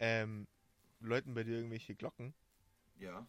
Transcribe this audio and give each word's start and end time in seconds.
ähm, 0.00 0.46
läuten 1.00 1.34
bei 1.34 1.44
dir 1.44 1.56
irgendwelche 1.56 1.94
Glocken? 1.94 2.34
Ja. 2.98 3.26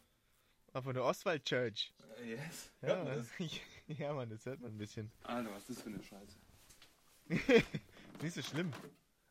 Ah, 0.72 0.82
von 0.82 0.94
der 0.94 1.04
Oswald 1.04 1.44
Church. 1.44 1.92
Äh, 2.18 2.30
yes. 2.30 2.72
Ja, 2.80 2.88
Hört 2.88 3.04
man 3.04 3.16
das? 3.16 3.28
ja, 3.98 4.12
Mann, 4.14 4.30
das 4.30 4.46
hört 4.46 4.60
man 4.60 4.72
ein 4.72 4.78
bisschen. 4.78 5.12
Alter, 5.22 5.50
was 5.52 5.68
ist 5.68 5.76
das 5.78 5.82
für 5.82 5.90
eine 5.90 6.02
Scheiße? 6.02 6.38
Nicht 8.22 8.34
so 8.34 8.42
schlimm. 8.42 8.72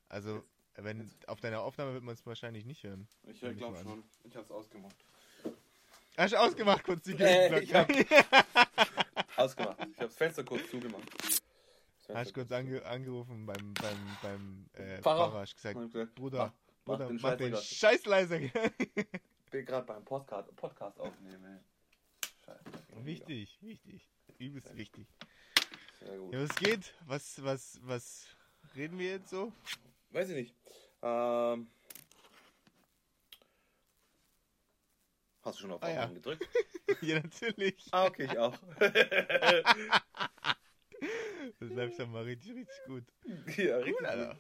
Also, 0.09 0.43
wenn 0.75 1.09
auf 1.27 1.39
deiner 1.41 1.61
Aufnahme 1.61 1.93
wird 1.93 2.03
man 2.03 2.13
es 2.13 2.25
wahrscheinlich 2.25 2.65
nicht 2.65 2.83
hören. 2.83 3.07
Ich 3.23 3.39
glaube 3.39 3.77
schon. 3.81 4.03
Ich 4.23 4.35
hab's 4.35 4.51
ausgemacht. 4.51 4.95
Hast 6.17 6.33
du 6.33 6.37
ausgemacht 6.39 6.83
kurz 6.83 7.03
die 7.03 7.13
Äh, 7.13 7.61
Glocken? 7.65 7.95
ich 7.95 8.07
Ausgemacht. 9.37 9.77
Ich 9.79 9.85
habe 9.97 10.07
das 10.07 10.15
Fenster 10.15 10.43
kurz 10.43 10.69
zugemacht. 10.69 11.09
Fenster 11.99 12.15
Hast 12.15 12.29
du 12.31 12.33
kurz 12.33 12.51
ange 12.51 12.85
angerufen 12.85 13.45
beim, 13.45 13.73
beim, 13.75 14.17
beim 14.21 14.65
äh, 14.73 15.01
Pfarrer. 15.01 15.29
Pfarrer, 15.29 15.45
hab 15.47 15.55
gesagt, 15.85 16.15
Bruder, 16.15 16.53
mach- 16.85 16.97
Bruder, 16.97 17.07
den 17.07 17.19
mach 17.21 17.35
den 17.37 17.51
Scheiß 17.53 17.65
Scheiß 17.77 18.05
leiser. 18.05 18.39
bin 18.39 19.65
gerade 19.65 19.85
beim 19.85 20.03
Podcast, 20.05 20.55
Podcast 20.55 20.99
aufnehmen. 20.99 21.59
Scheiße. 22.45 23.05
wichtig, 23.05 23.57
wichtig. 23.61 24.07
Übelst 24.37 24.75
wichtig. 24.75 25.07
Sehr 25.99 26.17
gut. 26.17 26.33
Ja, 26.33 26.41
was 26.41 26.55
geht? 26.55 26.93
Was, 27.05 27.43
was, 27.43 27.79
was 27.83 28.27
reden 28.75 28.97
wir 28.97 29.11
jetzt 29.11 29.29
so? 29.29 29.51
Weiß 30.09 30.29
ich 30.29 30.35
nicht. 30.35 30.55
Ähm, 31.03 31.67
hast 35.43 35.57
du 35.57 35.61
schon 35.61 35.71
auf 35.71 35.83
Ah, 35.83 35.91
ja. 35.91 36.05
Gedrückt? 36.07 36.47
ja, 37.01 37.19
natürlich. 37.19 37.75
Ah, 37.91 38.05
okay, 38.05 38.25
ich 38.31 38.37
auch. 38.37 38.57
Das 41.59 41.69
läuft 41.69 41.97
schon 41.97 42.11
mal 42.11 42.23
richtig, 42.23 42.55
richtig 42.55 42.83
gut. 42.85 43.03
ja, 43.57 43.77
richtig. 43.77 43.95
Cool, 43.99 44.05
Alter. 44.05 44.39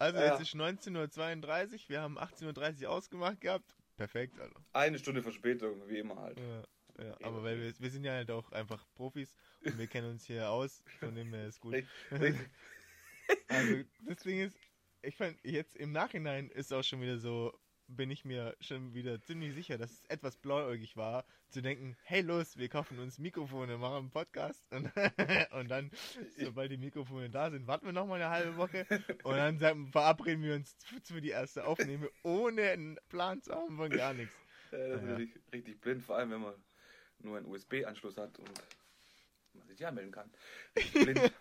Also 0.00 0.18
Ja. 0.18 0.32
jetzt 0.32 0.40
ist 0.40 0.54
19.32 0.54 1.74
Uhr, 1.74 1.88
wir 1.88 2.00
haben 2.00 2.18
18.30 2.18 2.84
Uhr 2.84 2.90
ausgemacht 2.90 3.40
gehabt. 3.40 3.76
Perfekt, 3.96 4.40
Alter. 4.40 4.64
Eine 4.72 4.98
Stunde 4.98 5.22
Verspätung, 5.22 5.86
wie 5.88 5.98
immer 5.98 6.16
halt. 6.16 6.38
Ja, 6.38 6.64
ja, 7.04 7.16
aber 7.22 7.42
weil 7.42 7.60
wir, 7.60 7.78
wir 7.78 7.90
sind 7.90 8.04
ja 8.04 8.12
halt 8.12 8.30
auch 8.30 8.50
einfach 8.52 8.82
Profis 8.94 9.34
und 9.62 9.78
wir 9.78 9.86
kennen 9.86 10.10
uns 10.10 10.24
hier 10.24 10.48
aus, 10.48 10.82
von 11.00 11.14
dem 11.14 11.32
her 11.34 11.46
ist 11.46 11.60
gut. 11.60 11.76
Also 13.48 13.82
das 14.00 14.18
Ding 14.22 14.40
ist, 14.40 14.56
ich 15.02 15.16
fand 15.16 15.36
jetzt 15.44 15.76
im 15.76 15.90
Nachhinein 15.92 16.48
ist 16.50 16.72
auch 16.72 16.82
schon 16.84 17.00
wieder 17.00 17.18
so, 17.18 17.52
bin 17.96 18.10
ich 18.10 18.24
mir 18.24 18.56
schon 18.60 18.94
wieder 18.94 19.20
ziemlich 19.22 19.54
sicher, 19.54 19.78
dass 19.78 19.90
es 19.92 20.04
etwas 20.06 20.36
blauäugig 20.36 20.96
war, 20.96 21.24
zu 21.48 21.60
denken, 21.62 21.96
hey 22.02 22.20
los, 22.22 22.56
wir 22.56 22.68
kaufen 22.68 22.98
uns 22.98 23.18
Mikrofone, 23.18 23.76
machen 23.78 23.96
einen 23.96 24.10
Podcast 24.10 24.64
und, 24.72 24.90
und 25.52 25.68
dann, 25.68 25.90
sobald 26.36 26.70
die 26.70 26.76
Mikrofone 26.76 27.30
da 27.30 27.50
sind, 27.50 27.66
warten 27.66 27.86
wir 27.86 27.92
noch 27.92 28.06
mal 28.06 28.14
eine 28.16 28.30
halbe 28.30 28.56
Woche 28.56 28.86
und 29.24 29.36
dann 29.36 29.58
sagen, 29.58 29.90
verabreden 29.92 30.42
wir 30.42 30.54
uns 30.54 30.76
für 31.04 31.20
die 31.20 31.30
erste 31.30 31.66
Aufnahme, 31.66 32.10
ohne 32.22 32.70
einen 32.70 32.98
Plan 33.08 33.42
zu 33.42 33.52
haben 33.54 33.76
von 33.76 33.90
gar 33.90 34.14
nichts. 34.14 34.34
Äh, 34.70 34.78
das 34.90 35.02
ist 35.02 35.08
Ja. 35.08 35.14
richtig, 35.16 35.42
richtig 35.52 35.80
blind, 35.80 36.02
vor 36.04 36.16
allem 36.16 36.30
wenn 36.30 36.40
man 36.40 36.54
nur 37.22 37.36
einen 37.36 37.46
USB-Anschluss 37.46 38.16
hat 38.16 38.38
und 38.38 38.48
man 39.54 39.66
sich 39.66 39.78
ja 39.80 39.90
melden 39.90 40.12
kann. 40.12 40.30
Richtig 40.76 41.04
blind. 41.04 41.32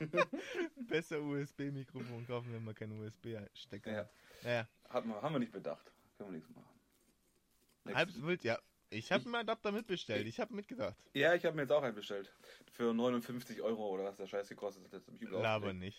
Besser 0.88 1.20
USB-Mikrofon 1.20 2.26
kaufen, 2.26 2.52
wenn 2.52 2.64
man 2.64 2.74
keinen 2.74 3.00
USB-Stecker 3.00 3.90
Ja. 3.90 3.98
hat. 3.98 4.10
Naja, 4.42 4.68
Hat 4.88 5.04
man, 5.04 5.20
haben 5.22 5.34
wir 5.34 5.38
nicht 5.40 5.52
bedacht. 5.52 5.92
Können 6.16 6.30
wir 6.30 6.36
nichts 6.38 6.50
machen. 6.54 7.94
halb 7.94 8.10
wild, 8.22 8.44
ja. 8.44 8.58
Ich 8.90 9.12
habe 9.12 9.24
einen 9.26 9.34
Adapter 9.34 9.70
mitbestellt, 9.70 10.26
ich 10.26 10.40
habe 10.40 10.54
mitgedacht. 10.54 10.96
Ja, 11.12 11.34
ich 11.34 11.44
habe 11.44 11.54
mir 11.56 11.62
jetzt 11.62 11.72
auch 11.72 11.82
einen 11.82 11.94
bestellt. 11.94 12.32
Für 12.72 12.94
59 12.94 13.60
Euro 13.60 13.88
oder 13.90 14.04
was 14.04 14.16
der 14.16 14.26
Scheiß 14.26 14.48
gekostet 14.48 14.84
hat. 14.84 14.92
Das 14.94 15.06
übel 15.08 15.28
Laber 15.40 15.74
nicht. 15.74 15.98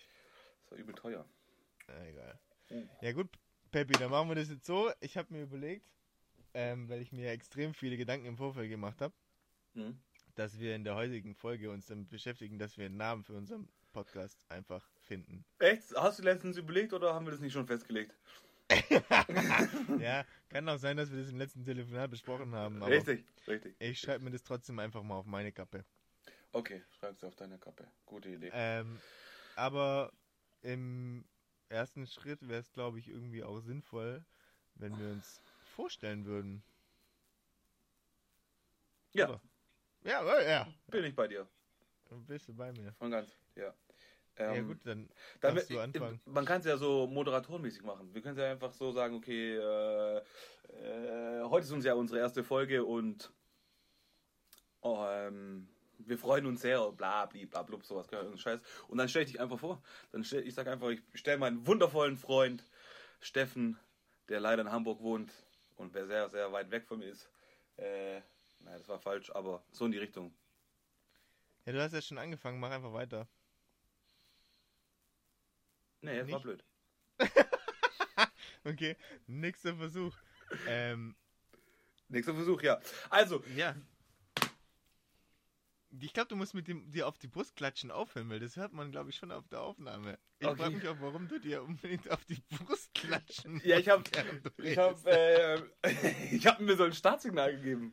Das 0.63 0.71
war 0.71 0.77
übel 0.79 0.95
teuer. 0.95 1.25
Na, 1.87 2.07
egal. 2.07 2.39
Mhm. 2.69 2.89
Ja 3.01 3.11
gut, 3.11 3.29
Peppi, 3.71 3.93
dann 3.93 4.09
machen 4.09 4.27
wir 4.29 4.35
das 4.35 4.49
jetzt 4.49 4.65
so. 4.65 4.91
Ich 5.01 5.17
habe 5.17 5.31
mir 5.33 5.43
überlegt, 5.43 5.91
ähm, 6.55 6.89
weil 6.89 7.01
ich 7.01 7.11
mir 7.11 7.29
extrem 7.29 7.75
viele 7.75 7.95
Gedanken 7.95 8.25
im 8.25 8.37
Vorfeld 8.37 8.69
gemacht 8.69 9.01
habe, 9.01 9.13
Mhm. 9.75 9.99
dass 10.33 10.57
wir 10.59 10.75
in 10.75 10.83
der 10.83 10.95
heutigen 10.95 11.35
Folge 11.35 11.69
uns 11.69 11.85
damit 11.85 12.09
beschäftigen, 12.09 12.57
dass 12.57 12.77
wir 12.77 12.87
einen 12.87 12.97
Namen 12.97 13.23
für 13.23 13.33
unseren 13.33 13.69
Podcast 13.91 14.43
einfach 14.49 14.89
finden. 15.09 15.43
Echt? 15.57 15.93
Hast 15.95 16.19
du 16.19 16.23
letztens 16.23 16.55
überlegt 16.55 16.93
oder 16.93 17.13
haben 17.13 17.25
wir 17.25 17.31
das 17.31 17.41
nicht 17.41 17.51
schon 17.53 17.67
festgelegt? 17.67 18.15
ja, 19.99 20.23
kann 20.47 20.69
auch 20.69 20.77
sein, 20.77 20.95
dass 20.95 21.11
wir 21.11 21.19
das 21.19 21.31
im 21.31 21.39
letzten 21.39 21.65
Telefonat 21.65 22.11
besprochen 22.11 22.53
haben, 22.53 22.81
aber 22.83 22.91
Richtig, 22.91 23.25
richtig. 23.47 23.75
ich 23.79 23.99
schreibe 23.99 24.23
mir 24.23 24.29
das 24.29 24.43
trotzdem 24.43 24.77
einfach 24.77 25.01
mal 25.01 25.15
auf 25.15 25.25
meine 25.25 25.51
Kappe. 25.51 25.83
Okay, 26.51 26.83
schreib's 26.99 27.23
auf 27.23 27.35
deine 27.35 27.57
Kappe. 27.57 27.87
Gute 28.05 28.29
Idee. 28.29 28.51
Ähm, 28.53 28.99
aber 29.55 30.11
im 30.61 31.25
ersten 31.69 32.05
Schritt 32.05 32.47
wäre 32.47 32.59
es, 32.59 32.71
glaube 32.71 32.99
ich, 32.99 33.09
irgendwie 33.09 33.43
auch 33.43 33.59
sinnvoll, 33.59 34.23
wenn 34.75 34.97
wir 34.99 35.09
uns 35.09 35.41
vorstellen 35.75 36.25
würden. 36.25 36.61
ja, 39.13 39.29
oder? 39.29 39.41
Ja, 40.03 40.23
ja, 40.23 40.41
ja. 40.41 40.73
bin 40.87 41.05
ich 41.05 41.15
bei 41.15 41.27
dir. 41.27 41.47
Bist 42.27 42.47
du 42.47 42.53
bei 42.53 42.71
mir? 42.71 42.93
Von 42.93 43.11
ganz, 43.11 43.35
ja. 43.55 43.73
Ja 44.39 44.53
Ähm, 44.53 44.67
gut, 44.67 44.77
dann 44.85 45.09
wir- 45.55 45.63
du 45.65 45.79
anfangen. 45.79 46.19
Man 46.25 46.45
kann 46.45 46.59
es 46.59 46.65
ja 46.65 46.77
so 46.77 47.07
moderatorenmäßig 47.07 47.83
machen. 47.83 48.13
Wir 48.13 48.21
können 48.21 48.37
es 48.37 48.41
ja 48.41 48.51
einfach 48.51 48.71
so 48.73 48.91
sagen, 48.91 49.15
okay, 49.15 49.55
äh, 49.55 50.17
äh, 50.17 51.43
heute 51.43 51.65
ist 51.65 51.71
uns 51.71 51.85
ja 51.85 51.93
unsere 51.93 52.19
erste 52.19 52.43
Folge 52.43 52.83
und 52.83 53.31
oh, 54.81 55.05
ähm, 55.07 55.67
wir 55.99 56.17
freuen 56.17 56.45
uns 56.45 56.61
sehr, 56.61 56.79
bla, 56.91 57.25
bla, 57.25 57.45
bla, 57.45 57.63
blub, 57.63 57.83
sowas, 57.85 58.11
Ahnung, 58.13 58.37
Scheiß. 58.37 58.61
Und 58.87 58.97
dann 58.97 59.09
stelle 59.09 59.25
ich 59.25 59.31
dich 59.31 59.41
einfach 59.41 59.59
vor. 59.59 59.81
Dann 60.11 60.23
stell, 60.23 60.47
ich 60.47 60.53
sage 60.53 60.71
einfach, 60.71 60.89
ich 60.89 61.01
stelle 61.13 61.37
meinen 61.37 61.67
wundervollen 61.67 62.17
Freund 62.17 62.63
Steffen, 63.19 63.77
der 64.29 64.39
leider 64.39 64.61
in 64.61 64.71
Hamburg 64.71 65.01
wohnt 65.01 65.31
und 65.75 65.93
wer 65.93 66.07
sehr, 66.07 66.29
sehr 66.29 66.51
weit 66.51 66.71
weg 66.71 66.85
von 66.87 66.99
mir 66.99 67.09
ist. 67.09 67.29
Äh, 67.77 68.21
nein, 68.59 68.77
das 68.77 68.87
war 68.87 68.99
falsch, 68.99 69.29
aber 69.31 69.61
so 69.71 69.85
in 69.85 69.91
die 69.91 69.97
Richtung. 69.97 70.33
Ja, 71.65 71.73
du 71.73 71.81
hast 71.81 71.93
ja 71.93 72.01
schon 72.01 72.17
angefangen, 72.17 72.59
mach 72.59 72.71
einfach 72.71 72.93
weiter. 72.93 73.27
Nee, 76.01 76.19
das 76.19 76.31
war 76.31 76.39
blöd. 76.41 76.63
Okay, 78.65 78.97
nächster 79.27 79.75
Versuch. 79.75 80.13
Ähm, 80.67 81.15
Nächster 82.09 82.33
Versuch, 82.33 82.61
ja. 82.61 82.79
Also, 83.09 83.41
ja. 83.55 83.73
Ich 86.01 86.13
glaube, 86.13 86.27
du 86.27 86.35
musst 86.35 86.53
mit 86.53 86.67
dem 86.67 86.89
dir 86.91 87.07
auf 87.07 87.17
die 87.17 87.27
Brust 87.27 87.55
klatschen 87.55 87.89
aufhören, 87.89 88.29
weil 88.29 88.39
das 88.39 88.57
hört 88.57 88.73
man, 88.73 88.91
glaube 88.91 89.09
ich, 89.09 89.15
schon 89.15 89.31
auf 89.31 89.47
der 89.47 89.61
Aufnahme. 89.61 90.19
Ich 90.39 90.47
Okay. 90.47 90.57
frage 90.61 90.75
mich 90.75 90.87
auch, 90.87 90.97
warum 90.99 91.27
du 91.27 91.39
dir 91.39 91.63
unbedingt 91.63 92.09
auf 92.11 92.23
die 92.25 92.41
Brust 92.57 92.93
klatschen 92.93 93.61
Ja, 93.63 93.77
ich 93.79 93.89
hab- 93.89 94.03
du 94.03 94.63
Ich 94.63 94.77
habe 94.77 95.09
äh, 95.09 95.61
ich 96.35 96.45
hab 96.45 96.59
mir 96.59 96.75
so 96.75 96.83
ein 96.83 96.93
Startsignal 96.93 97.55
gegeben. 97.55 97.89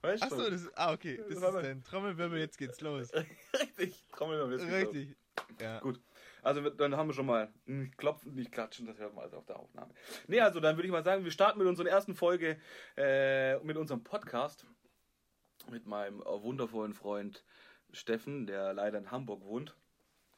Weißt 0.00 0.22
Achso, 0.22 0.36
du? 0.36 0.50
das 0.50 0.62
ist. 0.62 0.78
Ah, 0.78 0.92
okay. 0.92 1.16
Das 1.28 1.40
Das 1.40 1.54
ist 1.54 1.62
dein 1.64 1.82
Trommelwirbel, 1.82 2.38
jetzt 2.38 2.56
geht's 2.56 2.80
los. 2.80 3.10
Richtig, 3.60 4.04
Trommel 4.12 4.38
mal 4.38 4.48
bisschen 4.48 4.72
Richtig. 4.72 5.16
Ja. 5.60 5.80
Gut. 5.80 6.00
Also 6.42 6.68
dann 6.70 6.96
haben 6.96 7.08
wir 7.08 7.14
schon 7.14 7.26
mal 7.26 7.52
nicht 7.66 7.98
klopfen, 7.98 8.34
nicht 8.34 8.52
klatschen, 8.52 8.86
das 8.86 8.98
hört 8.98 9.14
man 9.14 9.24
also 9.24 9.36
auf 9.38 9.46
der 9.46 9.58
Aufnahme. 9.58 9.92
Nee, 10.26 10.40
also 10.40 10.60
dann 10.60 10.76
würde 10.76 10.86
ich 10.86 10.92
mal 10.92 11.04
sagen, 11.04 11.24
wir 11.24 11.30
starten 11.30 11.58
mit 11.58 11.66
unserer 11.68 11.88
ersten 11.88 12.14
Folge, 12.14 12.58
äh, 12.96 13.58
mit 13.60 13.76
unserem 13.76 14.04
Podcast. 14.04 14.66
Mit 15.70 15.86
meinem 15.86 16.20
wundervollen 16.20 16.94
Freund 16.94 17.44
Steffen, 17.92 18.46
der 18.46 18.72
leider 18.72 18.98
in 18.98 19.10
Hamburg 19.10 19.42
wohnt. 19.42 19.76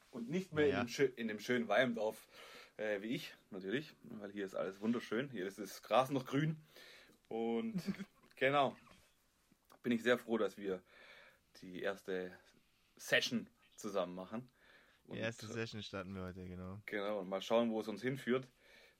Und 0.09 0.29
nicht 0.29 0.51
mehr 0.51 0.67
Ja. 0.67 0.81
in, 0.81 0.87
dem, 0.87 1.13
in 1.15 1.27
dem 1.29 1.39
schönen 1.39 1.67
Weimdorf 1.67 2.27
äh, 2.77 3.01
wie 3.01 3.15
ich, 3.15 3.33
natürlich. 3.49 3.95
Weil 4.03 4.31
hier 4.31 4.45
ist 4.45 4.55
alles 4.55 4.81
wunderschön. 4.81 5.29
Hier 5.29 5.45
ist 5.45 5.59
das 5.59 5.81
Gras 5.83 6.09
noch 6.09 6.25
grün. 6.25 6.57
Und 7.29 7.75
genau. 8.35 8.75
Bin 9.83 9.91
ich 9.93 10.03
sehr 10.03 10.17
froh, 10.17 10.37
dass 10.37 10.57
wir 10.57 10.81
die 11.61 11.81
erste 11.81 12.31
Session 12.97 13.47
zusammen 13.75 14.15
machen. 14.15 14.49
Die 15.13 15.19
erste 15.19 15.47
Session 15.47 15.81
starten 15.83 16.15
wir 16.15 16.23
heute, 16.23 16.47
genau. 16.47 16.81
Genau, 16.85 17.19
und 17.19 17.29
mal 17.29 17.41
schauen, 17.41 17.71
wo 17.71 17.79
es 17.79 17.87
uns 17.87 18.01
hinführt, 18.01 18.47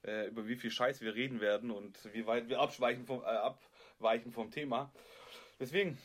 äh, 0.04 0.28
über 0.28 0.48
wie 0.48 0.56
viel 0.56 0.72
Scheiß 0.72 1.02
wir 1.02 1.16
reden 1.16 1.40
werden 1.42 1.72
und 1.72 1.97
wie 2.14 2.26
weit 2.26 2.50
wir 2.50 2.59
abschweichen 2.59 3.06
vom, 3.06 3.22
äh, 3.22 3.26
abweichen 3.26 4.32
vom 4.32 4.52
Thema. 4.52 4.91
Deswegen, 5.59 5.97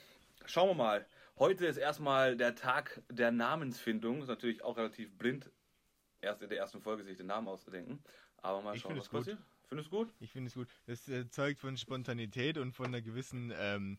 schauen 0.45 0.69
wir 0.71 0.75
mal. 0.75 1.07
Heute 1.39 1.67
ist 1.67 1.77
erstmal 1.77 2.37
der 2.37 2.55
Tag 2.55 3.03
der 3.11 3.31
Namensfindung. 3.31 4.23
Ist 4.23 4.29
natürlich 4.29 4.63
auch 4.65 4.77
relativ 4.77 5.13
blind, 5.19 5.51
erst 6.21 6.43
in 6.43 6.49
der 6.49 6.59
ersten 6.59 6.81
Folge 6.81 7.05
sich 7.05 7.17
den 7.17 7.27
Namen 7.27 7.49
auszudenken. 7.49 8.03
Aber 8.39 8.63
mal 8.63 8.75
Ich 8.75 8.83
schauen, 8.83 8.97
was 8.97 9.05
es 9.05 9.11
gut. 9.11 9.21
passiert. 9.21 9.39
Findest 9.69 9.91
du 9.93 9.97
gut? 9.97 10.15
Ich 10.21 10.31
finde 10.31 10.49
es 10.49 10.55
gut. 10.55 10.69
Das 10.87 11.09
äh, 11.09 11.29
zeugt 11.29 11.59
von 11.59 11.77
Spontanität 11.77 12.57
und 12.57 12.73
von 12.73 12.87
einer 12.87 13.03
gewissen, 13.03 13.53
ähm, 13.59 13.99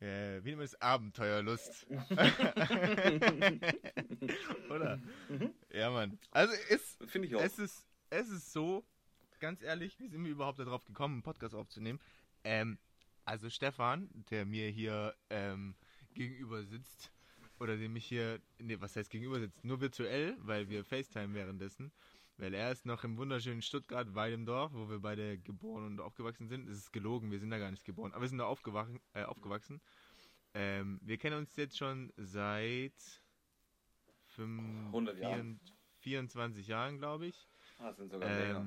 äh, 0.00 0.42
wie 0.42 0.48
nennt 0.48 0.58
man 0.58 0.66
das? 0.66 0.80
Abenteuerlust. 0.80 1.86
Oder? 4.70 4.98
Ja, 5.72 5.90
Mann. 5.90 6.18
Also 6.30 6.54
ist, 6.68 6.98
Finde 7.06 7.28
ich 7.28 7.36
auch. 7.36 7.42
es 7.42 7.58
ist, 7.58 7.86
es 8.08 8.28
ist 8.30 8.52
so, 8.52 8.84
ganz 9.40 9.62
ehrlich, 9.62 9.98
wie 9.98 10.08
sind 10.08 10.24
wir 10.24 10.30
überhaupt 10.30 10.58
darauf 10.58 10.84
gekommen, 10.84 11.16
einen 11.16 11.22
Podcast 11.22 11.54
aufzunehmen? 11.54 12.00
Ähm, 12.44 12.78
also 13.24 13.50
Stefan, 13.50 14.08
der 14.30 14.46
mir 14.46 14.70
hier 14.70 15.14
ähm, 15.28 15.74
gegenüber 16.14 16.64
sitzt, 16.64 17.12
oder 17.58 17.76
dem 17.76 17.94
ich 17.94 18.06
hier, 18.06 18.40
nee, 18.58 18.80
was 18.80 18.96
heißt 18.96 19.10
gegenüber 19.10 19.38
sitzt? 19.38 19.62
Nur 19.64 19.80
virtuell, 19.82 20.34
weil 20.38 20.70
wir 20.70 20.82
FaceTime 20.82 21.34
währenddessen. 21.34 21.92
Weil 22.40 22.54
er 22.54 22.72
ist 22.72 22.86
noch 22.86 23.04
im 23.04 23.18
wunderschönen 23.18 23.60
Stuttgart, 23.60 24.14
weit 24.14 24.32
im 24.32 24.46
Dorf, 24.46 24.72
wo 24.72 24.88
wir 24.88 25.00
beide 25.00 25.38
geboren 25.38 25.84
und 25.84 26.00
aufgewachsen 26.00 26.48
sind. 26.48 26.68
Es 26.68 26.78
ist 26.78 26.92
gelogen, 26.92 27.30
wir 27.30 27.38
sind 27.38 27.50
da 27.50 27.58
gar 27.58 27.70
nicht 27.70 27.84
geboren, 27.84 28.12
aber 28.12 28.22
wir 28.22 28.28
sind 28.28 28.38
da 28.38 28.46
aufgewachsen. 28.46 28.98
Äh, 29.12 29.24
aufgewachsen. 29.24 29.82
Ähm, 30.54 30.98
wir 31.02 31.18
kennen 31.18 31.36
uns 31.36 31.54
jetzt 31.56 31.76
schon 31.76 32.10
seit 32.16 32.94
100 34.38 35.18
Jahren. 35.18 35.60
24 35.98 36.66
Jahren, 36.66 36.96
glaube 36.96 37.26
ich. 37.26 37.46
Ah, 37.78 37.88
das 37.88 37.98
sind 37.98 38.10
sogar 38.10 38.28
länger. 38.28 38.60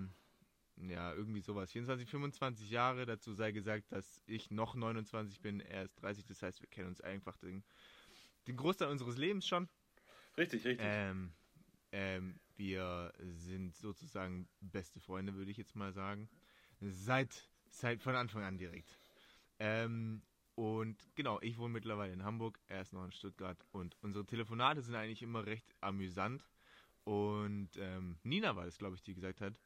Ähm, 0.78 0.90
ja, 0.90 1.14
irgendwie 1.14 1.42
sowas. 1.42 1.72
24, 1.72 2.08
25 2.08 2.70
Jahre. 2.70 3.08
Dazu 3.08 3.34
sei 3.34 3.52
gesagt, 3.52 3.92
dass 3.92 4.22
ich 4.28 4.52
noch 4.52 4.76
29 4.76 5.42
bin, 5.42 5.62
er 5.62 5.86
ist 5.86 5.96
30. 5.96 6.26
Das 6.26 6.44
heißt, 6.44 6.62
wir 6.62 6.70
kennen 6.70 6.90
uns 6.90 7.02
einfach 7.02 7.38
den, 7.38 7.64
den 8.48 8.56
Großteil 8.56 8.90
unseres 8.90 9.18
Lebens 9.18 9.48
schon. 9.48 9.68
Richtig, 10.38 10.64
richtig. 10.64 10.86
Ähm, 10.88 11.34
ähm, 11.92 12.40
wir 12.58 13.14
sind 13.20 13.76
sozusagen 13.76 14.48
beste 14.62 15.00
Freunde, 15.00 15.36
würde 15.36 15.52
ich 15.52 15.58
jetzt 15.58 15.76
mal 15.76 15.94
sagen. 15.94 16.30
Seit, 16.80 17.50
seit 17.68 18.02
von 18.02 18.16
Anfang 18.16 18.44
an 18.44 18.58
direkt. 18.58 18.98
Ähm, 19.60 20.22
und 20.56 20.98
genau, 21.16 21.40
ich 21.42 21.58
wohne 21.58 21.74
mittlerweile 21.74 22.14
in 22.14 22.24
Hamburg, 22.24 22.60
er 22.68 22.82
ist 22.82 22.94
noch 22.94 23.06
in 23.06 23.12
Stuttgart. 23.12 23.58
Und 23.72 23.98
unsere 24.02 24.26
Telefonate 24.26 24.82
sind 24.82 24.96
eigentlich 24.96 25.24
immer 25.24 25.46
recht 25.46 25.74
amüsant. 25.82 26.46
Und 27.04 27.70
ähm, 27.78 28.18
Nina 28.24 28.56
war 28.56 28.66
es, 28.66 28.78
glaube 28.78 28.96
ich, 28.96 29.04
die 29.04 29.14
gesagt 29.14 29.42
hat, 29.42 29.60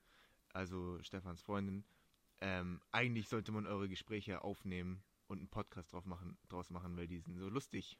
also 0.53 1.01
Stefans 1.03 1.41
Freundin, 1.41 1.83
ähm, 2.39 2.81
eigentlich 2.91 3.27
sollte 3.27 3.51
man 3.51 3.67
eure 3.67 3.89
Gespräche 3.89 4.43
aufnehmen 4.43 5.03
und 5.27 5.39
einen 5.39 5.49
Podcast 5.49 5.93
drauf 5.93 6.05
machen, 6.05 6.37
draus 6.49 6.69
machen, 6.69 6.95
weil 6.97 7.07
die 7.07 7.19
sind 7.19 7.37
so 7.37 7.49
lustig. 7.49 7.97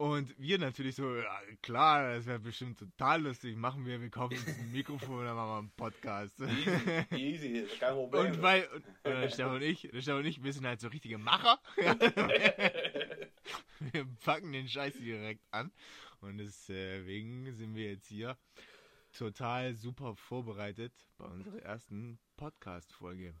Und 0.00 0.34
wir 0.38 0.58
natürlich 0.58 0.96
so, 0.96 1.14
ja, 1.14 1.40
klar, 1.60 2.14
das 2.14 2.24
wäre 2.24 2.38
bestimmt 2.38 2.78
total 2.78 3.20
lustig. 3.20 3.54
Machen 3.54 3.84
wir, 3.84 4.00
wir 4.00 4.08
kaufen 4.08 4.38
uns 4.38 4.48
ein 4.48 4.68
Mikrofon 4.72 5.18
und 5.18 5.26
dann 5.26 5.36
machen 5.36 5.50
wir 5.50 5.58
einen 5.58 5.70
Podcast. 5.72 6.40
Easy, 7.10 7.48
easy, 7.48 7.66
kein 7.78 7.92
Problem. 7.92 8.32
Und 8.32 8.40
weil, 8.40 8.66
und, 8.68 8.82
der 9.04 9.28
Stefan 9.28 9.56
und 9.56 9.62
ich, 9.62 9.80
Stefan 9.80 10.20
und 10.20 10.24
ich, 10.24 10.42
wir 10.42 10.54
sind 10.54 10.66
halt 10.66 10.80
so 10.80 10.88
richtige 10.88 11.18
Macher. 11.18 11.60
wir 11.76 14.06
packen 14.24 14.52
den 14.52 14.68
Scheiß 14.68 14.94
direkt 14.94 15.44
an. 15.50 15.70
Und 16.22 16.38
deswegen 16.38 17.52
sind 17.52 17.74
wir 17.74 17.90
jetzt 17.90 18.06
hier 18.06 18.38
total 19.12 19.74
super 19.74 20.16
vorbereitet 20.16 20.94
bei 21.18 21.26
unserer 21.26 21.58
ersten 21.58 22.18
Podcast-Folge. 22.38 23.34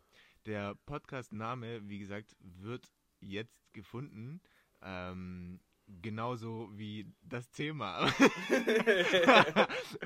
Der 0.44 0.74
Podcast-Name, 0.84 1.88
wie 1.88 2.00
gesagt, 2.00 2.36
wird 2.40 2.86
jetzt 3.20 3.72
gefunden. 3.72 4.42
Ähm, 4.82 5.58
genauso 6.02 6.70
wie 6.72 7.06
das 7.22 7.50
Thema. 7.50 8.06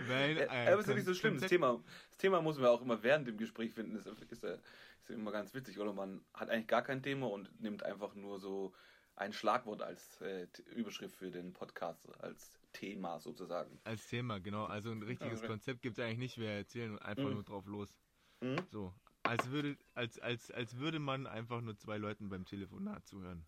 Weil, 0.09 0.39
äh, 0.39 0.47
aber 0.49 0.81
ist 0.81 0.89
ja 0.89 0.95
nicht 0.95 1.07
so 1.07 1.15
schlimm. 1.15 1.39
Das 1.39 1.49
Thema, 1.49 1.83
das 2.11 2.19
Thema 2.19 2.41
muss 2.41 2.59
man 2.59 2.67
auch 2.67 2.83
immer 2.83 3.03
während 3.03 3.29
dem 3.29 3.37
Gespräch 3.37 3.73
finden. 3.73 3.95
Das 3.95 4.07
ist, 4.07 4.23
ist, 4.31 4.45
ist 4.45 5.11
immer 5.11 5.33
ganz 5.33 5.55
witzig. 5.55 5.79
Oder 5.79 5.93
man 5.93 6.21
hat 6.33 6.51
eigentlich 6.51 6.69
gar 6.69 6.83
kein 6.83 7.03
Thema 7.03 7.29
und 7.29 7.61
nimmt 7.61 7.83
einfach 7.83 8.15
nur 8.15 8.39
so 8.41 8.73
ein 9.17 9.33
Schlagwort 9.33 9.83
als 9.83 10.21
äh, 10.21 10.47
Überschrift 10.75 11.17
für 11.17 11.31
den 11.31 11.53
Podcast, 11.53 12.01
als 12.21 12.59
Thema 12.73 13.21
sozusagen. 13.21 13.79
Als 13.85 14.07
Thema, 14.09 14.41
genau. 14.41 14.65
Also 14.65 14.91
ein 14.91 15.03
richtiges 15.03 15.39
okay. 15.41 15.49
Konzept 15.49 15.83
gibt 15.83 15.99
es 15.99 16.05
eigentlich 16.05 16.19
nicht. 16.19 16.39
Wir 16.39 16.51
erzählen 16.51 16.99
einfach 16.99 17.25
mhm. 17.25 17.35
nur 17.35 17.45
drauf 17.45 17.67
los. 17.67 17.95
Mhm. 18.41 18.59
So. 18.71 18.93
Als 19.23 19.51
würde, 19.51 19.79
als, 19.95 20.19
als, 20.19 20.51
als 20.51 20.79
würde 20.79 20.99
man 20.99 21.27
einfach 21.27 21.63
nur 21.63 21.77
zwei 21.79 21.97
Leuten 21.97 22.29
beim 22.29 22.45
Telefonat 22.45 23.07
zuhören. 23.07 23.47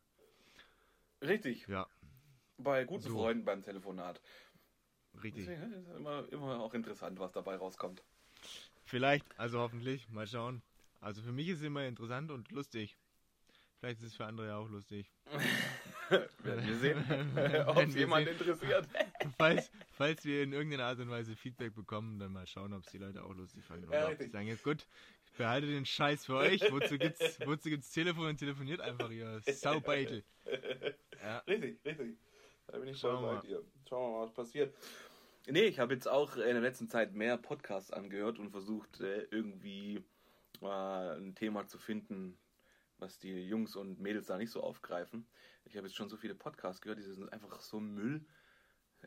Richtig. 1.20 1.66
Ja. 1.68 1.86
Bei 2.58 2.84
guten 2.84 3.02
so. 3.02 3.14
Freunden 3.14 3.44
beim 3.44 3.62
Telefonat. 3.62 4.20
Richtig. 5.22 5.46
Deswegen 5.46 5.72
ist 5.72 5.88
immer, 5.96 6.30
immer 6.32 6.60
auch 6.60 6.74
interessant, 6.74 7.18
was 7.18 7.32
dabei 7.32 7.56
rauskommt. 7.56 8.02
Vielleicht, 8.84 9.26
also 9.38 9.58
hoffentlich, 9.60 10.08
mal 10.10 10.26
schauen. 10.26 10.62
Also 11.00 11.22
für 11.22 11.32
mich 11.32 11.48
ist 11.48 11.58
es 11.58 11.64
immer 11.64 11.84
interessant 11.86 12.30
und 12.30 12.50
lustig. 12.50 12.96
Vielleicht 13.78 14.00
ist 14.00 14.06
es 14.08 14.14
für 14.14 14.24
andere 14.24 14.46
ja 14.46 14.56
auch 14.56 14.68
lustig. 14.68 15.12
Werden 16.42 16.66
wir 16.66 16.76
sehen, 16.76 17.04
ob 17.66 17.78
es 17.78 17.94
jemand 17.94 18.28
interessiert. 18.28 18.88
falls, 19.38 19.70
falls 19.90 20.24
wir 20.24 20.42
in 20.42 20.52
irgendeiner 20.52 20.84
Art 20.84 20.98
und 21.00 21.10
Weise 21.10 21.34
Feedback 21.34 21.74
bekommen, 21.74 22.18
dann 22.18 22.32
mal 22.32 22.46
schauen, 22.46 22.72
ob 22.72 22.84
es 22.84 22.92
die 22.92 22.98
Leute 22.98 23.22
auch 23.24 23.34
lustig 23.34 23.64
fanden. 23.64 23.88
Oder 23.88 23.98
ja, 23.98 24.08
ob 24.08 24.22
sie 24.22 24.28
sagen, 24.28 24.46
jetzt 24.46 24.62
gut, 24.62 24.86
ich 25.26 25.32
behalte 25.32 25.66
den 25.66 25.84
Scheiß 25.84 26.24
für 26.24 26.36
euch. 26.36 26.60
Wozu 26.70 26.96
gibt's, 26.96 27.38
wozu 27.44 27.68
gibt's 27.68 27.90
Telefon 27.90 28.28
und 28.28 28.36
telefoniert 28.38 28.80
einfach 28.80 29.10
ihr 29.10 29.40
Saubeitel. 29.40 30.24
Ja. 31.22 31.38
Richtig, 31.38 31.78
richtig. 31.84 32.16
Da 32.76 32.80
bin 32.80 32.90
ich 32.90 33.00
schon 33.00 33.22
bei 33.22 33.40
dir. 33.40 33.64
Schauen 33.88 34.12
wir 34.12 34.18
mal, 34.18 34.26
was 34.26 34.34
passiert. 34.34 34.76
Nee, 35.46 35.62
ich 35.62 35.78
habe 35.78 35.94
jetzt 35.94 36.06
auch 36.06 36.36
in 36.36 36.42
der 36.42 36.60
letzten 36.60 36.90
Zeit 36.90 37.14
mehr 37.14 37.38
Podcasts 37.38 37.90
angehört 37.90 38.38
und 38.38 38.50
versucht, 38.50 39.00
äh, 39.00 39.22
irgendwie 39.30 40.04
ein 40.60 41.34
Thema 41.34 41.66
zu 41.66 41.78
finden, 41.78 42.38
was 42.98 43.18
die 43.18 43.48
Jungs 43.48 43.76
und 43.76 43.98
Mädels 43.98 44.26
da 44.26 44.36
nicht 44.36 44.50
so 44.50 44.62
aufgreifen. 44.62 45.26
Ich 45.64 45.74
habe 45.78 45.86
jetzt 45.86 45.96
schon 45.96 46.10
so 46.10 46.18
viele 46.18 46.34
Podcasts 46.34 46.82
gehört, 46.82 46.98
die 46.98 47.02
sind 47.02 47.32
einfach 47.32 47.62
so 47.62 47.80
Müll. 47.80 48.26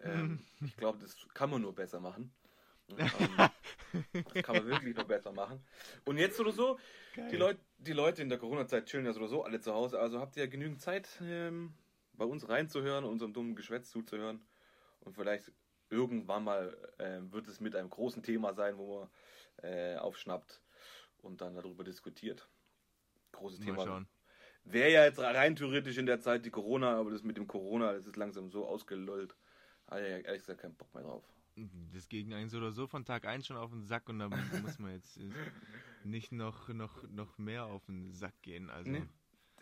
Ähm, 0.02 0.40
ich 0.62 0.76
glaube, 0.76 0.98
das 0.98 1.16
kann 1.36 1.52
man 1.52 1.62
nur 1.62 1.76
besser 1.76 2.00
machen. 2.00 2.34
Ähm, 3.94 4.24
das 4.34 4.44
kann 4.44 4.56
man 4.56 4.66
wirklich 4.66 4.96
nur 4.96 5.06
besser 5.06 5.32
machen. 5.32 5.64
Und 6.06 6.18
jetzt 6.18 6.40
oder 6.40 6.52
so, 6.52 6.80
die, 7.16 7.38
Leut, 7.38 7.58
die 7.78 7.94
Leute 7.94 8.24
in 8.24 8.30
der 8.30 8.40
Corona-Zeit 8.40 8.88
chillen 8.88 9.06
ja 9.06 9.14
sowieso 9.14 9.44
alle 9.44 9.62
zu 9.62 9.74
Hause, 9.74 10.00
also 10.00 10.20
habt 10.20 10.38
ihr 10.38 10.46
ja 10.46 10.50
genügend 10.50 10.82
Zeit, 10.82 11.08
ähm, 11.22 11.76
bei 12.20 12.26
uns 12.26 12.48
reinzuhören, 12.48 13.06
unserem 13.06 13.34
dummen 13.34 13.56
Geschwätz 13.56 13.90
zuzuhören. 13.90 14.42
Und 15.00 15.16
vielleicht 15.16 15.52
irgendwann 15.90 16.44
mal 16.44 16.78
äh, 17.00 17.20
wird 17.32 17.48
es 17.48 17.60
mit 17.60 17.76
einem 17.76 17.90
großen 17.90 18.22
Thema 18.22 18.54
sein, 18.54 18.78
wo 18.78 19.00
man 19.00 19.10
äh, 19.64 19.96
aufschnappt 19.96 20.62
und 21.22 21.42
dann 21.42 21.56
darüber 21.56 21.84
diskutiert. 21.84 22.48
Großes 23.32 23.62
Thema. 23.62 24.06
Wäre 24.66 24.92
ja 24.92 25.06
jetzt 25.06 25.20
rein 25.20 25.56
theoretisch 25.56 25.98
in 25.98 26.06
der 26.06 26.20
Zeit 26.20 26.46
die 26.46 26.52
Corona, 26.52 26.98
aber 26.98 27.10
das 27.10 27.24
mit 27.24 27.38
dem 27.38 27.48
Corona, 27.48 27.94
das 27.94 28.06
ist 28.06 28.18
langsam 28.18 28.52
so 28.52 28.68
ausgelollt. 28.68 29.36
Habe 29.88 30.02
ich 30.02 30.26
ehrlich 30.26 30.42
gesagt 30.42 30.62
keinen 30.62 30.76
Bock 30.76 30.94
mehr 30.94 31.04
drauf. 31.04 31.24
Das 31.94 32.08
ging 32.08 32.34
eigentlich 32.34 32.52
so 32.52 32.58
oder 32.58 32.72
so 32.72 32.86
von 32.88 33.04
Tag 33.04 33.26
1 33.26 33.48
schon 33.48 33.58
auf 33.58 33.72
den 33.72 33.84
Sack 33.84 34.08
und 34.10 34.20
da 34.20 34.30
muss 34.30 34.80
man 34.80 34.92
jetzt 34.92 35.20
nicht 36.04 36.32
noch, 36.32 36.70
noch, 36.70 37.04
noch 37.10 37.38
mehr 37.38 37.66
auf 37.66 37.86
den 37.86 38.14
Sack 38.14 38.42
gehen. 38.42 38.70
Also. 38.70 38.92
Nee, 38.92 39.08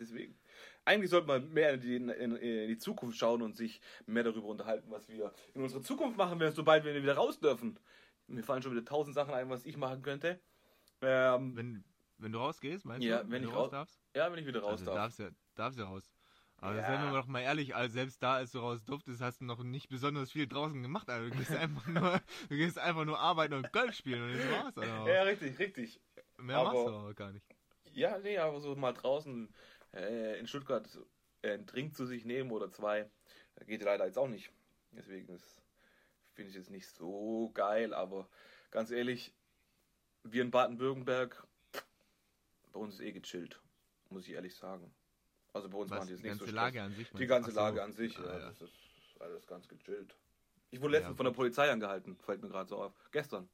deswegen. 0.00 0.38
Eigentlich 0.84 1.10
sollte 1.10 1.26
man 1.26 1.52
mehr 1.52 1.74
in 1.74 1.80
die, 1.80 1.96
in, 1.96 2.08
in 2.08 2.68
die, 2.68 2.78
Zukunft 2.78 3.18
schauen 3.18 3.42
und 3.42 3.56
sich 3.56 3.80
mehr 4.06 4.24
darüber 4.24 4.48
unterhalten, 4.48 4.90
was 4.90 5.08
wir 5.08 5.32
in 5.54 5.62
unserer 5.62 5.82
Zukunft 5.82 6.16
machen 6.16 6.40
werden, 6.40 6.54
sobald 6.54 6.84
wir 6.84 6.94
wieder 6.94 7.14
raus 7.14 7.38
dürfen. 7.40 7.78
Mir 8.26 8.42
fallen 8.42 8.62
schon 8.62 8.72
wieder 8.72 8.84
tausend 8.84 9.14
Sachen 9.14 9.34
ein, 9.34 9.48
was 9.48 9.64
ich 9.64 9.76
machen 9.76 10.02
könnte. 10.02 10.40
Ähm, 11.00 11.56
wenn, 11.56 11.84
wenn 12.18 12.32
du 12.32 12.38
rausgehst, 12.38 12.84
meinst 12.84 13.06
ja, 13.06 13.18
du? 13.18 13.24
Wenn, 13.24 13.42
wenn 13.42 13.44
ich 13.44 13.54
raus 13.54 13.70
darfst? 13.70 14.00
Ja, 14.14 14.30
wenn 14.32 14.38
ich 14.38 14.46
wieder 14.46 14.60
raus 14.60 14.80
also, 14.80 14.86
darf. 14.86 14.94
Darfst 14.96 15.18
ja, 15.18 15.30
darfst 15.54 15.78
ja 15.78 15.84
raus. 15.84 16.10
Aber 16.60 16.76
ja. 16.76 16.86
seien 16.86 17.04
wir 17.04 17.12
doch 17.12 17.26
mal 17.26 17.40
ehrlich, 17.40 17.76
also 17.76 17.92
selbst 17.92 18.20
da, 18.22 18.34
als 18.34 18.50
du 18.50 18.58
raus 18.58 18.84
durftest, 18.84 19.20
hast 19.20 19.40
du 19.40 19.44
noch 19.44 19.62
nicht 19.62 19.88
besonders 19.88 20.32
viel 20.32 20.48
draußen 20.48 20.82
gemacht. 20.82 21.08
Also 21.08 21.30
du 21.30 21.36
gehst 21.36 21.50
einfach 21.54 21.86
nur, 21.86 22.20
du 22.48 22.56
gehst 22.56 22.78
einfach 22.78 23.04
nur 23.04 23.18
arbeiten 23.18 23.54
und 23.54 23.72
Golf 23.72 23.94
spielen 23.94 24.22
und 24.24 24.36
das 24.36 24.76
war's. 24.76 25.06
Ja, 25.06 25.22
richtig, 25.22 25.58
richtig. 25.58 26.00
Mehr 26.38 26.56
aber, 26.56 26.72
machst 26.72 26.86
du 26.86 26.94
aber 26.94 27.14
gar 27.14 27.32
nicht. 27.32 27.46
Ja, 27.92 28.18
nee, 28.18 28.38
aber 28.38 28.60
so 28.60 28.74
mal 28.74 28.92
draußen 28.92 29.48
äh, 29.94 30.38
in 30.38 30.46
Stuttgart 30.46 30.86
äh, 31.42 31.52
einen 31.52 31.66
Trink 31.66 31.94
zu 31.94 32.06
sich 32.06 32.24
nehmen 32.24 32.50
oder 32.50 32.70
zwei, 32.70 33.10
geht 33.66 33.82
leider 33.82 34.06
jetzt 34.06 34.18
auch 34.18 34.28
nicht. 34.28 34.50
Deswegen 34.92 35.38
finde 36.34 36.50
ich 36.50 36.56
es 36.56 36.70
nicht 36.70 36.88
so 36.88 37.50
geil, 37.54 37.92
aber 37.92 38.28
ganz 38.70 38.90
ehrlich, 38.90 39.34
wir 40.22 40.42
in 40.42 40.50
Baden-Württemberg, 40.50 41.46
bei 42.72 42.80
uns 42.80 42.94
ist 42.94 43.00
eh 43.00 43.12
gechillt, 43.12 43.60
muss 44.10 44.26
ich 44.26 44.34
ehrlich 44.34 44.54
sagen. 44.54 44.94
Also 45.52 45.68
bei 45.68 45.78
uns 45.78 45.90
Was, 45.90 45.98
machen 46.00 46.08
die 46.08 46.14
es 46.14 46.22
nicht 46.22 46.38
so 46.38 46.46
Die 46.46 46.52
Lage 46.52 46.82
an 46.82 46.92
sich? 46.92 47.10
Die 47.10 47.26
ganze. 47.26 47.50
Lage 47.50 47.82
an 47.82 47.92
sich, 47.92 48.16
ja, 48.16 48.24
ja. 48.24 48.38
das 48.46 48.60
ist 48.60 48.72
alles 49.20 49.46
ganz 49.46 49.66
gechillt. 49.68 50.14
Ich 50.70 50.80
wurde 50.80 50.92
letztens 50.92 51.14
ja, 51.14 51.16
von 51.16 51.24
der 51.24 51.32
Polizei 51.32 51.70
angehalten, 51.70 52.16
fällt 52.18 52.42
mir 52.42 52.48
gerade 52.48 52.68
so 52.68 52.82
auf. 52.82 52.92
Gestern. 53.10 53.48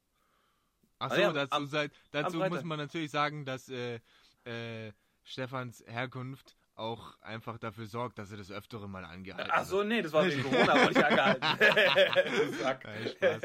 Achso, 0.99 1.21
ah, 1.21 1.33
dazu, 1.33 1.51
am, 1.51 1.67
seid, 1.67 1.91
dazu 2.11 2.37
muss 2.37 2.63
man 2.63 2.77
natürlich 2.77 3.11
sagen, 3.11 3.45
dass 3.45 3.69
äh, 3.69 3.99
äh, 4.45 4.91
Stefans 5.25 5.83
Herkunft 5.87 6.55
auch 6.75 7.19
einfach 7.21 7.57
dafür 7.57 7.85
sorgt, 7.87 8.19
dass 8.19 8.31
er 8.31 8.37
das 8.37 8.51
öftere 8.51 8.87
mal 8.89 9.05
angehalten 9.05 9.49
Ach 9.53 9.63
so, 9.63 9.83
nee, 9.83 10.01
das 10.01 10.11
war 10.11 10.25
wegen 10.27 10.43
Corona, 10.43 10.75
wollte 10.75 10.99
ich 10.99 11.05
angehalten. 11.05 11.41
Nein, 12.63 13.07
Spaß. 13.07 13.41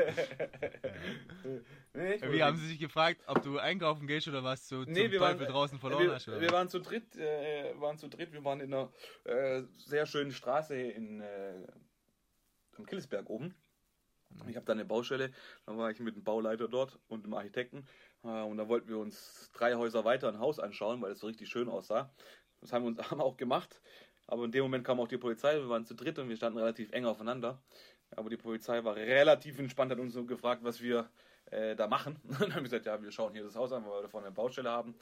nee, 1.94 2.32
Wie 2.32 2.42
haben 2.42 2.56
sie 2.56 2.66
sich 2.66 2.80
gefragt, 2.80 3.22
ob 3.26 3.42
du 3.42 3.58
einkaufen 3.58 4.06
gehst 4.08 4.26
oder 4.26 4.42
was 4.42 4.66
zu, 4.66 4.82
nee, 4.82 5.04
zum 5.04 5.12
wir 5.12 5.18
Teufel 5.20 5.40
waren, 5.40 5.52
draußen 5.52 5.78
verloren 5.78 6.06
wir, 6.06 6.14
hast? 6.14 6.28
Oder? 6.28 6.40
Wir 6.40 6.50
waren 6.50 6.68
zu 6.68 6.80
dritt, 6.80 7.16
äh, 7.16 7.72
waren 7.80 7.98
zu 7.98 8.08
dritt, 8.08 8.32
wir 8.32 8.44
waren 8.44 8.60
in 8.60 8.74
einer 8.74 8.92
äh, 9.24 9.62
sehr 9.76 10.06
schönen 10.06 10.32
Straße 10.32 10.74
in 10.76 11.20
äh, 11.20 11.66
am 12.76 12.86
Killesberg 12.86 13.30
oben. 13.30 13.54
Ich 14.48 14.56
habe 14.56 14.66
da 14.66 14.72
eine 14.72 14.84
Baustelle, 14.84 15.32
dann 15.66 15.76
war 15.76 15.90
ich 15.90 15.98
mit 16.00 16.14
dem 16.14 16.22
Bauleiter 16.22 16.68
dort 16.68 16.98
und 17.08 17.24
dem 17.24 17.34
Architekten 17.34 17.78
äh, 17.78 17.82
und 18.22 18.56
da 18.56 18.68
wollten 18.68 18.88
wir 18.88 18.98
uns 18.98 19.50
drei 19.54 19.74
Häuser 19.74 20.04
weiter 20.04 20.28
ein 20.28 20.38
Haus 20.38 20.58
anschauen, 20.58 21.00
weil 21.00 21.12
es 21.12 21.20
so 21.20 21.26
richtig 21.26 21.48
schön 21.48 21.68
aussah. 21.68 22.10
Das 22.60 22.72
haben 22.72 22.84
wir, 22.84 22.88
uns, 22.88 22.98
haben 23.10 23.20
auch 23.20 23.36
gemacht. 23.36 23.80
Aber 24.26 24.44
in 24.44 24.52
dem 24.52 24.62
Moment 24.62 24.84
kam 24.84 25.00
auch 25.00 25.08
die 25.08 25.18
Polizei. 25.18 25.54
Wir 25.54 25.68
waren 25.68 25.84
zu 25.84 25.94
dritt 25.94 26.18
und 26.18 26.28
wir 26.28 26.36
standen 26.36 26.58
relativ 26.58 26.92
eng 26.92 27.04
aufeinander. 27.04 27.60
Aber 28.10 28.30
die 28.30 28.36
Polizei 28.36 28.84
war 28.84 28.96
relativ 28.96 29.58
entspannt, 29.58 29.92
hat 29.92 29.98
uns 29.98 30.14
so 30.14 30.24
gefragt, 30.24 30.62
was 30.64 30.80
wir 30.80 31.10
äh, 31.46 31.74
da 31.76 31.86
machen. 31.86 32.18
Und 32.24 32.40
dann 32.40 32.50
haben 32.50 32.56
wir 32.56 32.62
gesagt, 32.62 32.86
ja, 32.86 33.00
wir 33.00 33.10
schauen 33.12 33.32
hier 33.32 33.42
das 33.42 33.56
Haus 33.56 33.72
an, 33.72 33.84
weil 33.84 33.98
wir 33.98 34.02
davon 34.02 34.24
eine 34.24 34.32
Baustelle 34.32 34.70
haben 34.70 34.94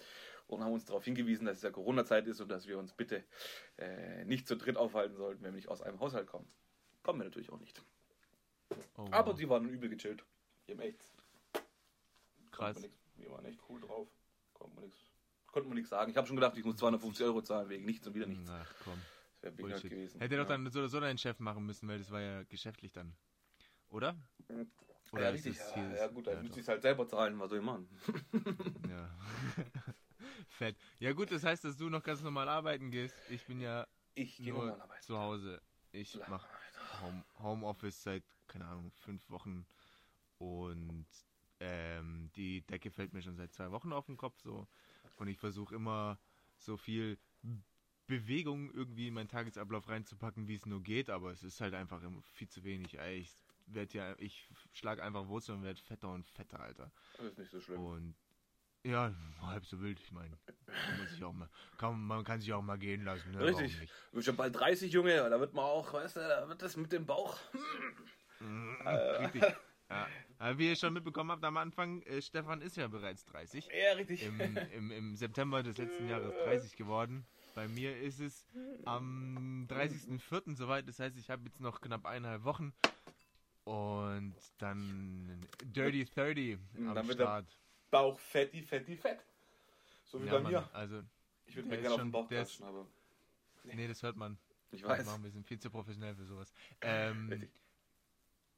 und 0.46 0.64
haben 0.64 0.72
uns 0.72 0.86
darauf 0.86 1.04
hingewiesen, 1.04 1.46
dass 1.46 1.58
es 1.58 1.62
ja 1.62 1.70
Corona-Zeit 1.70 2.26
ist 2.26 2.40
und 2.40 2.48
dass 2.48 2.66
wir 2.66 2.78
uns 2.78 2.94
bitte 2.94 3.22
äh, 3.76 4.24
nicht 4.24 4.48
zu 4.48 4.56
dritt 4.56 4.76
aufhalten 4.76 5.16
sollten, 5.16 5.42
wenn 5.42 5.52
wir 5.52 5.56
nicht 5.56 5.68
aus 5.68 5.82
einem 5.82 6.00
Haushalt 6.00 6.26
kommen. 6.26 6.50
Kommen 7.02 7.20
wir 7.20 7.24
natürlich 7.24 7.50
auch 7.52 7.58
nicht. 7.58 7.82
Oh, 8.96 9.06
Aber 9.10 9.32
wow. 9.32 9.36
sie 9.36 9.48
waren 9.48 9.68
übel 9.68 9.90
gechillt. 9.90 10.24
Die 10.66 10.72
haben 10.72 10.80
echt. 10.80 11.04
krass. 12.50 12.82
Wir 13.18 13.30
waren 13.30 13.44
echt 13.44 13.60
cool 13.68 13.80
drauf. 13.80 14.08
Konnte 14.52 14.74
man 14.74 14.84
nichts. 14.84 15.12
Konnte 15.46 15.68
man 15.68 15.76
nichts 15.76 15.90
sagen. 15.90 16.10
Ich 16.10 16.16
habe 16.16 16.26
schon 16.26 16.36
gedacht, 16.36 16.56
ich 16.56 16.64
muss 16.64 16.76
250 16.76 17.24
Euro 17.26 17.42
zahlen 17.42 17.68
wegen 17.68 17.84
nichts 17.84 18.06
und 18.06 18.14
wieder 18.14 18.26
nichts. 18.26 18.50
Ach 18.50 18.74
komm. 18.84 19.00
Das 19.40 19.42
wäre 19.42 19.52
behindert 19.54 19.82
gewesen. 19.82 20.20
Hätte 20.20 20.36
doch 20.36 20.48
ja. 20.48 20.56
dann 20.56 20.70
so 20.70 20.78
oder 20.80 20.88
so 20.88 21.00
dein 21.00 21.18
Chef 21.18 21.38
machen 21.38 21.64
müssen, 21.64 21.88
weil 21.88 21.98
das 21.98 22.10
war 22.10 22.20
ja 22.20 22.42
geschäftlich 22.44 22.92
dann. 22.92 23.14
Oder? 23.88 24.16
Oder 25.12 25.22
ja, 25.22 25.28
richtig. 25.30 25.56
Ja, 25.56 25.94
ja, 25.94 26.06
gut, 26.08 26.26
dann 26.26 26.34
ja, 26.34 26.40
müsste 26.40 26.54
doch. 26.54 26.58
ich 26.58 26.62
es 26.62 26.68
halt 26.68 26.82
selber 26.82 27.08
zahlen. 27.08 27.38
Was 27.38 27.50
soll 27.50 27.58
ich 27.58 27.64
machen? 27.64 27.88
Ja. 28.88 29.10
Fett. 30.48 30.76
Ja 30.98 31.12
gut, 31.12 31.30
das 31.30 31.44
heißt, 31.44 31.64
dass 31.64 31.76
du 31.76 31.88
noch 31.88 32.02
ganz 32.02 32.22
normal 32.22 32.48
arbeiten 32.48 32.90
gehst. 32.90 33.16
Ich 33.30 33.46
bin 33.46 33.60
ja 33.60 33.86
Ich 34.14 34.38
nur 34.40 34.78
zu 35.00 35.18
Hause. 35.18 35.62
Ich 35.92 36.18
mache 36.28 36.46
Home, 37.00 37.24
Homeoffice 37.38 38.02
seit, 38.02 38.24
keine 38.46 38.66
Ahnung, 38.66 38.90
fünf 38.92 39.28
Wochen. 39.30 39.66
Und 40.38 41.06
ähm, 41.60 42.30
die 42.36 42.62
Decke 42.62 42.90
fällt 42.90 43.12
mir 43.12 43.22
schon 43.22 43.36
seit 43.36 43.52
zwei 43.52 43.70
Wochen 43.70 43.92
auf 43.92 44.06
den 44.06 44.16
Kopf 44.16 44.38
so. 44.40 44.66
Und 45.16 45.28
ich 45.28 45.38
versuche 45.38 45.74
immer 45.74 46.18
so 46.56 46.76
viel 46.76 47.18
Bewegung 48.06 48.70
irgendwie 48.72 49.08
in 49.08 49.14
meinen 49.14 49.28
Tagesablauf 49.28 49.88
reinzupacken, 49.88 50.48
wie 50.48 50.54
es 50.54 50.66
nur 50.66 50.82
geht, 50.82 51.10
aber 51.10 51.30
es 51.30 51.42
ist 51.42 51.60
halt 51.60 51.74
einfach 51.74 52.00
viel 52.34 52.48
zu 52.48 52.64
wenig. 52.64 52.94
Ich 52.94 53.34
werd 53.66 53.92
ja, 53.92 54.14
ich 54.18 54.48
schlag 54.72 55.00
einfach 55.00 55.28
Wurzeln 55.28 55.58
und 55.58 55.64
werde 55.64 55.80
fetter 55.80 56.08
und 56.12 56.26
fetter, 56.26 56.60
Alter. 56.60 56.90
Das 57.16 57.26
ist 57.26 57.38
nicht 57.38 57.50
so 57.50 57.60
schlimm. 57.60 57.84
Und 57.84 58.14
ja, 58.84 59.12
halb 59.42 59.66
so 59.66 59.80
wild, 59.80 60.00
ich 60.00 60.12
meine. 60.12 60.38
Man, 61.20 61.48
kann, 61.76 62.00
man 62.00 62.24
kann 62.24 62.40
sich 62.40 62.52
auch 62.52 62.62
mal 62.62 62.78
gehen 62.78 63.04
lassen. 63.04 63.32
Ne? 63.32 63.40
Richtig. 63.40 63.90
Bist 64.12 64.26
schon 64.26 64.36
bald 64.36 64.54
30, 64.56 64.90
Junge. 64.92 65.28
Da 65.28 65.38
wird 65.40 65.52
man 65.52 65.64
auch, 65.64 65.92
weißt 65.92 66.16
du, 66.16 66.20
da 66.20 66.48
wird 66.48 66.62
das 66.62 66.76
mit 66.76 66.92
dem 66.92 67.04
Bauch. 67.04 67.38
Richtig. 69.20 69.42
Ja. 69.90 70.06
Aber 70.38 70.58
wie 70.58 70.68
ihr 70.68 70.76
schon 70.76 70.92
mitbekommen 70.92 71.30
habt 71.30 71.44
am 71.44 71.56
Anfang, 71.56 72.02
äh, 72.02 72.20
Stefan 72.22 72.60
ist 72.60 72.76
ja 72.76 72.88
bereits 72.88 73.24
30. 73.24 73.66
Ja, 73.68 73.92
richtig. 73.94 74.22
Im, 74.22 74.40
im, 74.72 74.90
Im 74.90 75.16
September 75.16 75.62
des 75.62 75.78
letzten 75.78 76.08
Jahres 76.08 76.34
30 76.44 76.76
geworden. 76.76 77.26
Bei 77.54 77.66
mir 77.68 77.96
ist 77.98 78.20
es 78.20 78.46
am 78.84 79.66
30.04. 79.68 80.54
soweit. 80.54 80.86
Das 80.86 80.98
heißt, 81.00 81.16
ich 81.18 81.28
habe 81.30 81.44
jetzt 81.46 81.60
noch 81.60 81.80
knapp 81.80 82.06
eineinhalb 82.06 82.44
Wochen. 82.44 82.72
Und 83.64 84.34
dann 84.58 85.40
Dirty 85.64 86.04
30 86.04 86.58
am 86.86 86.94
Dann 86.94 87.10
Start. 87.10 87.58
Bauch 87.90 88.18
fetti, 88.18 88.62
fetti, 88.62 88.96
fett. 88.96 89.24
So 90.04 90.22
wie 90.22 90.26
Ja, 90.26 90.32
bei 90.34 90.40
Mann, 90.40 90.52
mir. 90.52 90.74
also, 90.74 91.02
Ich 91.46 91.56
würde 91.56 91.68
mir 91.68 91.76
gerne 91.76 91.90
auf 91.94 92.00
schon- 92.00 92.08
den 92.08 92.12
Bauch 92.12 92.28
klatschen, 92.28 92.64
aber 92.64 92.86
nee, 93.64 93.88
das 93.88 94.02
hört 94.02 94.16
man. 94.16 94.38
ich 94.70 94.82
weiß. 94.84 95.04
machen 95.06 95.22
wir 95.24 95.30
sind 95.30 95.46
viel 95.46 95.58
zu 95.58 95.68
professionell 95.70 96.14
für 96.14 96.24
sowas. 96.24 96.52
Ähm, 96.80 97.48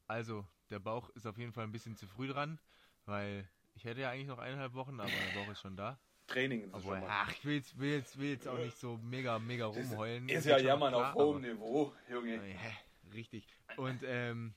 also, 0.07 0.45
der 0.71 0.79
Bauch 0.79 1.09
ist 1.11 1.27
auf 1.27 1.37
jeden 1.37 1.51
Fall 1.51 1.65
ein 1.65 1.71
bisschen 1.71 1.95
zu 1.95 2.07
früh 2.07 2.27
dran, 2.27 2.57
weil 3.05 3.47
ich 3.75 3.83
hätte 3.83 4.01
ja 4.01 4.09
eigentlich 4.09 4.27
noch 4.27 4.39
eineinhalb 4.39 4.73
Wochen, 4.73 4.99
aber 4.99 5.09
der 5.09 5.39
Bauch 5.39 5.51
ist 5.51 5.61
schon 5.61 5.75
da. 5.75 5.99
Training 6.27 6.63
ist 6.63 6.71
Obwohl, 6.73 6.95
schon 6.95 7.01
mal. 7.01 7.09
ach, 7.09 7.31
ich 7.31 7.45
will 7.45 7.55
jetzt, 7.55 7.77
will, 7.77 7.91
jetzt, 7.91 8.17
will 8.17 8.29
jetzt 8.29 8.47
auch 8.47 8.57
nicht 8.57 8.77
so 8.77 8.97
mega, 8.97 9.37
mega 9.39 9.65
rumheulen. 9.65 10.29
Ist 10.29 10.45
mir 10.45 10.51
ja 10.51 10.57
Jammern 10.59 10.93
klar, 10.93 11.13
auf 11.13 11.19
hohem 11.19 11.41
Niveau, 11.41 11.93
Junge. 12.09 12.35
Ja, 12.53 13.13
richtig. 13.13 13.45
Und, 13.77 14.01
ähm, 14.03 14.53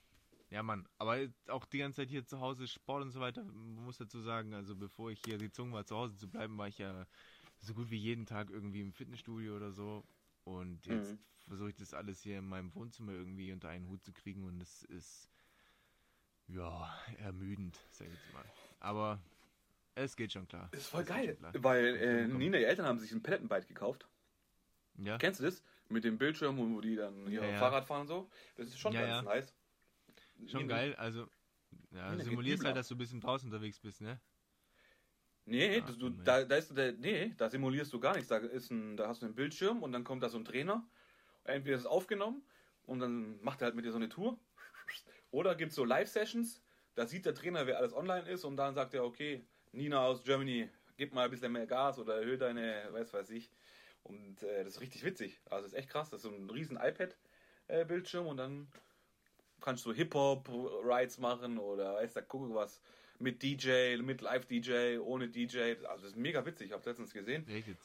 ja, 0.50 0.62
Mann, 0.62 0.87
aber 0.99 1.18
auch 1.49 1.64
die 1.64 1.78
ganze 1.78 2.02
Zeit 2.02 2.11
hier 2.11 2.25
zu 2.25 2.38
Hause 2.40 2.68
Sport 2.68 3.02
und 3.02 3.11
so 3.11 3.21
weiter, 3.21 3.42
man 3.42 3.85
muss 3.85 3.99
dazu 3.99 4.21
sagen, 4.21 4.54
also 4.54 4.76
bevor 4.76 5.11
ich 5.11 5.21
hier 5.25 5.38
gezwungen 5.38 5.73
war, 5.73 5.85
zu 5.85 5.97
Hause 5.97 6.16
zu 6.16 6.28
bleiben, 6.28 6.56
war 6.59 6.68
ich 6.68 6.78
ja 6.78 7.06
so 7.61 7.75
gut 7.75 7.90
wie 7.90 7.97
jeden 7.97 8.26
Tag 8.26 8.50
irgendwie 8.50 8.80
im 8.80 8.92
Fitnessstudio 8.92 9.56
oder 9.56 9.73
so. 9.73 10.04
Und 10.44 10.87
jetzt 10.87 11.12
Mhm. 11.12 11.18
versuche 11.49 11.71
ich 11.71 11.76
das 11.76 11.94
alles 11.94 12.23
hier 12.23 12.38
in 12.38 12.47
meinem 12.47 12.73
Wohnzimmer 12.75 13.12
irgendwie 13.12 13.52
unter 13.52 13.68
einen 13.68 13.88
Hut 13.88 14.04
zu 14.04 14.12
kriegen 14.12 14.44
und 14.44 14.61
es 14.61 14.83
ist, 14.85 15.28
ja, 16.49 16.93
ermüdend, 17.19 17.79
sag 17.91 18.07
ich 18.09 18.15
jetzt 18.15 18.33
mal. 18.33 18.45
Aber 18.81 19.21
es 19.95 20.17
geht 20.17 20.33
schon 20.33 20.47
klar. 20.49 20.69
Ist 20.73 20.87
voll 20.89 21.03
Es 21.03 21.09
geht 21.09 21.41
geil. 21.41 21.53
Weil 21.59 21.97
äh. 21.97 22.27
Nina, 22.27 22.59
die 22.59 22.65
Eltern 22.65 22.87
haben 22.87 22.99
sich 22.99 23.13
ein 23.13 23.23
Palettenbike 23.23 23.69
gekauft. 23.69 24.07
Ja, 24.97 25.19
Kennst 25.19 25.41
du 25.41 25.45
das? 25.45 25.63
Mit 25.89 26.05
dem 26.05 26.19
Bildschirm, 26.19 26.57
wo 26.59 26.81
die 26.81 26.97
dann 26.97 27.27
hier 27.29 27.43
Ja, 27.43 27.51
ja. 27.51 27.59
Fahrrad 27.59 27.85
fahren 27.87 28.03
und 28.03 28.09
so. 28.09 28.31
Das 28.57 28.69
ist 28.69 28.79
schon 28.79 28.93
ganz 28.93 29.25
nice. 29.25 29.55
schon 30.47 30.63
Nina- 30.63 30.75
geil. 30.77 30.95
Also, 30.97 31.29
ja, 31.91 32.11
Nina 32.11 32.25
simulierst 32.25 32.65
halt, 32.65 32.77
dass 32.77 32.89
du 32.89 32.95
ein 32.95 32.99
bisschen 32.99 33.21
draußen 33.21 33.51
unterwegs 33.51 33.79
bist, 33.81 34.01
ne? 34.01 34.21
Nee, 35.47 35.83
das, 35.83 35.99
du, 35.99 36.09
da, 36.09 36.43
da 36.45 36.57
ist 36.57 36.75
der, 36.75 36.93
nee, 36.95 37.35
da 37.37 37.51
simulierst 37.51 37.93
du 37.93 38.01
gar 38.01 38.15
nichts. 38.15 38.29
Da, 38.29 38.39
ist 38.39 38.71
ein, 38.71 38.97
da 38.97 39.09
hast 39.09 39.21
du 39.21 39.27
einen 39.27 39.35
Bildschirm 39.35 39.83
und 39.83 39.93
dann 39.93 40.03
kommt 40.03 40.23
da 40.23 40.31
so 40.31 40.39
ein 40.39 40.45
Trainer. 40.45 40.87
Entweder 41.45 41.77
ist 41.77 41.83
es 41.83 41.87
aufgenommen 41.87 42.43
und 42.87 43.01
dann 43.01 43.43
macht 43.43 43.61
er 43.61 43.67
halt 43.67 43.75
mit 43.75 43.85
dir 43.85 43.91
so 43.91 43.99
eine 43.99 44.09
Tour. 44.09 44.39
Oder 45.35 45.57
gibt 45.57 45.71
es 45.71 45.76
so 45.76 45.85
Live-Sessions. 45.85 46.62
Da 46.95 47.09
sieht 47.09 47.26
der 47.26 47.35
Trainer, 47.35 47.67
wer 47.67 47.79
alles 47.79 47.93
online 47.93 48.29
ist 48.31 48.45
und 48.45 48.57
dann 48.57 48.73
sagt 48.73 48.95
er, 48.95 49.05
okay, 49.05 49.45
Nina 49.73 50.07
aus 50.07 50.23
Germany, 50.23 50.69
gib 50.97 51.12
mal 51.12 51.25
ein 51.25 51.31
bisschen 51.31 51.50
mehr 51.50 51.67
Gas 51.67 51.99
oder 51.99 52.19
erhöhe 52.19 52.38
deine, 52.38 52.87
weiß 52.93 53.12
weiß 53.12 53.31
ich. 53.31 53.50
Und 54.05 54.45
äh, 54.45 54.62
das 54.62 54.75
ist 54.75 54.81
richtig 54.81 55.05
witzig. 55.05 55.41
Also 55.47 55.64
das 55.64 55.73
ist 55.73 55.79
echt 55.79 55.91
krass. 55.91 56.09
Das 56.09 56.23
ist 56.23 56.31
so 56.31 56.33
ein 56.33 56.49
riesen 56.50 56.79
iPad-Bildschirm 56.81 58.29
und 58.29 58.37
dann 58.37 58.69
kannst 59.61 59.85
du 59.87 59.93
Hip-Hop-Rides 59.93 61.19
machen 61.19 61.59
oder 61.59 61.95
weiß 61.95 62.12
der 62.12 62.23
Kuckuck 62.23 62.55
was. 62.55 62.81
Mit 63.19 63.43
DJ, 63.43 63.97
mit 63.97 64.21
Live-DJ, 64.21 64.99
ohne 64.99 65.26
DJ. 65.29 65.75
Also 65.88 66.05
das 66.05 66.12
ist 66.12 66.17
mega 66.17 66.47
witzig. 66.47 66.69
Ich 66.69 66.73
habe 66.73 66.88
letztens 66.88 67.12
gesehen. 67.12 67.45
Echt. 67.49 67.76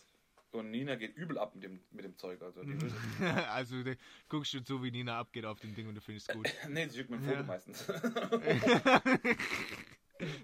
Und 0.51 0.71
Nina 0.71 0.95
geht 0.95 1.15
übel 1.15 1.37
ab 1.37 1.53
mit 1.53 1.63
dem, 1.63 1.79
mit 1.91 2.03
dem 2.05 2.17
Zeug. 2.17 2.41
Also 2.41 2.63
die 2.63 2.81
will, 2.81 2.91
also, 3.49 3.83
da 3.83 3.93
guckst 4.29 4.51
du 4.53 4.63
zu, 4.63 4.81
wie 4.83 4.89
Nina 4.89 5.19
abgeht 5.19 5.45
auf 5.45 5.59
dem 5.59 5.75
Ding 5.75 5.87
und 5.87 5.93
du 5.95 6.01
findest 6.01 6.29
es 6.29 6.35
gut. 6.35 6.49
nee, 6.69 6.87
sie 6.87 6.97
schickt 6.97 7.11
mir 7.11 7.17
ein 7.17 7.23
Foto 7.23 7.35
Ja. 7.37 7.43
meistens. 7.43 7.85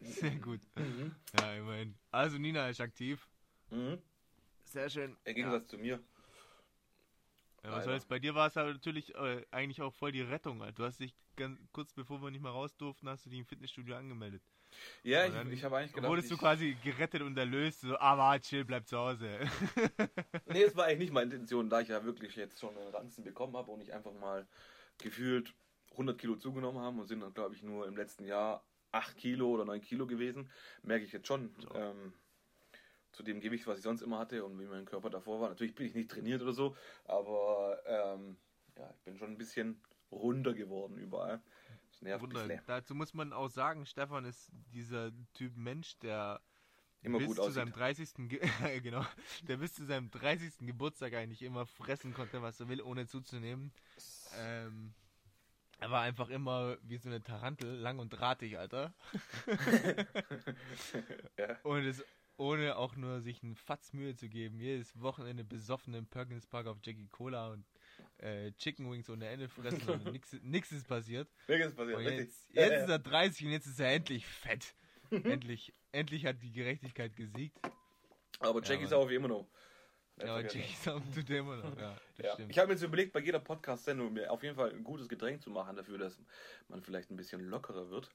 Sehr 0.01 0.35
gut. 0.35 0.61
Mhm. 0.75 1.15
Ja, 1.39 1.55
immerhin. 1.55 1.95
Also, 2.11 2.37
Nina 2.37 2.69
ist 2.69 2.79
aktiv. 2.81 3.27
mhm. 3.71 3.97
Sehr 4.63 4.89
schön. 4.89 5.15
Im 5.23 5.35
Gegensatz 5.35 5.67
zu 5.67 5.77
mir. 5.77 6.03
Ja, 7.63 7.71
was 7.71 7.85
soll's? 7.85 8.05
Bei 8.05 8.19
dir 8.19 8.35
war 8.35 8.47
es 8.47 8.57
aber 8.57 8.73
natürlich 8.73 9.15
äh, 9.15 9.45
eigentlich 9.51 9.81
auch 9.81 9.93
voll 9.93 10.11
die 10.11 10.21
Rettung. 10.21 10.61
Alter. 10.61 10.73
Du 10.73 10.83
hast 10.83 10.99
dich 10.99 11.15
ganz 11.35 11.59
kurz 11.71 11.93
bevor 11.93 12.21
wir 12.21 12.29
nicht 12.31 12.41
mehr 12.41 12.51
raus 12.51 12.75
durften, 12.75 13.07
hast 13.09 13.25
du 13.25 13.29
dich 13.29 13.39
im 13.39 13.45
Fitnessstudio 13.45 13.95
angemeldet. 13.95 14.43
Ja, 15.03 15.25
ich, 15.25 15.53
ich 15.53 15.63
habe 15.63 15.77
eigentlich 15.77 15.93
gedacht. 15.93 16.09
Wurdest 16.09 16.31
du 16.31 16.37
quasi 16.37 16.75
gerettet 16.83 17.21
und 17.21 17.37
erlöst, 17.37 17.81
so, 17.81 17.97
ah, 17.97 18.17
war 18.17 18.39
chill, 18.39 18.65
bleib 18.65 18.87
zu 18.87 18.97
Hause. 18.97 19.39
Nee, 20.47 20.63
es 20.63 20.75
war 20.75 20.85
eigentlich 20.85 20.99
nicht 20.99 21.13
meine 21.13 21.33
Intention, 21.33 21.69
da 21.69 21.81
ich 21.81 21.89
ja 21.89 22.03
wirklich 22.05 22.35
jetzt 22.35 22.59
schon 22.59 22.77
einen 22.77 22.89
Ranzen 22.89 23.23
bekommen 23.23 23.57
habe 23.57 23.71
und 23.71 23.81
ich 23.81 23.93
einfach 23.93 24.13
mal 24.13 24.47
gefühlt 24.99 25.53
100 25.91 26.17
Kilo 26.17 26.35
zugenommen 26.35 26.79
habe 26.79 26.99
und 26.99 27.07
sind 27.07 27.19
dann, 27.21 27.33
glaube 27.33 27.55
ich, 27.55 27.63
nur 27.63 27.87
im 27.87 27.97
letzten 27.97 28.25
Jahr 28.25 28.63
8 28.91 29.17
Kilo 29.17 29.49
oder 29.49 29.65
9 29.65 29.81
Kilo 29.81 30.07
gewesen. 30.07 30.49
Merke 30.83 31.03
ich 31.03 31.11
jetzt 31.11 31.27
schon. 31.27 31.53
So. 31.57 31.73
Ähm, 31.75 32.13
zu 33.15 33.23
dem 33.23 33.39
Gewicht, 33.39 33.65
was 33.65 33.77
ich 33.77 33.83
sonst 33.83 34.01
immer 34.01 34.19
hatte 34.19 34.43
und 34.43 34.59
wie 34.59 34.65
mein 34.65 34.85
Körper 34.85 35.09
davor 35.09 35.39
war. 35.39 35.49
Natürlich 35.49 35.73
bin 35.73 35.87
ich 35.87 35.95
nicht 35.95 36.11
trainiert 36.11 36.41
oder 36.41 36.51
so, 36.51 36.75
aber 37.05 37.79
ähm, 37.85 38.37
ja, 38.77 38.93
ich 38.93 39.01
bin 39.03 39.17
schon 39.17 39.31
ein 39.31 39.37
bisschen 39.37 39.81
runder 40.11 40.53
geworden 40.53 40.97
überall. 40.97 41.41
Das 41.99 42.01
nervt 42.01 42.23
Wunder. 42.23 42.47
bisschen. 42.47 42.61
Dazu 42.65 42.95
muss 42.95 43.13
man 43.13 43.33
auch 43.33 43.49
sagen, 43.49 43.85
Stefan 43.85 44.25
ist 44.25 44.51
dieser 44.73 45.11
Typ 45.33 45.55
Mensch, 45.57 45.97
der 45.99 46.41
Immer 47.01 47.19
bis 47.19 47.27
gut 47.27 47.39
zu 47.41 47.43
aussieht. 47.43 47.55
seinem 47.55 47.71
30. 47.71 48.09
Ge 48.29 48.39
genau, 48.81 49.05
der 49.43 49.57
bis 49.57 49.73
zu 49.75 49.85
seinem 49.85 50.09
30. 50.11 50.59
Geburtstag 50.67 51.13
eigentlich 51.13 51.41
immer 51.41 51.65
fressen 51.65 52.13
konnte, 52.13 52.41
was 52.41 52.59
er 52.59 52.67
will, 52.67 52.81
ohne 52.81 53.07
zuzunehmen. 53.07 53.71
Ähm, 54.37 54.93
er 55.79 55.91
war 55.91 56.01
einfach 56.01 56.29
immer 56.29 56.77
wie 56.83 56.97
so 56.97 57.09
eine 57.09 57.21
Tarantel, 57.21 57.75
lang 57.75 57.99
und 57.99 58.09
drahtig, 58.09 58.57
Alter. 58.57 58.93
Ja. 61.37 61.57
Und 61.63 61.85
es 61.85 62.03
ohne 62.37 62.75
auch 62.77 62.95
nur 62.95 63.21
sich 63.21 63.43
einen 63.43 63.55
Fatz 63.55 63.93
Mühe 63.93 64.15
zu 64.15 64.29
geben. 64.29 64.59
Jedes 64.59 64.99
Wochenende 65.01 65.43
besoffen 65.43 65.93
im 65.93 66.07
Perkins 66.07 66.47
Park 66.47 66.67
auf 66.67 66.77
Jackie 66.83 67.07
Cola 67.07 67.49
und 67.49 67.65
äh, 68.17 68.51
Chicken 68.53 68.89
Wings 68.91 69.09
ohne 69.09 69.27
Ende 69.27 69.47
fressen 69.49 69.89
und 69.89 70.05
nix 70.43 70.71
ist 70.71 70.87
passiert. 70.87 71.29
Wirklich 71.47 71.67
ist 71.67 71.75
passiert, 71.75 71.97
Und 71.97 72.03
jetzt, 72.05 72.47
Ja, 72.53 72.61
jetzt 72.63 72.71
ja. 72.71 72.83
ist 72.83 72.89
er 72.89 72.99
30 72.99 73.45
und 73.45 73.51
jetzt 73.51 73.65
ist 73.67 73.79
er 73.79 73.93
endlich 73.93 74.25
fett. 74.25 74.75
endlich, 75.11 75.73
endlich 75.91 76.25
hat 76.25 76.41
die 76.41 76.51
Gerechtigkeit 76.51 77.15
gesiegt. 77.15 77.57
Aber 78.39 78.61
Ja, 78.61 78.69
Jackie 78.69 78.83
ist 78.85 78.91
Mann. 78.91 78.99
auch 78.99 79.09
wie 79.09 79.15
immer 79.15 79.27
noch. 79.27 79.47
Ja, 80.17 80.35
und 80.35 80.41
vergessen. 80.49 80.59
Jackie 80.61 80.75
Sound 80.75 81.13
tut 81.15 81.29
immer 81.29 81.57
noch. 81.57 81.77
Ja, 81.77 81.97
Ja. 82.17 82.37
Ich 82.47 82.57
habe 82.57 82.67
mir 82.67 82.73
jetzt 82.73 82.83
überlegt, 82.83 83.11
bei 83.11 83.19
jeder 83.19 83.39
Podcast-Sendung 83.39 84.13
mir 84.13 84.31
auf 84.31 84.41
jeden 84.43 84.55
Fall 84.55 84.71
ein 84.71 84.83
gutes 84.83 85.09
Getränk 85.09 85.41
zu 85.41 85.49
machen, 85.49 85.75
dafür, 85.75 85.97
dass 85.97 86.17
man 86.69 86.81
vielleicht 86.81 87.11
ein 87.11 87.17
bisschen 87.17 87.41
lockerer 87.49 87.89
wird. 87.89 88.09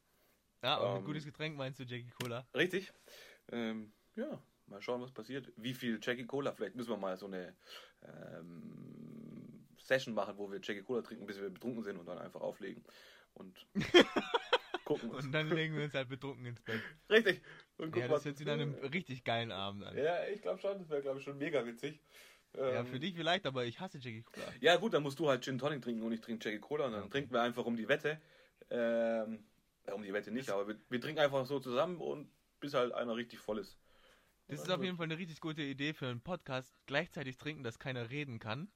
ja, 0.63 0.77
und 0.79 0.91
ein 0.93 0.97
ähm, 1.01 1.05
gutes 1.05 1.25
Getränk 1.27 1.57
meinst 1.57 1.79
du, 1.79 1.85
Jackie 1.85 2.11
Cola? 2.23 2.47
Richtig? 2.55 2.91
Ähm, 3.53 3.93
ja, 4.17 4.43
mal 4.71 4.81
schauen, 4.83 5.03
was 5.03 5.13
passiert. 5.13 5.53
Wie 5.57 5.75
viel 5.75 5.99
Jackie 6.03 6.27
Cola? 6.27 6.53
Vielleicht 6.53 6.77
müssen 6.77 6.91
wir 6.91 6.97
mal 6.97 7.17
so 7.17 7.27
eine 7.27 7.55
ähm, 8.05 9.67
Session 9.79 10.15
machen, 10.15 10.37
wo 10.39 10.51
wir 10.51 10.61
Jackie 10.63 10.83
Cola 10.83 11.03
trinken, 11.03 11.27
bis 11.27 11.41
wir 11.41 11.51
betrunken 11.51 11.83
sind 11.83 11.99
und 11.99 12.07
dann 12.07 12.19
einfach 12.19 12.41
auflegen. 12.41 12.85
Und 13.35 13.67
gucken. 14.85 15.11
Und 15.11 15.33
dann 15.33 15.49
legen 15.51 15.77
wir 15.77 15.85
uns 15.85 15.95
halt 15.95 16.09
betrunken 16.09 16.47
ins 16.47 16.61
Bett. 16.61 16.81
Richtig. 17.09 17.43
Und 17.79 17.87
Ja, 17.89 17.93
gucken, 17.93 18.01
das 18.03 18.11
was- 18.11 18.25
hört 18.25 18.37
sich 18.39 18.47
dann 18.47 18.61
einem 18.61 18.75
richtig 18.75 19.25
geilen 19.25 19.53
Abend 19.53 19.85
an. 19.85 19.97
Ja, 19.97 20.27
ich 20.27 20.43
glaube 20.43 20.61
schon. 20.61 20.79
Das 20.79 20.89
wäre, 20.89 21.03
glaube 21.03 21.19
ich, 21.19 21.25
schon 21.25 21.39
mega 21.39 21.65
witzig. 21.65 22.01
Ja, 22.57 22.81
Ähm, 22.81 22.87
für 22.87 22.99
dich 22.99 23.15
vielleicht, 23.15 23.47
aber 23.47 23.65
ich 23.65 23.79
hasse 23.79 23.99
Jackie 23.99 24.23
Cola. 24.23 24.47
Ja, 24.61 24.77
gut, 24.77 24.93
dann 24.95 25.05
musst 25.05 25.19
du 25.21 25.29
halt 25.29 25.45
Gin 25.45 25.59
Tonic 25.59 25.83
trinken 25.83 26.03
und 26.03 26.13
ich 26.13 26.21
trinke 26.21 26.45
Jackie 26.49 26.61
Cola 26.61 26.87
und 26.87 26.93
dann 26.93 27.03
Okay. 27.03 27.11
trinken 27.13 27.33
wir 27.33 27.43
einfach 27.43 27.65
um 27.65 27.77
die 27.77 27.89
Wette. 27.89 28.21
Ähm, 28.71 29.45
ja, 29.87 29.95
um 29.95 30.03
die 30.03 30.13
Wette 30.13 30.31
nicht, 30.33 30.51
aber 30.51 30.67
wir, 30.69 30.77
wir 30.89 31.01
trinken 31.01 31.21
einfach 31.21 31.47
so 31.47 31.59
zusammen 31.61 31.99
und 32.01 32.29
bis 32.61 32.75
halt 32.75 32.93
einer 32.93 33.15
richtig 33.17 33.39
voll 33.39 33.59
ist. 33.59 33.79
Das 34.51 34.63
ist 34.63 34.71
auf 34.71 34.83
jeden 34.83 34.97
Fall 34.97 35.05
eine 35.05 35.19
richtig 35.19 35.41
gute 35.41 35.63
Idee 35.63 35.93
für 35.93 36.09
einen 36.09 36.21
Podcast. 36.21 36.75
Gleichzeitig 36.87 37.37
trinken, 37.37 37.63
dass 37.63 37.79
keiner 37.79 38.11
reden 38.11 38.39
kann. 38.39 38.71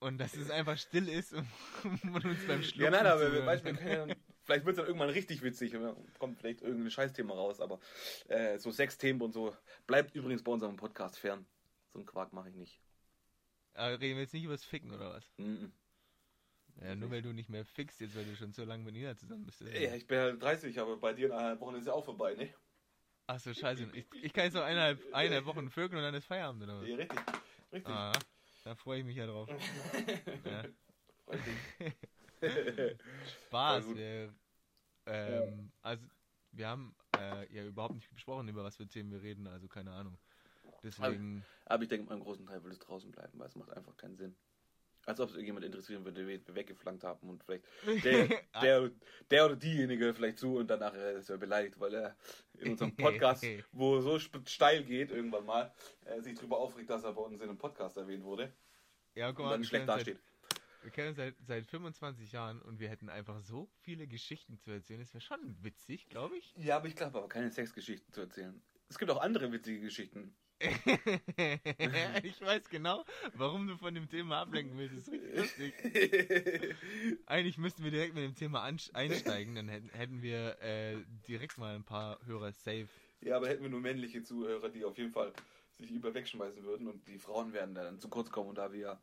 Und 0.00 0.18
dass 0.18 0.34
es 0.34 0.50
einfach 0.50 0.76
still 0.76 1.08
ist 1.08 1.32
und 1.32 1.46
man 2.04 2.22
uns 2.24 2.44
beim 2.46 2.62
Schlucken 2.62 2.82
Ja, 2.82 2.90
nein, 2.90 3.06
aber 3.06 3.32
wir, 3.32 3.46
weißt, 3.46 3.64
wir 3.64 3.74
kann. 3.74 3.84
können 3.84 4.08
ja, 4.08 4.16
vielleicht 4.42 4.64
wird 4.66 4.74
es 4.74 4.76
dann 4.78 4.86
irgendwann 4.86 5.10
richtig 5.10 5.42
witzig 5.42 5.76
und 5.76 5.82
dann 5.82 6.12
kommt 6.18 6.40
vielleicht 6.40 6.60
irgendein 6.60 6.90
Scheißthema 6.90 7.32
raus, 7.32 7.60
aber 7.60 7.78
äh, 8.26 8.58
so 8.58 8.72
Sexthemen 8.72 9.22
und 9.22 9.32
so 9.32 9.56
bleibt 9.86 10.14
übrigens 10.16 10.42
bei 10.42 10.50
unserem 10.50 10.74
Podcast 10.74 11.20
fern. 11.20 11.46
So 11.92 12.00
einen 12.00 12.06
Quark 12.06 12.32
mache 12.32 12.48
ich 12.48 12.56
nicht. 12.56 12.80
Aber 13.74 14.00
reden 14.00 14.16
wir 14.16 14.22
jetzt 14.22 14.34
nicht 14.34 14.44
über 14.44 14.54
das 14.54 14.64
Ficken 14.64 14.90
oder 14.90 15.10
was? 15.10 15.24
Mhm. 15.36 15.72
Ja, 16.80 16.96
nur 16.96 17.10
weil 17.10 17.22
du 17.22 17.32
nicht 17.32 17.48
mehr 17.48 17.64
fixt, 17.64 18.00
jetzt 18.00 18.16
weil 18.16 18.24
du 18.24 18.34
schon 18.34 18.52
so 18.52 18.64
lange 18.64 18.82
mit 18.82 18.94
Nina 18.94 19.16
zusammen 19.16 19.44
bist. 19.44 19.60
Ja, 19.60 19.94
ich 19.94 20.06
bin 20.06 20.18
halt 20.18 20.42
30, 20.42 20.80
aber 20.80 20.96
bei 20.96 21.12
dir 21.12 21.26
in 21.26 21.32
eineinhalb 21.32 21.60
Wochen 21.60 21.76
ist 21.76 21.86
ja 21.86 21.92
auch 21.92 22.04
vorbei, 22.04 22.34
ne? 22.34 22.52
Achso, 23.26 23.54
scheiße. 23.54 23.88
Ich, 23.94 24.06
ich 24.22 24.32
kann 24.32 24.44
jetzt 24.44 24.54
noch 24.54 24.62
eineinhalb, 24.62 25.00
eineinhalb 25.12 25.46
Wochen 25.46 25.70
vögeln 25.70 25.98
und 25.98 26.04
dann 26.04 26.14
ist 26.14 26.26
Feierabend 26.26 26.62
oder 26.64 26.80
was? 26.80 26.88
Ja, 26.88 26.96
richtig. 26.96 27.20
Richtig. 27.72 27.92
Ah, 27.92 28.12
da 28.64 28.74
freue 28.74 29.00
ich 29.00 29.04
mich 29.04 29.16
ja 29.16 29.26
drauf. 29.26 29.48
ja. 30.44 30.64
Spaß. 33.48 33.86
Wir, 33.94 34.34
ähm, 35.06 35.72
Also, 35.82 36.04
wir 36.52 36.68
haben 36.68 36.94
äh, 37.18 37.52
ja 37.54 37.64
überhaupt 37.64 37.94
nicht 37.94 38.10
besprochen, 38.10 38.48
über 38.48 38.62
was 38.62 38.76
für 38.76 38.86
Themen 38.86 39.10
wir 39.10 39.22
reden, 39.22 39.46
also 39.46 39.68
keine 39.68 39.92
Ahnung. 39.92 40.18
Deswegen, 40.82 41.44
Aber 41.64 41.82
ich 41.82 41.88
denke, 41.88 42.08
beim 42.08 42.20
großen 42.20 42.46
Teil 42.46 42.62
will 42.64 42.72
es 42.72 42.78
draußen 42.78 43.10
bleiben, 43.10 43.38
weil 43.38 43.46
es 43.46 43.56
macht 43.56 43.70
einfach 43.72 43.96
keinen 43.96 44.16
Sinn. 44.16 44.36
Als 45.04 45.18
ob 45.18 45.30
es 45.30 45.34
irgendjemand 45.34 45.64
interessieren 45.64 46.04
würde, 46.04 46.26
wen 46.26 46.46
wir 46.46 46.54
weggeflankt 46.54 47.02
haben 47.02 47.28
und 47.28 47.42
vielleicht 47.42 47.64
der, 48.04 48.28
der, 48.62 48.90
der 49.30 49.46
oder 49.46 49.56
diejenige 49.56 50.14
vielleicht 50.14 50.38
zu 50.38 50.56
und 50.56 50.68
danach 50.68 50.94
äh, 50.94 51.18
ist 51.18 51.28
er 51.28 51.38
beleidigt, 51.38 51.80
weil 51.80 51.94
er 51.94 52.16
in 52.58 52.72
unserem 52.72 52.94
Podcast, 52.94 53.44
wo 53.72 54.00
so 54.00 54.18
steil 54.18 54.84
geht, 54.84 55.10
irgendwann 55.10 55.44
mal, 55.44 55.72
äh, 56.04 56.20
sich 56.20 56.36
darüber 56.36 56.58
aufregt, 56.58 56.90
dass 56.90 57.04
er 57.04 57.12
bei 57.12 57.22
uns 57.22 57.40
in 57.40 57.48
einem 57.48 57.58
Podcast 57.58 57.96
erwähnt 57.96 58.22
wurde 58.22 58.52
ja, 59.14 59.30
guck 59.32 59.40
und 59.40 59.44
mal, 59.44 59.50
dann 59.52 59.60
wir 59.60 59.66
schlecht 59.66 59.88
dasteht. 59.88 60.16
Seit, 60.16 60.84
wir 60.84 60.90
kennen 60.90 61.08
uns 61.08 61.16
seit, 61.16 61.34
seit 61.46 61.66
25 61.66 62.32
Jahren 62.32 62.60
und 62.62 62.80
wir 62.80 62.88
hätten 62.88 63.08
einfach 63.08 63.40
so 63.40 63.68
viele 63.80 64.06
Geschichten 64.06 64.58
zu 64.58 64.70
erzählen. 64.70 65.00
Das 65.00 65.14
wäre 65.14 65.20
schon 65.20 65.56
witzig, 65.62 66.08
glaube 66.08 66.36
ich. 66.36 66.54
Ja, 66.56 66.76
aber 66.76 66.88
ich 66.88 66.96
glaube 66.96 67.18
aber 67.18 67.28
keine 67.28 67.50
Sexgeschichten 67.50 68.12
zu 68.12 68.22
erzählen. 68.22 68.60
Es 68.88 68.98
gibt 68.98 69.10
auch 69.10 69.20
andere 69.20 69.52
witzige 69.52 69.80
Geschichten. 69.80 70.34
ich 72.22 72.40
weiß 72.40 72.68
genau, 72.68 73.04
warum 73.34 73.66
du 73.66 73.76
von 73.76 73.94
dem 73.94 74.08
Thema 74.08 74.42
ablenken 74.42 74.78
willst. 74.78 75.08
Das 75.08 75.08
ist 75.08 75.12
richtig 75.12 75.36
lustig. 75.36 76.76
Eigentlich 77.26 77.58
müssten 77.58 77.84
wir 77.84 77.90
direkt 77.90 78.14
mit 78.14 78.24
dem 78.24 78.34
Thema 78.34 78.62
einsteigen, 78.62 79.54
dann 79.54 79.68
hätten, 79.68 80.22
wir 80.22 80.60
äh, 80.62 80.96
direkt 81.26 81.58
mal 81.58 81.74
ein 81.74 81.84
paar 81.84 82.18
Hörer 82.26 82.52
safe. 82.52 82.88
Ja, 83.20 83.36
aber 83.36 83.48
hätten 83.48 83.62
wir 83.62 83.70
nur 83.70 83.80
männliche 83.80 84.22
Zuhörer, 84.22 84.68
die 84.68 84.84
auf 84.84 84.96
jeden 84.98 85.12
Fall 85.12 85.32
sich 85.78 85.90
über 85.90 86.14
wegschmeißen 86.14 86.62
würden 86.64 86.86
und 86.86 87.06
die 87.08 87.18
Frauen 87.18 87.52
werden 87.52 87.74
dann 87.74 87.98
zu 87.98 88.08
kurz 88.08 88.30
kommen 88.30 88.50
und 88.50 88.58
da 88.58 88.72
wir 88.72 88.80
ja 88.80 89.00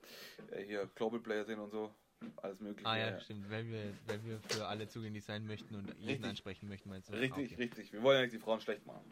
äh, 0.52 0.64
hier 0.64 0.90
Global 0.96 1.20
Player 1.20 1.46
sind 1.46 1.60
und 1.60 1.72
so, 1.72 1.94
alles 2.38 2.60
mögliche. 2.60 2.88
Ah 2.88 2.98
ja, 2.98 3.12
ja. 3.12 3.20
stimmt. 3.20 3.50
Wenn 3.50 3.70
wir, 3.72 3.94
wenn 4.08 4.26
wir 4.26 4.40
für 4.50 4.68
alle 4.68 4.88
zugänglich 4.88 5.24
sein 5.24 5.46
möchten 5.48 5.76
und 5.76 5.88
jeden 5.98 6.10
Richtig. 6.10 6.26
ansprechen 6.26 6.68
möchten, 6.68 6.90
meinst 6.90 7.10
du? 7.10 7.14
Richtig, 7.14 7.52
Ah, 7.52 7.54
okay. 7.54 7.56
richtig. 7.56 7.94
Wir 7.94 8.04
wollen 8.04 8.18
ja 8.18 8.22
nicht 8.24 8.34
die 8.34 8.40
Frauen 8.40 8.62
schlecht 8.62 8.86
machen. 8.86 9.04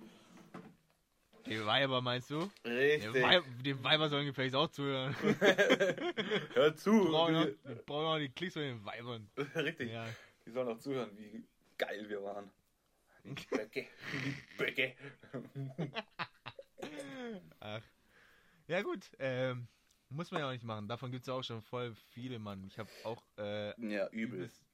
Die 1.50 1.66
Weiber 1.66 2.02
meinst 2.02 2.30
du? 2.30 2.50
Die, 2.66 2.70
Richtig. 2.70 3.24
Weib, 3.24 3.44
die 3.64 3.84
Weiber 3.84 4.10
sollen 4.10 4.26
gefälligst 4.26 4.56
auch 4.56 4.68
zuhören. 4.70 5.16
Hör 6.54 6.76
zu. 6.76 6.92
Wir 6.92 7.10
brauchen 7.12 7.36
auch, 7.36 7.46
wir 7.64 7.76
brauchen 7.86 8.06
auch 8.06 8.18
die 8.18 8.30
Klicks 8.30 8.54
von 8.54 8.64
den 8.64 8.84
Weibern. 8.86 9.30
Richtig. 9.56 9.92
Ja. 9.92 10.06
Die 10.46 10.52
sollen 10.52 10.68
auch 10.70 10.80
zuhören, 10.80 11.10
wie 11.18 11.44
geil 11.78 12.08
wir 12.10 12.22
waren. 12.24 12.50
Die 13.24 13.46
Böcke. 13.50 13.88
Die 14.14 14.58
Böcke. 14.58 14.96
Ach. 17.60 17.82
Ja 18.68 18.82
gut, 18.82 19.10
ähm, 19.20 19.68
muss 20.10 20.32
man 20.32 20.42
ja 20.42 20.48
auch 20.48 20.52
nicht 20.54 20.64
machen. 20.64 20.88
Davon 20.88 21.12
gibt 21.12 21.22
es 21.24 21.28
ja 21.28 21.34
auch 21.34 21.44
schon 21.44 21.62
voll 21.62 21.94
viele, 22.12 22.40
Mann. 22.40 22.64
Ich 22.66 22.78
habe 22.80 22.90
auch 23.04 23.22
äh, 23.38 23.70
Ja, 23.90 24.08
übel. 24.10 24.40
übelst, 24.40 24.66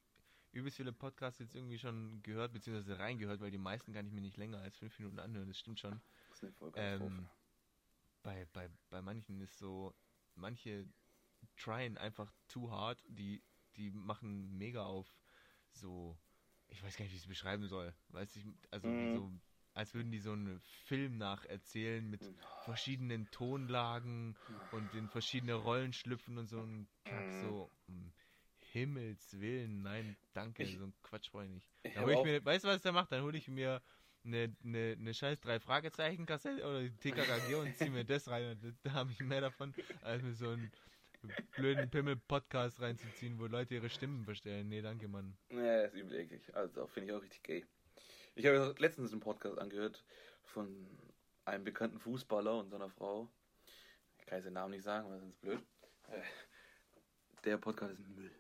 übelst 0.52 0.78
viele 0.78 0.92
Podcasts 0.92 1.40
jetzt 1.40 1.56
irgendwie 1.56 1.78
schon 1.80 2.22
gehört, 2.24 2.54
beziehungsweise 2.54 3.00
reingehört, 3.00 3.42
weil 3.42 3.52
die 3.52 3.58
meisten 3.58 3.94
kann 3.94 4.06
ich 4.06 4.14
mir 4.14 4.22
nicht 4.22 4.38
länger 4.38 4.60
als 4.60 4.78
fünf 4.78 4.98
Minuten 5.00 5.20
anhören. 5.20 5.48
Das 5.48 5.60
stimmt 5.60 5.80
schon. 5.80 6.00
Ist 6.44 6.50
eine 6.50 6.52
Vollkatastrophe. 6.54 7.12
Ähm, 7.16 7.28
bei, 8.24 8.46
bei, 8.54 8.70
bei 8.90 9.02
manchen 9.02 9.40
ist 9.42 9.58
so, 9.58 9.94
manche 10.36 10.86
tryen 11.58 11.98
einfach 11.98 12.32
too 12.48 12.70
hard, 12.72 13.04
die, 13.08 13.44
die 13.76 13.92
machen 13.92 14.58
mega 14.58 14.84
auf 14.86 15.08
so, 15.72 16.18
ich 16.68 16.84
weiß 16.84 16.96
gar 16.96 17.04
nicht, 17.06 17.12
wie 17.14 17.18
ich 17.18 17.24
es 17.24 17.28
beschreiben 17.28 17.68
soll. 17.68 17.94
Weiß 18.10 18.36
ich, 18.36 18.46
also 18.72 18.88
Mhm. 18.88 19.14
so, 19.14 19.32
als 19.74 19.94
würden 19.94 20.12
die 20.12 20.20
so 20.20 20.34
einen 20.34 20.60
Film 20.62 21.18
nacherzählen 21.18 22.08
mit 22.10 22.22
verschiedenen 22.60 23.30
Tonlagen 23.32 24.36
und 24.72 24.94
in 24.94 25.10
verschiedene 25.10 25.54
Rollen 25.56 25.94
schlüpfen 25.94 26.38
und 26.38 26.48
so 26.48 26.62
ein 26.62 26.88
Kack, 27.06 27.26
Mhm. 27.26 27.40
so, 27.40 27.72
um 27.88 28.14
Himmels 28.72 29.40
Willen, 29.40 29.82
nein, 29.82 30.16
danke, 30.34 30.64
Ich- 30.64 30.78
so 30.78 30.86
ein 30.86 30.94
Quatsch 31.04 31.32
brauche 31.32 31.46
ich 31.46 31.52
nicht. 31.52 31.70
Ich 31.84 31.96
Dann 31.96 32.06
hol 32.06 32.14
ich 32.14 32.24
mir, 32.24 32.44
weißt 32.44 32.64
du, 32.64 32.70
was 32.70 32.82
der 32.82 32.92
macht? 32.92 33.12
Dann 33.12 33.24
hole 33.24 33.38
ich 33.38 33.48
mir 33.48 33.82
eine, 34.26 34.56
eine, 34.64 34.96
eine 35.00 35.14
scheiß 35.14 35.40
drei 35.42 35.60
Fragezeichen 35.60 36.26
Kassette 36.26 36.64
oder 36.64 36.82
die 36.82 36.92
TKKG 36.92 37.56
und 37.56 37.78
ziehe 37.78 37.92
mir 37.92 38.06
das 38.06 38.28
rein. 38.30 38.52
Und 38.52 38.76
da 38.84 38.94
habe 38.94 39.12
ich 39.12 39.20
mehr 39.20 39.42
davon, 39.42 39.74
als 40.02 40.22
mir 40.24 40.34
so 40.34 40.50
einen 40.50 40.72
blöden 41.56 41.90
Pimmel-Podcast 41.90 42.82
reinzuziehen, 42.82 43.40
wo 43.40 43.46
Leute 43.46 43.76
ihre 43.76 43.90
Stimmen 43.90 44.26
bestellen. 44.26 44.70
Nee, 44.70 44.82
danke, 44.82 45.08
Mann. 45.08 45.38
Das 45.50 45.94
ist 45.94 46.00
übel 46.00 46.20
eklig. 46.20 46.54
Also 46.56 46.88
finde 46.88 47.10
ich 47.10 47.16
auch 47.16 47.22
richtig 47.22 47.44
gay. 47.44 47.66
Ich 48.36 48.46
habe 48.46 48.76
letztens 48.80 49.12
einen 49.12 49.22
Podcast 49.22 49.60
angehört 49.60 50.04
von 50.44 50.88
einem 51.46 51.64
bekannten 51.64 52.00
Fußballer 52.00 52.58
und 52.58 52.70
seiner 52.70 52.90
Frau. 52.90 53.30
Ich 54.20 54.26
kann 54.26 54.38
jetzt 54.38 54.46
den 54.46 54.54
Namen 54.54 54.72
nicht 54.72 54.84
sagen, 54.84 55.10
weil 55.10 55.20
sonst 55.20 55.40
blöd. 55.42 55.60
Äh, 56.10 56.22
Der 57.44 57.58
Podcast 57.58 58.00
ist 58.00 58.08
Müll. 58.08 58.32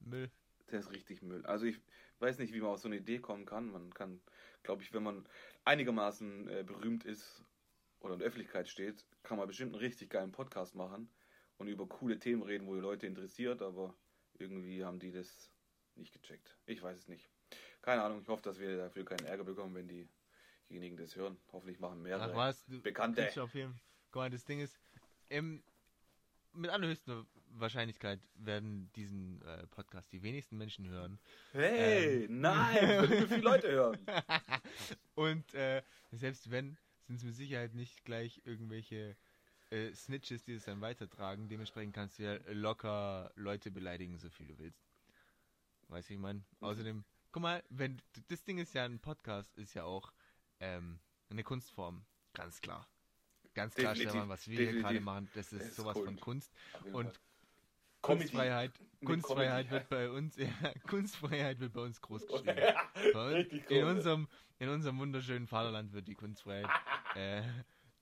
Müll. 0.00 0.30
Der 0.70 0.80
ist 0.80 0.90
richtig 0.90 1.22
Müll. 1.22 1.44
Also 1.46 1.66
ich 1.66 1.80
weiß 2.20 2.38
nicht, 2.38 2.52
wie 2.52 2.60
man 2.60 2.70
auf 2.70 2.80
so 2.80 2.88
eine 2.88 2.96
Idee 2.96 3.18
kommen 3.18 3.44
kann. 3.44 3.70
Man 3.70 3.92
kann, 3.92 4.20
glaube 4.62 4.82
ich, 4.82 4.92
wenn 4.92 5.02
man 5.02 5.26
einigermaßen 5.64 6.48
äh, 6.48 6.62
berühmt 6.64 7.04
ist 7.04 7.44
oder 8.00 8.14
in 8.14 8.20
der 8.20 8.28
Öffentlichkeit 8.28 8.68
steht, 8.68 9.04
kann 9.22 9.38
man 9.38 9.48
bestimmt 9.48 9.74
einen 9.74 9.82
richtig 9.82 10.10
geilen 10.10 10.32
Podcast 10.32 10.74
machen 10.74 11.10
und 11.58 11.68
über 11.68 11.86
coole 11.86 12.18
Themen 12.18 12.42
reden, 12.42 12.66
wo 12.66 12.74
die 12.74 12.80
Leute 12.80 13.06
interessiert, 13.06 13.62
aber 13.62 13.94
irgendwie 14.38 14.84
haben 14.84 14.98
die 14.98 15.12
das 15.12 15.50
nicht 15.96 16.12
gecheckt. 16.12 16.56
Ich 16.66 16.82
weiß 16.82 16.96
es 16.96 17.08
nicht. 17.08 17.28
Keine 17.82 18.02
Ahnung, 18.02 18.20
ich 18.22 18.28
hoffe, 18.28 18.42
dass 18.42 18.58
wir 18.58 18.76
dafür 18.76 19.04
keinen 19.04 19.26
Ärger 19.26 19.44
bekommen, 19.44 19.74
wenn 19.74 20.08
diejenigen 20.68 20.96
das 20.96 21.16
hören. 21.16 21.38
Hoffentlich 21.52 21.80
machen 21.80 22.02
mehrere 22.02 22.30
Ach 22.32 22.36
was, 22.36 22.64
du 22.66 22.80
Bekannte. 22.80 23.30
auf 23.42 23.54
jeden 23.54 23.78
Guck 24.10 24.22
mal, 24.22 24.30
das 24.30 24.44
Ding 24.44 24.60
ist, 24.60 24.78
im, 25.28 25.62
mit 26.52 26.70
allerhöchster 26.70 27.26
Wahrscheinlichkeit 27.52 28.20
werden 28.34 28.90
diesen 28.94 29.42
äh, 29.42 29.66
Podcast 29.68 30.12
die 30.12 30.22
wenigsten 30.22 30.56
Menschen 30.56 30.88
hören. 30.88 31.18
Hey, 31.52 32.24
Ähm. 32.24 32.40
nein, 32.40 33.10
wir 33.10 33.28
viele 33.28 33.40
Leute 33.42 33.68
hören. 33.70 33.98
Und 35.14 35.54
äh, 35.54 35.82
selbst 36.12 36.50
wenn, 36.50 36.76
sind 37.06 37.16
es 37.16 37.24
mit 37.24 37.34
Sicherheit 37.34 37.74
nicht 37.74 38.04
gleich 38.04 38.42
irgendwelche 38.44 39.16
äh, 39.70 39.92
Snitches, 39.92 40.44
die 40.44 40.54
es 40.54 40.64
dann 40.64 40.80
weitertragen. 40.80 41.48
Dementsprechend 41.48 41.94
kannst 41.94 42.18
du 42.18 42.24
ja 42.24 42.38
locker 42.52 43.30
Leute 43.34 43.70
beleidigen, 43.70 44.18
so 44.18 44.30
viel 44.30 44.46
du 44.46 44.58
willst. 44.58 44.86
Weißt 45.88 46.08
du, 46.10 46.14
ich 46.14 46.20
meine? 46.20 46.42
Außerdem, 46.60 47.04
guck 47.32 47.42
mal, 47.42 47.62
wenn 47.70 48.00
das 48.28 48.44
Ding 48.44 48.58
ist 48.58 48.74
ja 48.74 48.84
ein 48.84 48.98
Podcast, 48.98 49.56
ist 49.56 49.74
ja 49.74 49.84
auch 49.84 50.12
ähm, 50.60 50.98
eine 51.30 51.42
Kunstform. 51.42 52.04
Ganz 52.34 52.60
klar. 52.60 52.86
Ganz 53.54 53.74
klar, 53.74 53.94
Definitiv, 53.94 54.10
Stefan, 54.12 54.28
was 54.28 54.46
wir 54.46 54.56
hier 54.56 54.66
definitiv. 54.66 54.86
gerade 54.86 55.00
machen, 55.00 55.28
das 55.34 55.52
ist 55.52 55.62
ist 55.62 55.76
sowas 55.76 55.96
cool. 55.96 56.04
von 56.04 56.20
Kunst. 56.20 56.52
Und. 56.92 57.20
Kunstfreiheit, 58.16 58.72
Kunstfreiheit 59.04 59.70
wird 59.70 59.88
bei 59.88 60.10
uns, 60.10 60.36
ja, 60.36 60.48
Kunstfreiheit 60.88 61.60
wird 61.60 61.72
bei 61.72 61.82
uns 61.82 62.00
groß 62.00 62.26
geschrieben. 62.26 62.58
Ja, 63.14 63.26
richtig 63.26 63.70
in, 63.70 63.84
unserem, 63.84 64.28
in 64.58 64.68
unserem 64.68 64.98
wunderschönen 64.98 65.46
Vaterland 65.46 65.92
wird 65.92 66.08
die 66.08 66.14
Kunstfreiheit, 66.14 66.68
äh, 67.14 67.42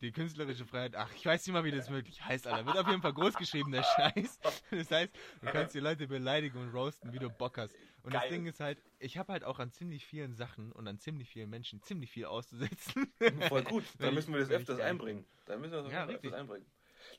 die 0.02 0.12
künstlerische 0.12 0.66
Freiheit, 0.66 0.94
ach, 0.94 1.10
ich 1.14 1.24
weiß 1.24 1.46
nicht 1.46 1.54
mal, 1.54 1.64
wie 1.64 1.70
das 1.70 1.88
wirklich 1.90 2.22
heißt, 2.22 2.46
Alter. 2.46 2.66
Wird 2.66 2.76
auf 2.76 2.86
jeden 2.86 3.00
Fall 3.00 3.14
groß 3.14 3.34
geschrieben, 3.34 3.72
der 3.72 3.82
Scheiß. 3.82 4.38
Das 4.70 4.90
heißt, 4.90 5.10
du 5.40 5.46
kannst 5.46 5.74
die 5.74 5.80
Leute 5.80 6.06
beleidigen 6.06 6.58
und 6.58 6.68
roasten, 6.68 7.12
wie 7.14 7.18
du 7.18 7.30
Bock 7.30 7.56
hast. 7.56 7.74
Und 8.02 8.12
das 8.12 8.20
Geil. 8.22 8.30
Ding 8.32 8.46
ist 8.46 8.60
halt, 8.60 8.82
ich 8.98 9.16
habe 9.16 9.32
halt 9.32 9.42
auch 9.42 9.58
an 9.58 9.72
ziemlich 9.72 10.04
vielen 10.04 10.34
Sachen 10.34 10.70
und 10.72 10.86
an 10.86 10.98
ziemlich 10.98 11.30
vielen 11.30 11.48
Menschen 11.48 11.80
ziemlich 11.82 12.10
viel 12.10 12.26
auszusetzen. 12.26 13.10
Voll 13.48 13.64
gut, 13.64 13.84
Wenn 13.98 14.04
da 14.04 14.08
ich- 14.10 14.14
müssen 14.14 14.34
wir 14.34 14.40
das 14.40 14.50
öfters 14.50 14.80
einbringen. 14.80 15.24
Da 15.46 15.56
müssen 15.56 15.72
wir 15.72 15.82
das 15.82 15.92
Ja, 15.92 16.00
öfters 16.02 16.14
richtig. 16.16 16.34
einbringen. 16.34 16.66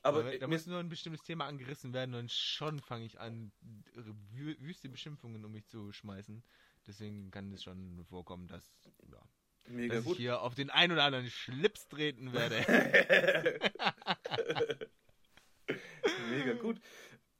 Aber 0.02 0.36
da 0.38 0.46
muss 0.46 0.66
nur 0.66 0.78
ein 0.78 0.88
bestimmtes 0.88 1.22
Thema 1.22 1.46
angerissen 1.46 1.92
werden 1.92 2.14
und 2.14 2.30
schon 2.30 2.80
fange 2.80 3.04
ich 3.04 3.18
an, 3.20 3.52
wü- 4.32 4.60
wüste 4.60 4.88
Beschimpfungen 4.88 5.44
um 5.44 5.52
mich 5.52 5.66
zu 5.66 5.92
schmeißen. 5.92 6.42
Deswegen 6.86 7.30
kann 7.30 7.52
es 7.52 7.62
schon 7.62 8.04
vorkommen, 8.04 8.46
dass, 8.48 8.72
ja, 9.10 9.20
Mega 9.66 9.94
dass 9.96 10.04
ich 10.04 10.08
gut. 10.08 10.16
hier 10.16 10.40
auf 10.40 10.54
den 10.54 10.70
ein 10.70 10.92
oder 10.92 11.04
anderen 11.04 11.28
Schlips 11.30 11.88
treten 11.88 12.32
werde. 12.32 12.64
Mega 16.30 16.54
gut. 16.54 16.80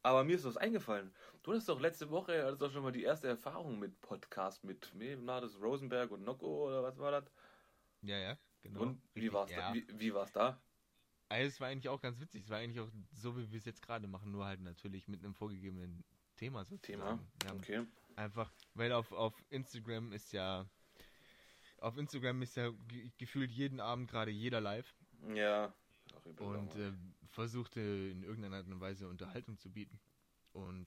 Aber 0.02 0.24
mir 0.24 0.36
ist 0.36 0.44
was 0.44 0.56
eingefallen. 0.56 1.12
Du 1.42 1.52
hattest 1.52 1.68
doch 1.68 1.80
letzte 1.80 2.10
Woche 2.10 2.44
hattest 2.44 2.62
doch 2.62 2.72
schon 2.72 2.82
mal 2.82 2.92
die 2.92 3.02
erste 3.02 3.28
Erfahrung 3.28 3.78
mit 3.78 4.00
Podcast 4.00 4.64
mit 4.64 4.94
das? 5.40 5.60
Rosenberg 5.60 6.10
und 6.10 6.24
Nocco 6.24 6.68
oder 6.68 6.82
was 6.82 6.98
war 6.98 7.10
das? 7.10 7.24
ja, 8.02 8.16
ja, 8.18 8.38
genau. 8.62 8.80
Und 8.82 9.02
wie 9.14 9.20
Richtig, 9.20 9.32
war's 9.32 9.50
ja. 9.50 9.68
da? 9.68 9.74
Wie, 9.74 9.86
wie 9.98 10.14
war's 10.14 10.32
da? 10.32 10.60
Also 11.28 11.46
es 11.48 11.60
war 11.60 11.68
eigentlich 11.68 11.88
auch 11.88 12.00
ganz 12.00 12.20
witzig. 12.20 12.44
Es 12.44 12.50
war 12.50 12.58
eigentlich 12.58 12.80
auch 12.80 12.90
so, 13.12 13.36
wie 13.36 13.50
wir 13.50 13.58
es 13.58 13.64
jetzt 13.64 13.82
gerade 13.82 14.06
machen, 14.06 14.30
nur 14.30 14.46
halt 14.46 14.60
natürlich 14.60 15.08
mit 15.08 15.22
einem 15.22 15.34
vorgegebenen 15.34 16.04
Thema 16.36 16.64
sozusagen. 16.64 17.28
Thema. 17.38 17.54
Okay. 17.56 17.86
einfach, 18.16 18.52
weil 18.74 18.92
auf, 18.92 19.12
auf 19.12 19.34
Instagram 19.50 20.12
ist 20.12 20.32
ja, 20.32 20.66
auf 21.78 21.96
Instagram 21.96 22.42
ist 22.42 22.56
ja 22.56 22.70
ge 22.88 23.10
gefühlt 23.18 23.50
jeden 23.50 23.80
Abend 23.80 24.10
gerade 24.10 24.30
jeder 24.30 24.60
live 24.60 24.94
Ja. 25.34 25.74
Und 26.38 26.74
äh, 26.76 26.92
versuchte 27.26 27.80
in 27.80 28.22
irgendeiner 28.22 28.56
Art 28.56 28.66
und 28.66 28.80
Weise 28.80 29.08
Unterhaltung 29.08 29.58
zu 29.58 29.70
bieten. 29.70 30.00
Und 30.52 30.86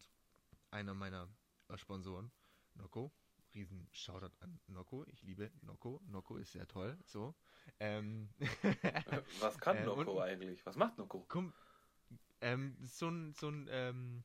einer 0.72 0.94
meiner 0.94 1.28
Sponsoren, 1.76 2.32
Nocco, 2.76 3.12
riesen 3.54 3.88
Shoutout 3.92 4.36
an 4.40 4.60
Nocco, 4.68 5.06
ich 5.08 5.22
liebe 5.24 5.52
Nocco, 5.62 6.02
Nocco 6.08 6.38
ist 6.38 6.52
sehr 6.52 6.68
toll, 6.68 6.98
so. 7.06 7.36
Ähm, 7.80 8.30
was 9.39 9.58
kann 9.60 9.78
äh, 9.86 9.88
und- 9.88 10.19
eigentlich? 10.19 10.65
Was 10.65 10.76
macht? 10.76 10.95
Komm, 11.28 11.54
ähm, 12.41 12.76
so 12.82 13.10
ein, 13.10 13.34
so 13.34 13.50
ein 13.50 13.67
ähm, 13.71 14.24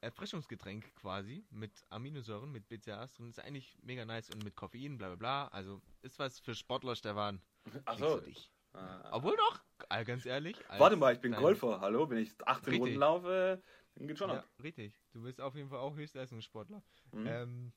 Erfrischungsgetränk 0.00 0.94
quasi 0.94 1.44
mit 1.50 1.72
Aminosäuren, 1.90 2.50
mit 2.52 2.68
BCAAs 2.68 3.14
drin. 3.14 3.28
Ist 3.28 3.40
eigentlich 3.40 3.76
mega 3.82 4.04
nice 4.04 4.30
und 4.30 4.44
mit 4.44 4.54
Koffein, 4.54 4.98
bla 4.98 5.08
bla 5.08 5.16
bla. 5.16 5.48
Also 5.48 5.82
ist 6.02 6.18
was 6.18 6.38
für 6.38 6.54
Sportler, 6.54 6.94
Stefan. 6.96 7.40
Ach 7.84 7.96
Kriegst 7.96 8.00
so. 8.00 8.20
du 8.20 8.26
dich. 8.26 8.50
Ah. 8.74 9.08
Obwohl 9.10 9.36
doch, 9.36 9.60
äh, 9.88 10.04
ganz 10.04 10.26
ehrlich. 10.26 10.56
Warte 10.78 10.96
mal, 10.96 11.14
ich 11.14 11.20
bin 11.20 11.32
Golfer. 11.32 11.80
Hallo, 11.80 12.08
wenn 12.10 12.18
ich 12.18 12.32
18 12.46 12.64
Richtig. 12.64 12.80
Runden 12.80 12.98
laufe, 12.98 13.62
dann 13.94 14.06
geht 14.06 14.18
schon 14.18 14.30
Ja, 14.30 14.38
ab. 14.40 14.48
richtig. 14.62 15.00
Du 15.12 15.22
bist 15.22 15.40
auf 15.40 15.54
jeden 15.54 15.70
Fall 15.70 15.78
auch 15.78 15.96
Höchstleistungssportler. 15.96 16.82
Mhm. 17.12 17.26
Ähm, 17.26 17.72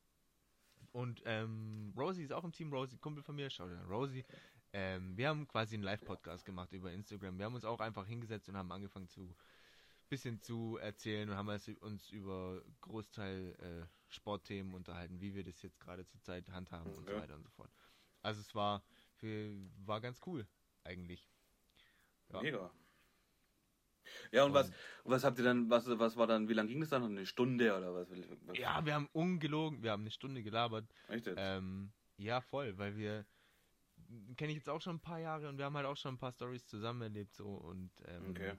und 0.91 1.21
ähm, 1.25 1.93
Rosie 1.97 2.23
ist 2.23 2.33
auch 2.33 2.43
im 2.43 2.51
Team. 2.51 2.73
Rosie, 2.73 2.97
Kumpel 2.97 3.23
von 3.23 3.35
mir, 3.35 3.49
schau 3.49 3.67
dir 3.67 3.79
an. 3.79 3.85
Rosie. 3.85 4.25
Ähm, 4.73 5.17
wir 5.17 5.29
haben 5.29 5.47
quasi 5.47 5.75
einen 5.75 5.83
Live-Podcast 5.83 6.45
gemacht 6.45 6.71
über 6.73 6.91
Instagram. 6.91 7.37
Wir 7.37 7.45
haben 7.45 7.55
uns 7.55 7.65
auch 7.65 7.79
einfach 7.79 8.05
hingesetzt 8.05 8.49
und 8.49 8.57
haben 8.57 8.71
angefangen 8.71 9.07
zu 9.09 9.35
bisschen 10.09 10.41
zu 10.41 10.77
erzählen 10.77 11.29
und 11.29 11.35
haben 11.35 11.49
uns- 11.49 11.67
uns 11.67 12.09
über 12.09 12.63
Großteil 12.81 13.55
äh, 13.59 13.85
Sportthemen 14.11 14.73
unterhalten, 14.73 15.21
wie 15.21 15.35
wir 15.35 15.43
das 15.43 15.61
jetzt 15.61 15.79
gerade 15.79 16.03
zur 16.07 16.19
Zeit 16.23 16.49
handhaben 16.49 16.91
und 16.93 17.05
so 17.05 17.11
Okay. 17.11 17.21
weiter 17.21 17.35
und 17.35 17.43
so 17.43 17.49
fort. 17.51 17.71
Also 18.21 18.41
es 18.41 18.53
war 18.55 18.83
war 19.85 19.99
ganz 20.01 20.19
cool 20.25 20.47
eigentlich. 20.83 21.29
Ja. 22.31 22.41
Mega. 22.41 22.71
Ja, 24.31 24.45
und, 24.45 24.53
was, 24.53 24.71
was 25.03 25.23
habt 25.23 25.37
ihr 25.37 25.43
dann, 25.43 25.69
was, 25.69 25.87
was 25.87 26.15
war 26.15 26.25
dann, 26.25 26.47
wie 26.47 26.53
lange 26.53 26.69
ging 26.69 26.79
das 26.79 26.89
dann? 26.89 27.03
Eine 27.03 27.25
Stunde 27.25 27.77
oder 27.77 27.93
was? 27.93 28.09
was 28.09 28.57
Ja, 28.57 28.85
wir 28.85 28.93
haben 28.95 29.09
ungelogen, 29.11 29.83
wir 29.83 29.91
haben 29.91 30.01
eine 30.03 30.11
Stunde 30.11 30.41
gelabert. 30.41 30.85
Echt 31.09 31.27
jetzt? 31.27 31.37
Ähm, 31.37 31.91
ja, 32.17 32.41
voll, 32.41 32.77
weil 32.77 32.95
wir 32.97 33.25
kenne 34.35 34.51
ich 34.51 34.57
jetzt 34.57 34.69
auch 34.69 34.81
schon 34.81 34.97
ein 34.97 35.01
paar 35.01 35.19
Jahre 35.19 35.49
und 35.49 35.57
wir 35.57 35.65
haben 35.65 35.75
halt 35.75 35.85
auch 35.85 35.97
schon 35.97 36.15
ein 36.15 36.19
paar 36.19 36.31
Stories 36.31 36.65
zusammen 36.67 37.01
erlebt 37.01 37.35
so 37.35 37.47
und 37.47 37.91
ähm, 38.05 38.29
Okay. 38.31 38.57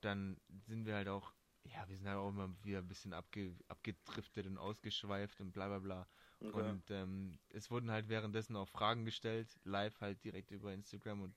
dann 0.00 0.40
sind 0.66 0.86
wir 0.86 0.94
halt 0.94 1.08
auch, 1.08 1.32
ja, 1.64 1.86
wir 1.88 1.96
sind 1.96 2.08
halt 2.08 2.18
auch 2.18 2.30
immer 2.30 2.54
wieder 2.64 2.78
ein 2.78 2.88
bisschen 2.88 3.12
abge, 3.12 3.54
abgedriftet 3.68 4.46
und 4.46 4.58
ausgeschweift 4.58 5.40
und 5.40 5.52
bla 5.52 5.68
bla 5.68 5.78
bla. 5.78 6.08
Okay. 6.42 6.54
Und 6.54 6.90
ähm, 6.90 7.38
es 7.50 7.70
wurden 7.70 7.90
halt 7.90 8.08
währenddessen 8.08 8.56
auch 8.56 8.68
Fragen 8.68 9.04
gestellt, 9.04 9.58
live 9.64 10.00
halt 10.00 10.24
direkt 10.24 10.50
über 10.50 10.72
Instagram 10.72 11.22
und 11.22 11.34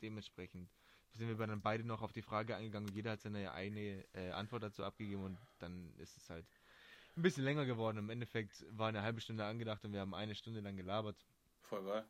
dementsprechend 0.00 0.70
sind 1.12 1.28
wir 1.28 1.46
dann 1.46 1.62
beide 1.62 1.84
noch 1.84 2.02
auf 2.02 2.12
die 2.12 2.22
Frage 2.22 2.56
eingegangen 2.56 2.88
und 2.88 2.94
jeder 2.94 3.12
hat 3.12 3.20
seine 3.20 3.52
eine 3.52 4.04
äh, 4.14 4.30
Antwort 4.30 4.62
dazu 4.62 4.84
abgegeben 4.84 5.24
und 5.24 5.38
dann 5.58 5.94
ist 5.96 6.16
es 6.16 6.30
halt 6.30 6.46
ein 7.16 7.22
bisschen 7.22 7.44
länger 7.44 7.66
geworden. 7.66 7.98
Im 7.98 8.10
Endeffekt 8.10 8.64
war 8.70 8.88
eine 8.88 9.02
halbe 9.02 9.20
Stunde 9.20 9.44
angedacht 9.44 9.84
und 9.84 9.92
wir 9.92 10.00
haben 10.00 10.14
eine 10.14 10.34
Stunde 10.34 10.60
lang 10.60 10.76
gelabert. 10.76 11.26
Voll 11.62 11.84
geil. 11.84 12.04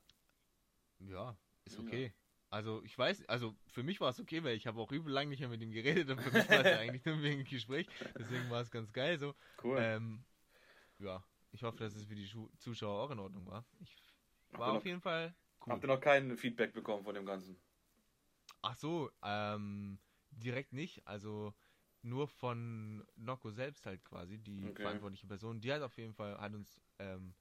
Ja, 1.08 1.36
ist 1.64 1.76
Ja. 1.76 1.82
okay. 1.82 2.12
Also 2.50 2.82
ich 2.84 2.96
weiß, 2.96 3.24
also 3.28 3.54
für 3.66 3.82
mich 3.82 4.00
war 4.00 4.10
es 4.10 4.20
okay, 4.20 4.44
weil 4.44 4.56
ich 4.56 4.66
habe 4.66 4.80
auch 4.80 4.92
übel 4.92 5.12
lang 5.12 5.28
nicht 5.28 5.40
mehr 5.40 5.48
mit 5.48 5.60
ihm 5.60 5.72
geredet 5.72 6.08
und 6.10 6.22
für 6.22 6.30
mich 6.30 6.48
war 6.48 6.60
es 6.60 6.70
ja 6.70 6.78
eigentlich 6.78 7.04
nur 7.04 7.20
wegen 7.22 7.44
Gespräch. 7.44 7.86
Deswegen 8.16 8.48
war 8.50 8.60
es 8.60 8.70
ganz 8.70 8.92
geil 8.92 9.18
so. 9.18 9.34
Cool. 9.62 9.78
Ähm, 9.80 10.24
ja, 10.98 11.24
ich 11.52 11.62
hoffe, 11.64 11.78
dass 11.78 11.94
es 11.94 12.04
für 12.06 12.14
die 12.14 12.26
Schu 12.26 12.48
Zuschauer 12.58 13.02
auch 13.02 13.10
in 13.10 13.18
Ordnung 13.18 13.46
war. 13.46 13.64
Ich 13.80 13.96
war 14.52 14.68
auf 14.70 14.74
noch- 14.80 14.84
jeden 14.84 15.00
Fall 15.00 15.34
cool. 15.66 15.72
Habt 15.72 15.84
ihr 15.84 15.88
noch 15.88 16.00
kein 16.00 16.36
Feedback 16.36 16.72
bekommen 16.72 17.02
von 17.04 17.14
dem 17.14 17.26
Ganzen? 17.26 17.56
Ach 18.62 18.76
so, 18.76 19.10
ähm, 19.22 19.98
direkt 20.30 20.72
nicht. 20.72 21.06
Also 21.06 21.54
nur 22.02 22.28
von 22.28 23.04
Nocco 23.16 23.50
selbst 23.50 23.86
halt 23.86 24.04
quasi, 24.04 24.38
die 24.38 24.70
Okay. 24.70 24.82
verantwortliche 24.82 25.26
Person. 25.26 25.60
Die 25.60 25.72
hat 25.72 25.82
auf 25.82 25.96
jeden 25.96 26.14
Fall, 26.14 26.38
hat 26.38 26.54
uns, 26.54 26.80
ähm, 26.98 27.34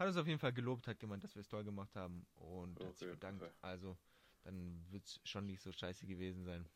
hat 0.00 0.08
uns 0.08 0.16
auf 0.16 0.26
jeden 0.26 0.38
Fall 0.38 0.52
gelobt, 0.52 0.86
hat 0.86 0.98
gemeint, 0.98 1.22
dass 1.22 1.34
wir 1.34 1.40
es 1.40 1.48
toll 1.48 1.62
gemacht 1.62 1.94
haben 1.94 2.26
und 2.34 2.80
hat 2.82 2.96
sich 2.96 3.06
Okay, 3.06 3.14
bedankt. 3.14 3.40
perfekt. 3.40 3.58
Also 3.62 3.96
dann 4.42 4.84
wird 4.90 5.04
es 5.06 5.20
schon 5.24 5.46
nicht 5.46 5.60
so 5.62 5.70
scheiße 5.70 6.06
gewesen 6.06 6.44
sein. 6.44 6.66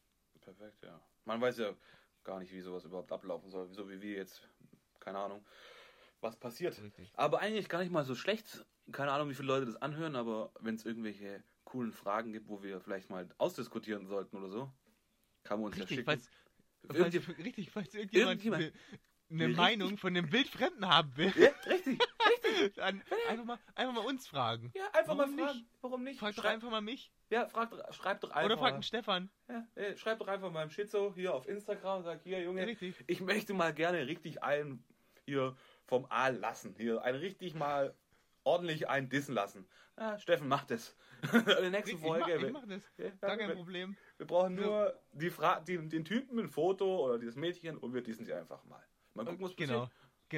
Perfekt, 0.41 0.83
ja. 0.83 1.01
Man 1.25 1.41
weiß 1.41 1.59
ja 1.59 1.75
gar 2.23 2.39
nicht, 2.39 2.53
wie 2.53 2.61
sowas 2.61 2.85
überhaupt 2.85 3.11
ablaufen 3.11 3.49
soll. 3.51 3.73
So 3.73 3.89
wie 3.89 4.01
wir 4.03 4.13
jetzt, 4.17 4.43
keine 5.01 5.19
Ahnung, 5.19 5.45
was 6.21 6.37
passiert. 6.37 6.81
Richtig. 6.83 7.11
Aber 7.15 7.41
eigentlich 7.41 7.69
gar 7.69 7.81
nicht 7.81 7.91
mal 7.93 8.05
so 8.05 8.15
schlecht. 8.15 8.65
Keine 8.93 9.13
Ahnung, 9.13 9.31
wie 9.31 9.35
viele 9.35 9.49
Leute 9.49 9.65
das 9.65 9.77
anhören, 9.77 10.15
aber 10.15 10.53
wenn 10.61 10.75
es 10.75 10.85
irgendwelche 10.85 11.43
coolen 11.65 11.93
Fragen 11.93 12.33
gibt, 12.35 12.49
wo 12.49 12.63
wir 12.63 12.81
vielleicht 12.81 13.09
mal 13.09 13.27
ausdiskutieren 13.39 14.07
sollten 14.07 14.37
oder 14.37 14.51
so, 14.51 14.71
kann 15.45 15.59
man 15.61 15.69
uns 15.69 15.79
Richtig, 15.79 15.99
ja 15.99 16.05
falls, 16.05 16.25
schicken. 16.25 16.95
falls, 16.99 17.15
Irgendje- 17.15 17.39
richtig, 17.45 17.71
falls 17.71 17.95
irgendjemand, 17.95 18.45
Irgendjemand- 18.45 18.63
eine, 18.65 18.73
eine 19.31 19.45
Richtig. 19.49 19.57
Meinung 19.57 19.97
von 19.97 20.13
dem 20.13 20.31
Wildfremden 20.31 20.87
haben 20.87 21.17
will, 21.17 21.33
Ja, 21.37 21.49
richtig. 21.67 21.99
dann 22.77 23.03
einfach 23.29 23.45
mal, 23.45 23.59
einfach 23.75 23.95
mal 23.95 24.05
uns 24.07 24.27
fragen. 24.27 24.73
Ja, 24.75 24.85
einfach 24.93 25.17
Warum 25.17 25.37
mal 25.37 25.45
fragen. 25.47 25.59
nicht? 25.59 25.71
Warum 25.81 26.03
nicht? 26.05 26.21
Frag 26.21 26.35
doch 26.37 26.45
einfach 26.45 26.71
mal 26.71 26.81
mich. 26.81 27.13
ja, 27.31 27.47
frag, 27.49 27.71
schreib 27.95 28.21
doch 28.21 28.31
einfach. 28.31 28.45
Oder 28.45 28.59
frag 28.59 28.75
den 28.75 28.83
Stefan. 28.83 29.31
ja, 29.49 29.67
ey, 29.75 29.97
schreib 29.97 30.19
doch 30.19 30.29
einfach 30.29 30.51
mal 30.51 30.63
im 30.63 30.71
Schizo 30.71 31.13
hier 31.15 31.35
auf 31.35 31.47
Instagram, 31.49 32.03
sag 32.03 32.23
hier, 32.23 32.43
Junge, 32.43 32.67
Richtig. 32.67 33.03
ich 33.07 33.21
möchte 33.21 33.55
mal 33.55 33.73
gerne 33.75 34.07
richtig 34.07 34.43
einen 34.43 34.85
hier 35.27 35.57
vom 35.87 36.07
Aal 36.11 36.37
lassen. 36.37 36.75
Hier, 36.79 37.03
einen 37.03 37.19
richtig 37.19 37.55
mal 37.55 37.95
ordentlich 38.45 38.89
einen 38.89 39.09
dissen 39.09 39.35
lassen. 39.35 39.67
Ja, 39.99 40.19
Steffen 40.19 40.49
macht 40.49 40.71
es. 40.73 40.97
In 41.33 41.45
der 41.45 41.71
nächsten 41.71 41.97
Ich 41.97 42.03
mach, 42.03 42.09
Folge. 42.19 42.35
ich 42.37 42.43
wir- 42.43 42.53
mach 42.53 42.67
das. 42.67 42.91
Ja, 42.99 43.09
Gar 43.21 43.37
kein 43.39 43.49
wir, 43.49 43.55
Problem. 43.57 43.97
wir 44.19 44.27
brauchen 44.27 44.55
nur 44.57 45.01
die 45.13 45.31
Fra 45.31 45.61
die, 45.61 45.79
den 45.89 46.05
Typen, 46.05 46.39
ein 46.39 46.49
Foto 46.49 47.07
oder 47.07 47.19
dieses 47.19 47.37
Mädchen 47.37 47.79
und 47.79 47.95
wir 47.95 48.03
dissen 48.03 48.25
sie 48.27 48.35
einfach 48.35 48.63
mal. 48.65 48.85
Mal 49.15 49.25
gucken, 49.25 49.43
was 49.45 49.53
passiert. 49.53 49.71
genau. 49.71 49.89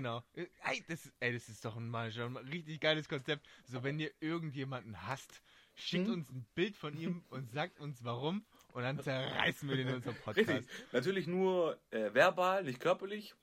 Äh, 0.04 0.46
Ey, 0.64 0.84
das, 0.88 1.12
ey, 1.20 1.32
das 1.32 1.48
ist 1.48 1.64
doch 1.64 1.76
ein, 1.76 1.88
mal 1.88 2.10
schon 2.12 2.36
ein 2.36 2.46
richtig 2.48 2.80
geiles 2.80 3.08
Konzept. 3.08 3.46
So, 3.64 3.82
wenn 3.82 3.98
ihr 3.98 4.10
irgendjemanden 4.20 5.06
hasst, 5.06 5.42
schickt 5.74 6.06
Hm? 6.06 6.14
uns 6.14 6.30
ein 6.30 6.46
Bild 6.54 6.76
von 6.76 6.96
ihm 6.96 7.24
und 7.30 7.50
sagt 7.50 7.80
uns 7.80 8.04
warum 8.04 8.44
und 8.72 8.82
dann 8.82 9.00
zerreißen 9.00 9.68
wir 9.68 9.76
den 9.76 9.88
in 9.88 9.94
unserem 9.94 10.16
Richtig. 10.26 10.46
Podcast. 10.46 10.68
Natürlich 10.92 11.26
nur 11.26 11.78
äh, 11.90 12.12
verbal, 12.14 12.64
nicht 12.64 12.80
körperlich. 12.80 13.34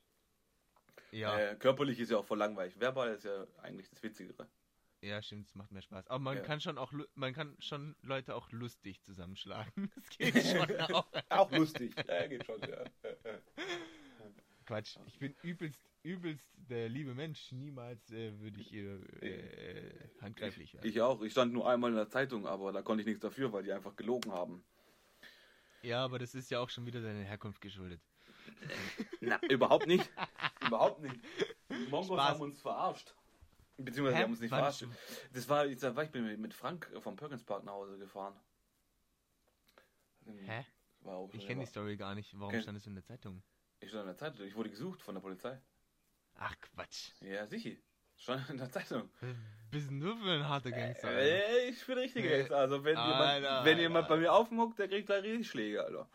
Ja, 1.12 1.38
Äh, 1.40 1.56
körperlich 1.56 2.00
ist 2.00 2.10
ja 2.12 2.18
auch 2.18 2.26
voll 2.26 2.40
langweilig. 2.40 2.80
Verbal 2.80 3.14
ist 3.14 3.24
ja 3.26 3.46
eigentlich 3.62 3.90
das 3.90 4.02
Witzigere. 4.02 4.48
ja, 5.02 5.22
stimmt, 5.22 5.48
es 5.48 5.54
macht 5.56 5.72
mehr 5.72 5.82
Spaß. 5.84 6.08
Aber 6.08 6.20
man 6.20 6.38
Ja. 6.38 6.44
kann 6.44 6.60
schon 6.62 6.78
auch, 6.80 6.92
man 7.14 7.34
kann 7.34 7.56
schon 7.60 7.96
Leute 8.02 8.34
auch 8.36 8.52
lustig 8.52 9.02
zusammenschlagen. 9.04 9.92
Das 9.96 10.10
geht 10.18 10.44
schon 10.46 10.82
auch. 10.96 11.08
Auch 11.30 11.52
lustig. 11.52 11.94
ja, 12.08 12.28
geht 12.28 12.46
schon, 12.46 12.60
ja. 12.62 12.84
Quatsch, 14.66 14.96
ich 15.06 15.20
bin 15.20 15.36
übelst, 15.44 15.82
übelst 16.04 16.46
der 16.70 16.90
liebe 16.90 17.14
Mensch. 17.14 17.52
Niemals 17.52 18.12
äh, 18.12 18.40
würde 18.40 18.60
ich 18.60 18.72
ihr 18.72 19.02
äh, 19.22 20.10
handgreiflich 20.22 20.74
werden. 20.74 20.88
Ich 20.88 21.02
auch. 21.02 21.22
Ich 21.22 21.32
stand 21.32 21.54
nur 21.54 21.68
einmal 21.70 21.90
in 21.90 21.96
der 21.96 22.10
Zeitung, 22.10 22.46
aber 22.46 22.72
da 22.72 22.82
konnte 22.82 23.02
ich 23.02 23.08
nichts 23.08 23.22
dafür, 23.22 23.52
weil 23.52 23.64
die 23.64 23.72
einfach 23.72 23.96
gelogen 23.96 24.32
haben. 24.32 24.64
Ja, 25.82 26.04
aber 26.04 26.20
das 26.20 26.36
ist 26.36 26.50
ja 26.52 26.60
auch 26.60 26.70
schon 26.70 26.86
wieder 26.86 27.02
deiner 27.02 27.24
Herkunft 27.24 27.62
geschuldet. 27.62 28.02
Na, 29.22 29.40
überhaupt 29.50 29.88
nicht. 29.88 30.10
überhaupt 30.66 31.02
nicht. 31.02 31.16
Die 31.70 31.88
Mongos 31.90 32.18
Spaß. 32.18 32.30
haben 32.30 32.42
uns 32.42 32.62
verarscht. 32.62 33.16
Beziehungsweise 33.78 34.18
Hä? 34.18 34.24
haben 34.24 34.32
uns 34.32 34.40
nicht 34.40 34.50
verarscht. 34.50 34.86
Das 35.34 35.50
war, 35.50 35.66
ich, 35.66 35.80
sag, 35.80 35.98
ich 36.04 36.12
bin 36.12 36.40
mit 36.40 36.54
Frank 36.54 36.90
vom 37.02 37.16
Perkins 37.16 37.44
Park 37.44 37.64
nach 37.64 37.74
Hause 37.74 37.98
gefahren. 37.98 38.36
Hä? 40.46 40.66
War 41.02 41.28
Ich 41.34 41.46
kenne 41.48 41.62
die 41.62 41.68
Story 41.68 41.98
gar 41.98 42.16
nicht. 42.16 42.38
Warum 42.40 42.54
Kenn- 42.54 42.62
stand 42.62 42.78
es 42.78 42.88
in 42.88 42.94
der 42.96 43.04
Zeitung? 43.04 43.44
Ich 43.80 43.90
stand 43.90 44.04
in 44.04 44.08
der 44.08 44.18
Zeitung. 44.18 44.46
Ich 44.46 44.56
wurde 44.56 44.70
gesucht 44.70 45.02
von 45.02 45.16
der 45.16 45.22
Polizei. 45.22 45.60
Ach 46.46 46.56
Quatsch. 46.60 47.12
Ja, 47.22 47.48
sicher. 47.48 47.78
Stand 48.18 48.50
in 48.50 48.58
der 48.58 48.70
Zeitung. 48.70 49.10
Bist 49.72 49.90
nur 49.90 50.18
für 50.18 50.30
ein 50.30 50.48
harter 50.48 50.72
Gangster. 50.72 51.08
Alter. 51.08 51.22
Äh, 51.22 51.70
ich 51.70 51.86
bin 51.86 51.98
richtig 51.98 52.30
Gangster. 52.30 52.58
Also 52.58 52.84
wenn 52.84 52.98
jemand, 52.98 53.22
Alter, 53.22 53.66
wenn 53.66 53.80
jemand 53.80 54.04
Alter. 54.06 54.16
bei 54.16 54.22
mir 54.22 54.34
aufmuckt, 54.34 54.78
der 54.78 54.90
kriegt 54.90 55.08
gleich 55.08 55.24
richtig 55.24 55.50
Schläge, 55.50 55.84
Alter. 55.84 56.10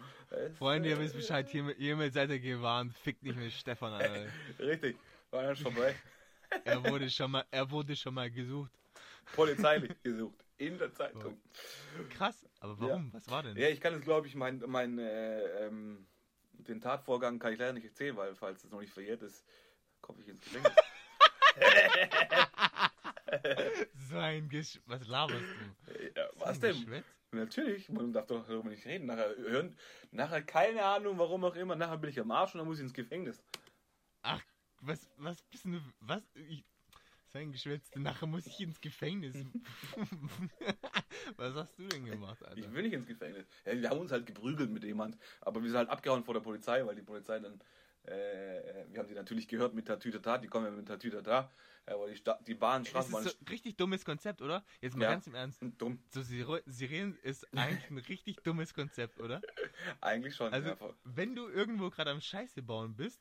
Freunde, 0.59 0.91
ihr 0.91 0.99
wisst 0.99 1.17
Bescheid, 1.17 1.49
hiermit, 1.49 1.79
hiermit 1.79 2.13
seid 2.13 2.29
ihr 2.29 2.41
gewarnt. 2.41 2.95
Fickt 2.95 3.23
nicht 3.23 3.39
mit 3.39 3.53
Stefan, 3.53 3.95
Alter. 3.95 4.27
Richtig. 4.59 4.99
War 5.31 5.43
dann 5.45 5.57
schon 5.57 5.73
vorbei. 5.73 5.95
Er 6.65 6.85
wurde 6.85 7.09
schon 7.09 7.31
mal, 7.31 7.45
er 7.51 7.71
wurde 7.71 7.97
schon 7.97 8.15
mal 8.15 8.31
gesucht. 8.31 8.73
Polizeilich 9.35 9.93
gesucht. 10.03 10.45
In 10.59 10.79
der 10.79 10.93
Zeitung. 10.93 11.41
Krass, 12.11 12.47
aber 12.61 12.79
warum? 12.81 13.13
Was 13.13 13.31
war 13.31 13.43
denn? 13.43 13.57
Ja, 13.57 13.69
ich 13.69 13.81
kann 13.81 13.95
es, 13.95 14.03
glaube 14.03 14.27
ich, 14.27 14.35
mein, 14.35 14.63
mein, 14.67 14.99
äh, 14.99 15.67
ähm, 15.67 16.07
den 16.53 16.81
Tatvorgang 16.81 17.39
kann 17.39 17.53
ich 17.53 17.59
leider 17.59 17.73
nicht 17.73 17.87
erzählen, 17.87 18.17
weil, 18.17 18.35
falls 18.35 18.65
es 18.65 18.71
noch 18.71 18.81
nicht 18.81 18.93
verjährt 18.93 19.23
ist, 19.23 19.45
komme 20.09 20.23
ich 20.23 20.29
ins 20.29 20.41
Gefängnis. 20.41 20.73
so 24.11 24.17
ein 24.17 24.49
Gesch... 24.49 24.81
Was 24.87 25.07
laberst 25.07 25.41
du? 25.41 26.13
Ja, 26.17 26.29
was 26.37 26.59
denn? 26.59 26.75
Geschwätz? 26.75 27.05
Natürlich, 27.31 27.89
man 27.91 28.13
darf 28.13 28.27
doch 28.27 28.47
darüber 28.47 28.71
nicht 28.71 28.87
reden. 28.87 29.07
Nachher 29.07 29.37
hören, 29.37 29.77
nachher 30.11 30.43
keine 30.43 30.83
Ahnung, 30.83 31.19
warum 31.19 31.45
auch 31.45 31.57
immer, 31.57 31.77
nachher 31.77 31.99
bin 31.99 32.11
ich 32.11 32.19
am 32.19 32.31
Arsch 32.31 32.55
und 32.55 32.59
dann 32.59 32.67
muss 32.67 32.79
ich 32.79 32.85
ins 32.85 32.95
Gefängnis. 32.95 33.43
Ach, 34.23 34.43
was, 34.81 35.11
was 35.19 35.43
bist 35.43 35.67
du, 35.67 35.79
was, 36.01 36.23
ich, 36.35 36.65
sein 37.27 37.53
Geschwätz, 37.53 37.95
nachher 37.97 38.27
muss 38.27 38.47
ich 38.47 38.59
ins 38.61 38.81
Gefängnis. 38.81 39.35
was 41.37 41.55
hast 41.55 41.79
du 41.79 41.87
denn 41.87 42.07
gemacht, 42.07 42.43
Alter? 42.43 42.57
Ich 42.57 42.73
will 42.73 42.83
nicht 42.83 42.95
ins 42.95 43.07
Gefängnis. 43.07 43.47
Ja, 43.67 43.79
wir 43.79 43.91
haben 43.91 44.01
uns 44.01 44.11
halt 44.11 44.25
geprügelt 44.25 44.71
mit 44.71 44.85
jemand, 44.85 45.19
aber 45.43 45.63
wir 45.63 45.69
sind 45.69 45.79
halt 45.79 45.91
abgehauen 45.91 46.25
vor 46.25 46.33
der 46.33 46.41
Polizei, 46.41 46.85
weil 46.87 46.97
die 46.97 47.03
Polizei 47.03 47.41
dann, 47.41 47.61
äh, 48.05 48.87
wir 48.91 48.99
haben 49.01 49.09
die 49.09 49.15
natürlich 49.15 49.49
gehört 49.49 49.75
mit 49.75 49.87
Tatütata, 49.87 50.39
die 50.39 50.49
kommen 50.49 50.67
ja 50.67 50.71
mit 50.73 50.87
Tatütata, 50.89 51.51
äh, 51.87 51.95
weil 51.95 52.11
die, 52.11 52.17
Sta 52.17 52.39
die 52.47 52.55
Bahn, 52.55 52.85
Das 52.93 53.07
ist 53.07 53.13
so 53.13 53.19
ein 53.19 53.47
richtig 53.51 53.77
dummes 53.77 54.05
Konzept, 54.05 54.41
oder? 54.43 54.65
Jetzt 54.81 54.97
mal 54.97 55.05
Ja. 55.05 55.11
ganz 55.11 55.27
im 55.27 55.35
Ernst. 55.35 55.61
dumm. 55.79 56.03
So 56.11 56.23
Sirenen 56.23 57.19
ist 57.23 57.47
eigentlich 57.57 57.91
ein 57.91 57.99
richtig 58.09 58.37
dummes 58.43 58.75
Konzept, 58.75 59.21
oder? 59.21 59.41
Eigentlich 60.01 60.35
schon. 60.35 60.53
Also, 60.53 60.75
voll. 60.77 60.95
wenn 61.05 61.35
du 61.35 61.49
irgendwo 61.49 61.91
gerade 61.91 62.11
am 62.11 62.21
Scheiße 62.21 62.63
bauen 62.63 62.97
bist, 62.97 63.21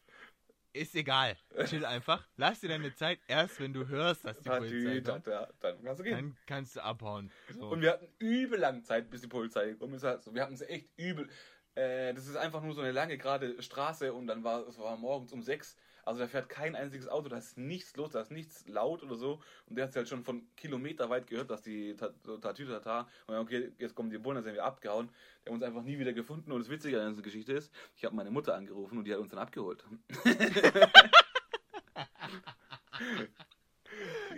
ist 0.74 0.94
egal. 0.96 1.36
Chill 1.66 1.86
einfach. 1.86 2.28
Lass 2.36 2.60
dir 2.60 2.68
deine 2.68 2.94
Zeit 2.94 3.20
erst, 3.28 3.60
wenn 3.60 3.74
du 3.74 3.88
hörst, 3.88 4.26
dass 4.26 4.38
die 4.40 4.50
Polizei 4.50 5.02
kommt. 5.02 5.26
Dann 5.26 5.84
kannst 5.84 6.00
du 6.00 6.04
gehen. 6.04 6.14
Dann 6.14 6.38
kannst 6.46 6.76
du 6.76 6.84
abhauen. 6.84 7.32
So. 7.52 7.70
Und 7.70 7.82
wir 7.82 7.94
hatten 7.94 8.08
übel 8.20 8.60
lange 8.60 8.84
Zeit, 8.84 9.10
bis 9.10 9.22
die 9.22 9.28
Polizei 9.28 9.68
gekommen 9.70 9.96
ist. 9.96 10.04
Also, 10.04 10.36
wir 10.36 10.44
hatten 10.44 10.54
es 10.54 10.62
echt 10.62 10.90
übel. 10.98 11.30
Äh, 11.78 12.14
das 12.16 12.28
ist 12.28 12.36
einfach 12.36 12.64
nur 12.64 12.74
so 12.74 12.82
eine 12.82 12.92
lange 12.92 13.20
gerade 13.20 13.62
Straße 13.62 14.12
und 14.12 14.26
dann 14.26 14.44
war 14.44 14.68
es 14.68 14.80
war 14.80 14.98
morgens 14.98 15.32
um 15.32 15.44
sechs. 15.44 15.78
Also 16.04 16.22
da 16.22 16.28
fährt 16.28 16.50
kein 16.50 16.76
einziges 16.76 17.08
Auto, 17.08 17.30
da 17.30 17.38
ist 17.38 17.58
nichts 17.58 17.96
los, 17.98 18.12
da 18.12 18.22
ist 18.22 18.32
nichts 18.32 18.68
laut 18.68 19.04
oder 19.04 19.16
so. 19.16 19.42
Und 19.68 19.76
der 19.76 19.88
hat 19.88 19.96
halt 19.96 20.08
schon 20.08 20.24
von 20.24 20.48
Kilometer 20.56 21.10
weit 21.10 21.28
gehört, 21.28 21.52
dass 21.52 21.62
die 21.62 21.96
Tatütata 21.96 23.08
und 23.28 23.36
okay, 23.36 23.74
jetzt 23.78 23.94
kommen 23.94 24.10
die 24.10 24.18
Bullen, 24.18 24.36
dann 24.36 24.46
sind 24.46 24.56
wir 24.56 24.64
abgehauen. 24.64 25.10
Die 25.44 25.50
haben 25.50 25.56
uns 25.56 25.64
einfach 25.64 25.84
nie 25.84 26.00
wieder 26.00 26.14
gefunden. 26.14 26.52
Und 26.52 26.62
das 26.62 26.70
Witzige 26.70 26.96
an 26.96 27.02
der 27.02 27.10
ganzen 27.10 27.24
Geschichte 27.24 27.54
ist, 27.54 27.72
ich 27.96 28.06
habe 28.06 28.16
meine 28.16 28.32
Mutter 28.32 28.56
angerufen 28.56 28.98
und 28.98 29.04
die 29.04 29.14
hat 29.14 29.20
uns 29.20 29.30
dann 29.30 29.40
abgeholt. 29.40 29.84
die 30.24 30.30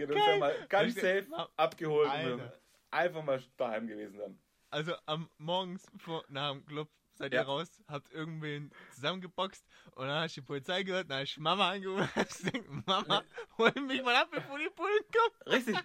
hat 0.03 0.11
uns 0.11 0.25
dann 0.25 0.39
mal 0.39 0.55
ganz 0.67 0.95
safe 0.95 1.27
abgeholt 1.55 2.09
einfach 2.91 3.23
mal 3.23 3.41
daheim 3.57 3.87
gewesen 3.87 4.17
dann. 4.17 4.39
Also 4.71 4.93
am 5.05 5.29
morgens 5.37 5.85
vor, 5.97 6.23
nach 6.29 6.51
dem 6.51 6.65
Club 6.65 6.89
seid 7.19 7.33
Ja. 7.33 7.41
ihr 7.41 7.45
raus, 7.45 7.67
habt 7.87 8.11
irgendwen 8.11 8.71
zusammengeboxt 8.95 9.63
und 9.95 10.07
dann 10.07 10.21
hast 10.23 10.35
du 10.37 10.41
die 10.41 10.47
Polizei 10.47 10.83
gehört, 10.83 11.09
dann 11.11 11.21
hast 11.21 11.35
du 11.35 11.41
Mama 11.41 11.69
angerufen 11.69 12.01
und 12.01 12.15
hast 12.15 12.39
gesagt, 12.43 12.87
Mama, 12.87 13.23
hol 13.57 13.71
mich 13.87 14.01
mal 14.03 14.15
ab, 14.15 14.29
bevor 14.31 14.57
die 14.57 14.69
Bullen 14.75 15.03
kommen. 15.13 15.53
Richtig. 15.53 15.77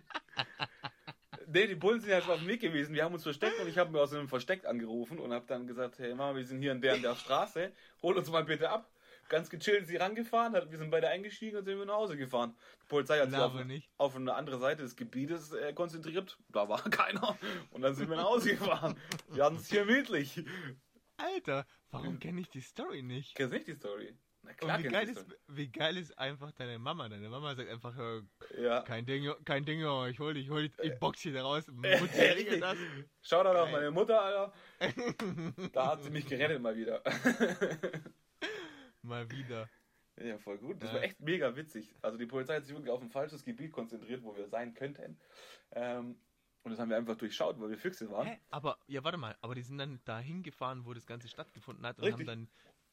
Nee, 1.47 1.67
die 1.67 1.75
Bullen 1.75 2.01
sind 2.01 2.11
ja 2.11 2.21
schon 2.23 2.33
auf 2.33 2.39
dem 2.39 2.49
Weg 2.49 2.61
gewesen. 2.61 2.95
Wir 2.95 3.05
haben 3.05 3.13
uns 3.15 3.23
versteckt 3.23 3.61
und 3.61 3.69
ich 3.69 3.77
habe 3.77 3.91
mir 3.91 4.01
aus 4.01 4.13
einem 4.15 4.29
Versteck 4.29 4.65
angerufen 4.65 5.19
und 5.19 5.33
habe 5.33 5.45
dann 5.47 5.67
gesagt, 5.67 5.99
hey 5.99 6.15
Mama, 6.15 6.37
wir 6.37 6.45
sind 6.45 6.63
hier 6.63 6.73
in 6.73 6.81
der, 6.81 6.95
in 6.95 7.03
der 7.03 7.15
Straße, 7.17 7.71
hol 8.03 8.17
uns 8.17 8.31
mal 8.31 8.45
bitte 8.45 8.71
ab. 8.71 8.91
Ganz 9.31 9.49
gechillt 9.49 9.87
sie 9.87 9.97
rangefahren, 9.97 10.53
wir 10.71 10.79
sind 10.79 10.91
beide 10.91 11.09
eingestiegen 11.09 11.57
und 11.57 11.65
sind 11.65 11.79
wir 11.79 11.87
nach 11.87 11.95
Hause 11.95 12.17
gefahren. 12.17 12.55
Die 12.83 12.87
Polizei 12.89 13.19
hat 13.21 13.31
sich 13.31 13.39
auf, 13.39 13.55
auf 13.97 14.17
eine 14.17 14.35
andere 14.35 14.59
Seite 14.59 14.83
des 14.83 14.97
Gebietes 14.97 15.53
äh, 15.53 15.73
konzentriert. 15.73 16.39
Da 16.51 16.69
war 16.69 16.83
keiner. 16.91 17.37
Und 17.71 17.81
dann 17.83 17.95
sind 17.95 18.11
wir 18.11 18.17
nach 18.17 18.25
Hause 18.25 18.51
gefahren. 18.51 18.99
Wir 19.31 19.45
hatten 19.45 19.57
es 19.57 19.69
hier 19.69 19.87
bildlich. 19.87 20.45
Alter, 21.17 21.67
warum 21.91 22.19
kenne 22.19 22.41
ich 22.41 22.49
die 22.49 22.61
Story 22.61 23.03
nicht? 23.03 23.35
Kennst 23.35 23.53
nicht 23.53 23.67
die 23.67 23.75
Story? 23.75 24.17
Na 24.43 24.51
Und 24.51 24.57
klar, 24.59 24.79
wie 24.79 24.83
kennst 24.83 24.95
geil, 24.95 25.09
ist, 25.09 25.39
wie 25.49 25.69
geil 25.69 25.97
ist 25.97 26.19
einfach 26.19 26.53
deine 26.53 26.79
Mama? 26.79 27.09
Deine 27.09 27.29
Mama 27.29 27.55
sagt 27.55 27.71
einfach, 27.71 27.95
Story. 27.95 28.23
Ja. 28.61 28.83
kein 28.83 29.07
Ding, 29.07 29.33
kein 29.45 29.65
Ding, 29.65 29.81
ich 29.81 30.19
hol 30.19 30.35
dich, 30.35 30.45
ich 30.45 30.51
hol 30.51 30.69
dich, 30.69 30.79
ich 30.83 30.99
box 30.99 31.23
dich 31.23 31.33
da 31.33 31.43
raus. 31.43 31.65
Das. 32.61 32.79
Schau 33.23 33.43
da 33.43 33.63
auf 33.63 33.71
meine 33.71 33.91
Mutter, 33.91 34.21
Alter. 34.21 34.53
Da 35.73 35.93
hat 35.93 36.03
sie 36.03 36.11
mich 36.11 36.27
gerettet 36.27 36.61
mal 36.61 36.77
wieder. 36.77 37.03
Mal 39.03 39.31
wieder. 39.31 39.69
Ja, 40.17 40.39
voll 40.39 40.59
gut. 40.59 40.83
Das 40.83 40.93
war 40.93 41.03
echt 41.03 41.21
mega 41.21 41.57
witzig. 41.57 41.95
Also 42.01 42.19
die 42.19 42.27
Polizei 42.27 42.57
hat 42.57 42.65
sich 42.65 42.75
wirklich 42.75 42.91
auf 42.91 43.03
ein 43.03 43.11
falsches 43.11 43.45
Gebiet 43.45 43.73
konzentriert, 43.73 44.23
wo 44.23 44.37
wir 44.37 44.47
sein 44.49 44.75
könnten. 44.75 45.19
Ähm, 45.73 46.17
und 46.65 46.71
das 46.71 46.81
haben 46.81 46.89
wir 46.89 46.97
einfach 46.97 47.17
durchschaut, 47.17 47.61
weil 47.61 47.71
wir 47.71 47.79
Füchse 47.79 48.11
waren. 48.11 48.27
Hä? 48.27 48.41
Aber, 48.51 48.79
ja, 48.87 49.05
warte 49.05 49.19
mal, 49.19 49.37
aber 49.43 49.55
die 49.55 49.63
sind 49.63 49.79
dann 49.79 50.01
dahin 50.05 50.43
gefahren, 50.43 50.85
wo 50.85 50.95
das 50.95 51.07
Ganze 51.07 51.29
stattgefunden 51.29 51.87
hat 51.87 51.99
und 51.99 52.05
Richtig. 52.05 52.27
haben 52.27 52.47
dann 52.47 52.49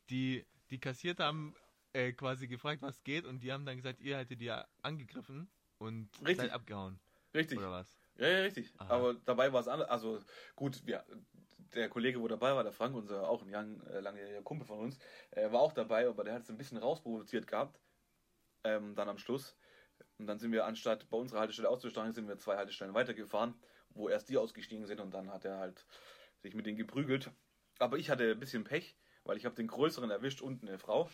die, 0.09 0.45
die 0.69 0.79
kassiert 0.79 1.19
haben, 1.19 1.55
äh, 1.93 2.11
quasi 2.11 2.47
gefragt, 2.47 2.81
was 2.81 3.03
geht 3.03 3.25
und 3.25 3.41
die 3.41 3.51
haben 3.51 3.65
dann 3.65 3.77
gesagt, 3.77 4.01
ihr 4.01 4.17
hättet 4.17 4.41
die 4.41 4.45
ja 4.45 4.67
angegriffen 4.81 5.49
und 5.77 6.09
Richtig. 6.19 6.37
seid 6.37 6.51
abgehauen. 6.51 6.99
Richtig. 7.33 7.57
Oder 7.57 7.71
was? 7.71 7.97
Ja, 8.17 8.27
ja, 8.27 8.41
richtig. 8.43 8.73
Aha. 8.77 8.93
Aber 8.93 9.13
dabei 9.13 9.51
war 9.53 9.61
es 9.61 9.67
anders. 9.67 9.89
Also 9.89 10.19
gut, 10.55 10.85
wir, 10.85 11.05
der 11.73 11.89
Kollege, 11.89 12.19
wo 12.19 12.27
dabei 12.27 12.53
war, 12.53 12.63
der 12.63 12.73
Frank, 12.73 12.93
unser 12.95 13.29
auch 13.29 13.41
ein 13.41 13.49
lang, 13.49 13.81
äh, 13.87 13.99
langjähriger 14.01 14.41
Kumpel 14.41 14.67
von 14.67 14.79
uns, 14.79 14.99
äh, 15.31 15.51
war 15.51 15.61
auch 15.61 15.71
dabei, 15.71 16.07
aber 16.07 16.23
der 16.23 16.33
hat 16.33 16.43
es 16.43 16.49
ein 16.49 16.57
bisschen 16.57 16.77
rausprovoziert 16.77 17.47
gehabt. 17.47 17.79
Ähm, 18.63 18.95
dann 18.95 19.09
am 19.09 19.17
Schluss. 19.17 19.57
Und 20.21 20.27
dann 20.27 20.37
sind 20.37 20.51
wir, 20.51 20.65
anstatt 20.65 21.09
bei 21.09 21.17
unserer 21.17 21.39
Haltestelle 21.39 21.67
auszusteigen, 21.67 22.13
sind 22.13 22.27
wir 22.27 22.37
zwei 22.37 22.55
Haltestellen 22.55 22.93
weitergefahren, 22.93 23.55
wo 23.89 24.07
erst 24.07 24.29
die 24.29 24.37
ausgestiegen 24.37 24.85
sind 24.85 25.01
und 25.01 25.15
dann 25.15 25.31
hat 25.33 25.45
er 25.45 25.57
halt 25.57 25.83
sich 26.43 26.53
mit 26.53 26.67
denen 26.67 26.77
geprügelt. 26.77 27.31
Aber 27.79 27.97
ich 27.97 28.11
hatte 28.11 28.29
ein 28.29 28.39
bisschen 28.39 28.63
Pech, 28.63 28.95
weil 29.23 29.37
ich 29.37 29.45
habe 29.45 29.55
den 29.55 29.65
größeren 29.65 30.11
erwischt 30.11 30.43
und 30.43 30.61
eine 30.61 30.77
Frau. 30.77 31.09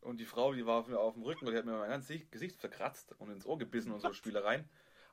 Und 0.00 0.18
die 0.18 0.24
Frau, 0.24 0.54
die 0.54 0.64
war 0.64 0.78
auf, 0.78 0.90
auf 0.90 1.12
dem 1.12 1.24
Rücken 1.24 1.46
und 1.46 1.52
die 1.52 1.58
hat 1.58 1.66
mir 1.66 1.76
mein 1.76 1.90
ganzes 1.90 2.30
Gesicht 2.30 2.58
verkratzt 2.58 3.14
und 3.18 3.30
ins 3.30 3.44
Ohr 3.44 3.58
gebissen 3.58 3.92
und 3.92 4.00
so 4.00 4.14
Spielereien. 4.14 4.66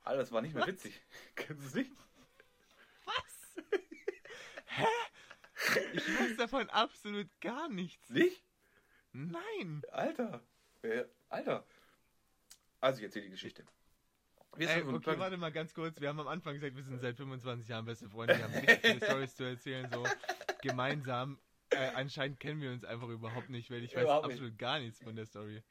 Alles 0.04 0.32
war 0.32 0.42
nicht 0.42 0.56
mehr 0.56 0.66
witzig. 0.66 1.02
Kennst 1.36 1.62
du 1.62 1.68
es 1.68 1.74
nicht? 1.74 1.92
Was? 3.04 3.64
Hä? 4.66 4.86
Ich 5.92 6.08
weiß 6.08 6.38
davon 6.38 6.70
absolut 6.70 7.28
gar 7.42 7.68
nichts. 7.68 8.10
Nicht? 8.10 8.46
Nein. 9.12 9.82
Alter. 9.92 10.42
Alter. 11.28 11.66
Also 12.82 13.00
ich 13.00 13.06
erzähle 13.06 13.26
die 13.26 13.32
Geschichte. 13.32 13.66
Wir 14.56 14.70
Ey, 14.70 14.84
okay, 14.84 15.20
warte 15.20 15.38
mal 15.38 15.52
ganz 15.52 15.74
kurz. 15.74 16.02
Wir 16.02 16.10
haben 16.10 16.20
am 16.20 16.28
Anfang 16.28 16.56
gesagt, 16.56 16.76
wir 16.76 16.84
sind 16.84 17.00
seit 17.00 17.16
25 17.16 17.68
Jahren 17.68 17.86
beste 17.86 18.10
Freunde. 18.10 18.38
Wir 18.38 18.44
haben 18.46 18.54
richtig 18.54 18.80
viele 18.82 19.00
Stories 19.06 19.36
zu 19.36 19.44
erzählen, 19.44 19.88
so 19.92 20.04
gemeinsam. 20.62 21.40
Äh, 21.70 21.92
anscheinend 21.94 22.40
kennen 22.40 22.62
wir 22.62 22.72
uns 22.72 22.84
einfach 22.84 23.10
überhaupt 23.10 23.50
nicht, 23.50 23.70
weil 23.70 23.84
ich 23.84 23.96
weiß 23.96 24.04
Überhaupt 24.04 24.28
nicht. 24.28 24.36
absolut 24.36 24.58
gar 24.58 24.80
nichts 24.80 25.04
von 25.04 25.16
der 25.16 25.28
Story. 25.28 25.62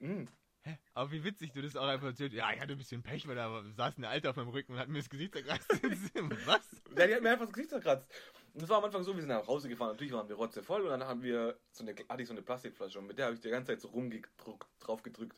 Mm. 0.00 0.24
Hä? 0.62 0.78
Aber 0.94 1.12
wie 1.12 1.22
witzig 1.22 1.52
du 1.52 1.62
das 1.62 1.76
auch 1.76 1.86
einfach 1.86 2.08
erzählt. 2.08 2.32
Ja, 2.32 2.50
ich 2.52 2.60
hatte 2.60 2.72
ein 2.72 2.78
bisschen 2.78 3.02
Pech, 3.02 3.28
weil 3.28 3.36
da 3.36 3.62
saß 3.76 3.98
eine 3.98 4.08
Alte 4.08 4.30
auf 4.30 4.36
meinem 4.36 4.48
Rücken 4.48 4.72
und 4.72 4.78
hat 4.78 4.88
mir 4.88 4.98
das 4.98 5.10
Gesicht 5.10 5.34
zerkratzt. 5.34 5.68
Was? 6.46 6.82
Ja, 6.96 7.06
die 7.06 7.14
hat 7.14 7.22
mir 7.22 7.30
einfach 7.30 7.44
das 7.44 7.52
Gesicht 7.52 7.70
zerkratzt. 7.70 8.10
Und 8.54 8.62
das 8.62 8.68
war 8.70 8.78
am 8.78 8.84
Anfang 8.84 9.04
so, 9.04 9.14
wir 9.14 9.20
sind 9.20 9.28
nach 9.28 9.46
Hause 9.46 9.68
gefahren, 9.68 9.90
natürlich 9.90 10.12
waren 10.12 10.28
wir 10.28 10.36
rotzevoll 10.36 10.82
und 10.82 10.88
dann 10.88 11.04
haben 11.04 11.22
wir 11.22 11.58
so 11.70 11.84
eine, 11.84 11.94
hatte 12.08 12.22
ich 12.22 12.28
so 12.28 12.34
eine 12.34 12.42
Plastikflasche 12.42 12.98
und 12.98 13.06
mit 13.06 13.18
der 13.18 13.26
habe 13.26 13.34
ich 13.34 13.40
die 13.40 13.50
ganze 13.50 13.72
Zeit 13.72 13.80
so 13.80 13.88
rumgedrückt, 13.88 14.66
drauf 14.80 15.02
gedrückt. 15.02 15.36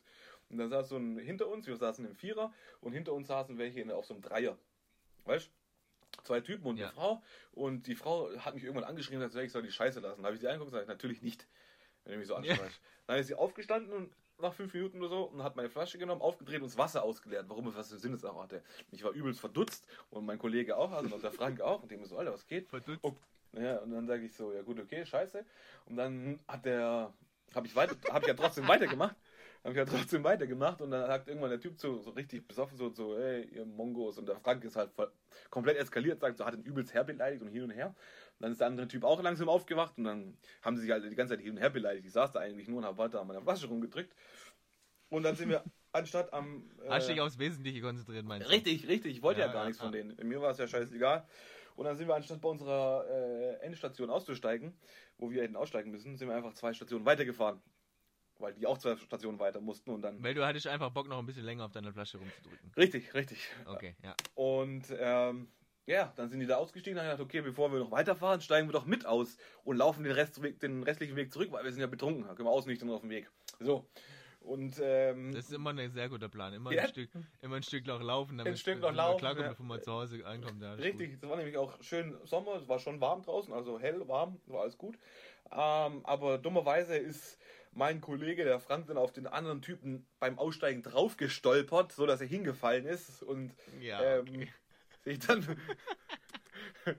Und 0.49 0.57
dann 0.57 0.69
saß 0.69 0.89
so 0.89 0.97
ein 0.97 1.17
hinter 1.17 1.47
uns, 1.47 1.67
wir 1.67 1.75
saßen 1.75 2.05
im 2.05 2.15
Vierer 2.15 2.53
und 2.81 2.93
hinter 2.93 3.13
uns 3.13 3.27
saßen 3.27 3.57
welche 3.57 3.81
in, 3.81 3.91
auf 3.91 4.05
so 4.05 4.13
einem 4.13 4.23
Dreier. 4.23 4.57
Weißt 5.25 5.51
Zwei 6.23 6.41
Typen 6.41 6.65
und 6.65 6.77
Ja. 6.77 6.87
eine 6.87 6.93
Frau. 6.95 7.21
Und 7.51 7.87
die 7.87 7.95
Frau 7.95 8.29
hat 8.37 8.55
mich 8.55 8.63
irgendwann 8.63 8.85
angeschrieben 8.85 9.21
und 9.21 9.27
gesagt, 9.27 9.45
ich 9.45 9.51
soll 9.51 9.61
die 9.61 9.71
Scheiße 9.71 9.99
lassen. 9.99 10.21
Da 10.21 10.27
habe 10.27 10.35
ich 10.35 10.41
sie 10.41 10.47
angeguckt 10.47 10.71
und 10.71 10.73
gesagt, 10.73 10.87
natürlich 10.87 11.21
nicht. 11.21 11.47
Wenn 12.03 12.13
du 12.13 12.19
mich 12.19 12.27
so 12.27 12.35
ansprichst. 12.35 12.81
Dann 13.05 13.19
ist 13.19 13.27
sie 13.27 13.35
aufgestanden 13.35 13.93
und 13.93 14.13
nach 14.39 14.53
fünf 14.53 14.73
Minuten 14.73 14.99
oder 14.99 15.09
so 15.09 15.23
und 15.23 15.43
hat 15.43 15.55
meine 15.55 15.69
Flasche 15.69 15.97
genommen, 15.97 16.21
aufgedreht 16.21 16.61
und 16.61 16.67
das 16.67 16.77
Wasser 16.77 17.03
ausgeleert. 17.03 17.49
Warum 17.49 17.67
es 17.67 17.75
was 17.75 17.89
für 17.89 17.97
Sinnesache 17.97 18.39
hatte. 18.39 18.63
Ich 18.91 19.03
war 19.03 19.11
übelst 19.11 19.39
verdutzt 19.39 19.87
und 20.09 20.25
mein 20.25 20.37
Kollege 20.37 20.77
auch, 20.77 20.91
also 20.91 21.17
der 21.17 21.31
Frank 21.31 21.61
auch. 21.61 21.81
Und 21.81 21.91
dem 21.91 22.05
so, 22.05 22.17
Alter, 22.17 22.33
was 22.33 22.47
geht? 22.47 22.69
Verdutzt. 22.69 23.03
Oh, 23.03 23.13
ja, 23.53 23.77
und 23.79 23.91
dann 23.91 24.07
sage 24.07 24.25
ich 24.25 24.35
so, 24.35 24.53
ja 24.53 24.61
gut, 24.61 24.79
okay, 24.79 25.05
scheiße. 25.05 25.43
Und 25.85 25.97
dann 25.97 26.39
hat 26.47 26.65
der, 26.65 27.13
habe 27.55 27.67
ich 27.67 27.75
weiter, 27.75 27.95
habe 28.09 28.21
ich 28.21 28.27
ja 28.27 28.33
trotzdem 28.33 28.67
weitergemacht. 28.67 29.15
Habe 29.63 29.71
ich 29.71 29.77
ja 29.77 29.85
trotzdem 29.85 30.23
weitergemacht 30.23 30.81
und 30.81 30.91
dann 30.91 31.05
sagt 31.07 31.27
irgendwann 31.27 31.49
der 31.49 31.59
Typ 31.59 31.77
so, 31.79 31.97
so 31.99 32.11
richtig 32.11 32.47
besoffen 32.47 32.77
so, 32.77 32.89
so, 32.89 33.17
hey, 33.17 33.43
ihr 33.53 33.65
Mongos. 33.65 34.17
Und 34.17 34.27
der 34.27 34.37
Frank 34.39 34.63
ist 34.63 34.75
halt 34.75 34.91
voll, 34.91 35.11
komplett 35.49 35.77
eskaliert, 35.77 36.19
sagt 36.21 36.37
so, 36.37 36.45
hat 36.45 36.53
ihn 36.53 36.63
übelst 36.63 36.93
herbeleidigt 36.93 37.41
und 37.41 37.49
hin 37.49 37.63
und 37.63 37.71
her. 37.71 37.87
Und 37.87 37.95
dann 38.39 38.51
ist 38.51 38.61
der 38.61 38.67
andere 38.67 38.87
Typ 38.87 39.03
auch 39.03 39.21
langsam 39.21 39.49
aufgewacht 39.49 39.97
und 39.97 40.05
dann 40.05 40.37
haben 40.61 40.75
sie 40.77 40.83
sich 40.83 40.91
halt 40.91 41.03
die 41.03 41.15
ganze 41.15 41.33
Zeit 41.35 41.41
hin 41.43 41.51
und 41.51 41.57
her 41.57 41.69
beleidigt. 41.69 42.05
Ich 42.05 42.13
saß 42.13 42.31
da 42.31 42.39
eigentlich 42.39 42.67
nur 42.67 42.79
und 42.79 42.85
habe 42.85 42.97
weiter 42.97 43.19
an 43.19 43.27
meiner 43.27 43.41
Flasche 43.41 43.67
rumgedrückt. 43.67 44.13
Und 45.09 45.23
dann 45.23 45.35
sind 45.35 45.49
wir 45.49 45.63
anstatt 45.91 46.31
am. 46.33 46.69
äh, 46.83 46.89
Hast 46.89 47.09
dich 47.09 47.19
aufs 47.19 47.39
Wesentliche 47.39 47.81
konzentriert, 47.81 48.25
meinst 48.25 48.47
du? 48.47 48.51
Richtig, 48.51 48.87
richtig. 48.87 49.17
Ich 49.17 49.21
wollte 49.21 49.41
ja, 49.41 49.47
Ja, 49.47 49.53
gar 49.53 49.61
ja, 49.63 49.67
nichts 49.67 49.81
von 49.81 49.93
ja. 49.93 50.03
denen. 50.03 50.27
Mir 50.27 50.41
war 50.41 50.51
es 50.51 50.57
ja 50.57 50.67
scheißegal. 50.67 51.25
Und 51.75 51.85
dann 51.85 51.95
sind 51.95 52.07
wir 52.07 52.15
anstatt 52.15 52.41
bei 52.41 52.49
unserer 52.49 53.05
äh, 53.07 53.65
Endstation 53.65 54.09
auszusteigen, 54.09 54.73
wo 55.19 55.29
wir 55.29 55.43
hätten 55.43 55.55
aussteigen 55.55 55.91
müssen, 55.91 56.17
sind 56.17 56.27
wir 56.27 56.35
einfach 56.35 56.53
zwei 56.53 56.73
Stationen 56.73 57.05
weitergefahren. 57.05 57.61
Weil 58.39 58.53
die 58.53 58.65
auch 58.65 58.77
zwei 58.77 58.95
Stationen 58.97 59.39
weiter 59.39 59.61
mussten 59.61 59.91
und 59.91 60.01
dann. 60.01 60.21
Weil 60.23 60.33
du 60.33 60.45
hattest 60.45 60.67
einfach 60.67 60.89
Bock, 60.91 61.07
noch 61.07 61.19
ein 61.19 61.25
bisschen 61.25 61.45
länger 61.45 61.65
auf 61.65 61.71
deiner 61.71 61.93
Flasche 61.93 62.17
rumzudrücken. 62.17 62.71
Richtig, 62.75 63.13
richtig. 63.13 63.49
Okay, 63.65 63.95
ja. 64.03 64.15
Und 64.35 64.85
ähm, 64.97 65.47
ja, 65.85 66.11
dann 66.15 66.29
sind 66.29 66.39
die 66.41 66.45
da 66.45 66.57
ausgestiegen. 66.57 66.97
Dann 66.97 67.05
habe 67.05 67.13
ich 67.13 67.17
gedacht, 67.19 67.35
okay, 67.35 67.41
bevor 67.49 67.71
wir 67.71 67.79
noch 67.79 67.91
weiterfahren, 67.91 68.41
steigen 68.41 68.67
wir 68.67 68.73
doch 68.73 68.85
mit 68.85 69.05
aus 69.05 69.37
und 69.63 69.77
laufen 69.77 70.03
den, 70.03 70.13
Restweg, 70.13 70.59
den 70.59 70.83
restlichen 70.83 71.15
Weg 71.15 71.31
zurück, 71.31 71.51
weil 71.51 71.63
wir 71.63 71.71
sind 71.71 71.81
ja 71.81 71.87
betrunken. 71.87 72.23
Da 72.23 72.35
können 72.35 72.47
wir 72.47 72.51
ausnüchtern 72.51 72.89
auf 72.89 73.01
dem 73.01 73.09
Weg. 73.09 73.31
So. 73.59 73.87
Und 74.41 74.79
ähm, 74.81 75.33
Das 75.33 75.45
ist 75.45 75.53
immer 75.53 75.71
ein 75.71 75.91
sehr 75.91 76.07
guter 76.07 76.29
Plan. 76.29 76.53
Immer, 76.53 76.71
Ja. 76.71 76.83
ein, 76.83 76.87
Stück, 76.89 77.09
immer 77.41 77.57
ein 77.57 77.63
Stück 77.63 77.85
noch 77.85 78.01
laufen, 78.01 78.37
damit 78.37 78.53
Ein 78.53 78.57
Stück 78.57 78.79
noch 78.79 78.93
laufen, 78.93 79.19
klarkommt, 79.19 79.43
ja. 79.43 79.49
bevor 79.49 79.65
man 79.65 79.81
zu 79.81 79.91
Hause 79.91 80.25
ankommt. 80.25 80.61
Ja, 80.61 80.73
Richtig, 80.73 81.13
es 81.13 81.21
war 81.29 81.35
nämlich 81.35 81.57
auch 81.57 81.81
schön 81.81 82.17
Sommer, 82.23 82.55
es 82.55 82.67
war 82.67 82.79
schon 82.79 83.01
warm 83.01 83.23
draußen, 83.23 83.53
also 83.53 83.77
hell, 83.77 84.07
warm, 84.07 84.39
war 84.45 84.61
alles 84.61 84.77
gut. 84.77 84.97
Ähm, 85.51 86.05
aber 86.05 86.37
dummerweise 86.37 86.95
ist 86.97 87.39
mein 87.77 88.01
Kollege, 88.01 88.43
der 88.43 88.59
Frank, 88.59 88.87
dann 88.87 88.97
auf 88.97 89.13
den 89.13 89.27
anderen 89.27 89.61
Typen 89.61 90.05
beim 90.19 90.39
Aussteigen 90.39 90.81
drauf 90.81 91.15
gestolpert, 91.15 91.91
so 91.91 92.05
dass 92.05 92.19
er 92.19 92.27
hingefallen 92.27 92.85
ist 92.85 93.21
und. 93.21 93.53
Ja, 93.79 94.01
ähm, 94.01 94.27
okay. 94.27 94.47
sich 95.03 95.19
dann 95.19 95.45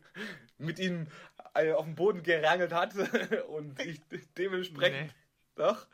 mit 0.59 0.79
ihm 0.79 1.09
äh, 1.55 1.73
auf 1.73 1.85
den 1.85 1.97
Boden 1.97 2.23
gerangelt 2.23 2.73
hat 2.73 2.95
und 3.49 3.79
ich 3.85 4.01
dementsprechend 4.39 5.09
Nee. 5.09 5.15
doch 5.57 5.87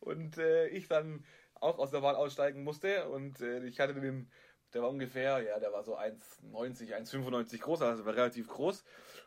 und 0.00 0.36
äh, 0.38 0.68
ich 0.68 0.86
dann 0.86 1.24
auch 1.54 1.78
aus 1.78 1.90
der 1.90 2.00
Bahn 2.00 2.14
aussteigen 2.14 2.62
musste 2.62 3.08
und 3.08 3.40
äh, 3.40 3.64
ich 3.64 3.80
hatte 3.80 3.94
den, 3.94 4.30
der 4.74 4.82
war 4.82 4.90
ungefähr, 4.90 5.40
ja, 5.40 5.58
der 5.58 5.72
war 5.72 5.82
so 5.82 5.96
1,90, 5.96 6.92
1,95 6.94 7.58
groß, 7.60 7.82
also 7.82 8.04
war 8.04 8.14
relativ 8.14 8.48
groß 8.48 8.84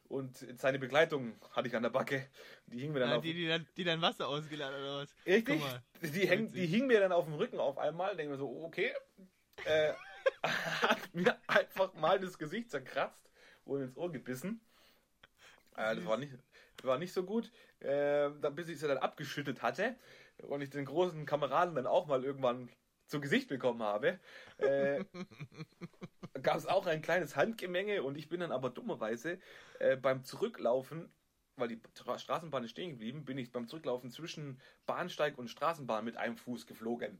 und 0.10 0.38
seine 0.60 0.80
Begleitung 0.80 1.40
hatte 1.52 1.68
ich 1.68 1.76
an 1.76 1.84
der 1.84 1.92
Backe, 1.92 2.28
die 2.66 2.80
hing 2.80 2.92
mir 2.92 3.00
dann 3.00 3.12
Ah, 3.12 3.16
auf 3.18 3.24
die, 3.24 3.34
die, 3.34 3.48
dann, 3.48 3.66
die 3.78 3.84
dann 3.84 4.02
Wasser 4.02 4.28
ausgeladen 4.28 4.80
oder 4.82 4.98
was? 5.04 5.16
Richtig, 5.26 5.62
die, 6.02 6.28
häng, 6.28 6.52
die 6.52 6.66
hing 6.68 6.88
mir 6.88 7.00
dann 7.00 7.12
auf 7.12 7.26
dem 7.26 7.36
Rücken 7.36 7.60
auf 7.60 7.78
einmal, 7.78 8.16
denke 8.18 8.32
mir 8.34 8.38
so, 8.38 8.64
okay, 8.64 8.92
äh, 9.66 9.94
hat 10.44 11.14
mir 11.14 11.38
einfach 11.48 11.94
mal 11.94 12.20
das 12.20 12.38
Gesicht 12.38 12.72
zerkratzt 12.72 13.30
und 13.66 13.82
ins 13.82 13.96
Ohr 13.98 14.12
gebissen. 14.12 14.62
Äh, 15.76 15.96
das 15.96 16.06
war 16.06 16.18
nicht, 16.18 16.34
war 16.84 16.98
nicht 16.98 17.14
so 17.14 17.24
gut, 17.24 17.52
äh, 17.80 18.30
dann, 18.42 18.56
bis 18.56 18.70
ich 18.70 18.80
sie 18.80 18.88
dann 18.88 18.98
abgeschüttet 18.98 19.62
hatte 19.62 19.96
und 20.40 20.62
ich 20.62 20.70
den 20.70 20.86
großen 20.86 21.26
Kameraden 21.26 21.76
dann 21.76 21.88
auch 21.88 22.08
mal 22.08 22.24
irgendwann 22.24 22.70
zu 23.10 23.20
Gesicht 23.20 23.50
bekommen 23.50 23.82
habe, 23.82 24.20
äh, 24.58 25.04
gab 26.42 26.58
es 26.58 26.66
auch 26.66 26.86
ein 26.86 27.02
kleines 27.02 27.36
Handgemenge 27.36 28.04
und 28.04 28.18
ich 28.18 28.30
bin 28.30 28.40
dann 28.40 28.52
aber 28.52 28.70
dummerweise 28.70 29.40
äh, 29.80 29.98
beim 29.98 30.24
Zurücklaufen, 30.24 31.12
weil 31.56 31.68
die 31.70 31.82
Tra- 31.96 32.20
Straßenbahn 32.20 32.64
ist 32.64 32.72
stehen 32.72 32.92
geblieben, 32.92 33.26
bin 33.26 33.38
ich 33.38 33.52
beim 33.52 33.68
Zurücklaufen 33.68 34.12
zwischen 34.12 34.62
Bahnsteig 34.86 35.38
und 35.38 35.50
Straßenbahn 35.50 36.06
mit 36.06 36.18
einem 36.18 36.38
Fuß 36.38 36.68
geflogen. 36.68 37.20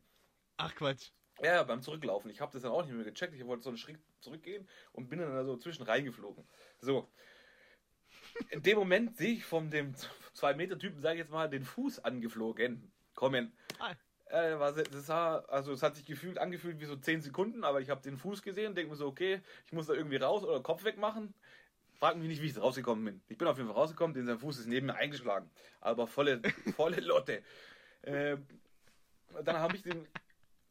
Ach 0.58 0.74
Quatsch. 0.76 1.12
Ja, 1.42 1.64
beim 1.64 1.82
Zurücklaufen. 1.82 2.30
Ich 2.30 2.42
habe 2.42 2.52
das 2.52 2.62
dann 2.62 2.72
auch 2.72 2.84
nicht 2.86 2.94
mehr 2.94 3.06
gecheckt. 3.06 3.34
Ich 3.34 3.46
wollte 3.46 3.64
so 3.64 3.70
einen 3.70 3.78
Schritt 3.78 4.00
zurückgehen 4.20 4.68
und 4.92 5.10
bin 5.10 5.20
dann 5.20 5.34
da 5.34 5.44
so 5.46 5.58
zwischen 5.58 5.84
reingeflogen. 5.84 6.48
So. 6.80 7.10
In 8.50 8.62
dem 8.62 8.78
Moment 8.78 9.18
sehe 9.18 9.34
ich 9.34 9.46
von 9.46 9.72
dem 9.72 9.96
2-Meter-Typen, 10.36 11.02
sage 11.02 11.16
ich 11.16 11.20
jetzt 11.22 11.32
mal, 11.32 11.50
den 11.50 11.64
Fuß 11.64 12.00
angeflogen. 12.00 12.92
Kommen. 13.16 13.54
Ah. 13.80 13.96
Äh, 14.30 14.60
war, 14.60 14.74
das 14.74 15.08
sah, 15.08 15.40
also 15.48 15.72
es 15.74 15.82
hat 15.82 15.96
sich 15.96 16.06
gefühlt 16.06 16.38
angefühlt 16.38 16.80
wie 16.80 16.86
so 16.86 16.96
10 16.96 17.22
Sekunden, 17.22 17.64
aber 17.64 17.82
ich 17.82 17.90
habe 17.90 18.02
den 18.02 18.16
Fuß 18.16 18.44
gesehen, 18.44 18.76
denke 18.76 18.92
mir 18.92 18.96
so, 18.96 19.08
okay, 19.08 19.42
ich 19.66 19.74
muss 19.74 19.88
da 19.88 19.94
irgendwie 19.94 20.18
raus 20.18 20.44
oder 20.44 20.62
Kopf 20.62 20.84
wegmachen. 20.84 21.34
Frag 22.00 22.16
mich 22.16 22.28
nicht, 22.28 22.42
wie 22.42 22.48
ich 22.48 22.58
rausgekommen 22.58 23.04
bin. 23.04 23.22
Ich 23.28 23.38
bin 23.38 23.48
auf 23.48 23.58
jeden 23.58 23.68
Fall 23.68 23.78
rausgekommen, 23.78 24.14
denn 24.14 24.28
sein 24.28 24.38
Fuß 24.38 24.60
ist 24.60 24.68
neben 24.68 24.86
mir 24.86 24.96
eingeschlagen. 24.96 25.50
Aber 25.82 26.06
volle, 26.06 26.42
volle 26.76 27.02
Lotte. 27.02 27.42
Äh, 28.04 28.38
dann 29.44 29.58
habe 29.58 29.76
ich 29.76 29.82
den, 29.82 30.08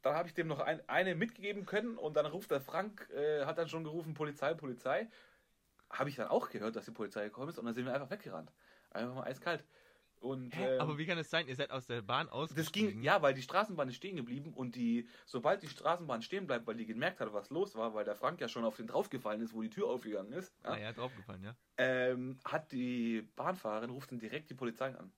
dann 0.02 0.14
habe 0.14 0.28
ich 0.28 0.34
dem 0.34 0.46
noch 0.46 0.60
ein, 0.60 0.80
eine 0.88 1.16
mitgegeben 1.16 1.66
können 1.66 1.98
und 1.98 2.16
dann 2.16 2.26
ruft 2.26 2.52
der 2.52 2.60
Frank, 2.60 3.10
äh, 3.10 3.44
hat 3.44 3.58
dann 3.58 3.68
schon 3.68 3.82
gerufen, 3.82 4.14
Polizei, 4.14 4.54
Polizei. 4.54 5.08
Habe 5.90 6.10
ich 6.10 6.16
dann 6.16 6.28
auch 6.28 6.48
gehört, 6.48 6.76
dass 6.76 6.84
die 6.84 6.92
Polizei 6.92 7.24
gekommen 7.24 7.48
ist 7.48 7.58
und 7.58 7.64
dann 7.66 7.74
sind 7.74 7.86
wir 7.86 7.94
einfach 7.94 8.10
weggerannt. 8.10 8.52
Einfach 8.90 9.14
mal 9.16 9.24
eiskalt. 9.24 9.64
Und, 10.20 10.54
Hä? 10.56 10.74
ähm, 10.74 10.80
Aber 10.80 10.98
wie 10.98 11.06
kann 11.06 11.18
es 11.18 11.30
sein? 11.30 11.46
Ihr 11.48 11.56
seid 11.56 11.70
aus 11.70 11.86
der 11.86 12.02
Bahn 12.02 12.26
das 12.26 12.34
ausgestiegen. 12.34 12.90
ging, 12.90 13.02
ja, 13.02 13.22
weil 13.22 13.34
die 13.34 13.42
Straßenbahn 13.42 13.88
ist 13.88 13.96
stehen 13.96 14.16
geblieben 14.16 14.52
und 14.54 14.74
die, 14.74 15.08
sobald 15.26 15.62
die 15.62 15.68
Straßenbahn 15.68 16.22
stehen 16.22 16.46
bleibt, 16.46 16.66
weil 16.66 16.76
die 16.76 16.86
gemerkt 16.86 17.20
hat, 17.20 17.32
was 17.32 17.50
los 17.50 17.74
war, 17.76 17.94
weil 17.94 18.04
der 18.04 18.16
Frank 18.16 18.40
ja 18.40 18.48
schon 18.48 18.64
auf 18.64 18.76
den 18.76 18.86
draufgefallen 18.86 19.40
ist, 19.40 19.54
wo 19.54 19.62
die 19.62 19.70
Tür 19.70 19.88
aufgegangen 19.88 20.32
ist, 20.32 20.54
ja, 20.64 20.70
Ah 20.72 20.78
ja, 20.78 20.92
draufgefallen, 20.92 21.42
ja. 21.44 21.56
ähm, 21.76 22.38
hat 22.44 22.72
die 22.72 23.22
Bahnfahrerin, 23.36 23.90
ruft 23.90 24.10
dann 24.12 24.18
direkt 24.18 24.50
die 24.50 24.54
Polizei 24.54 24.94
an. 24.94 25.12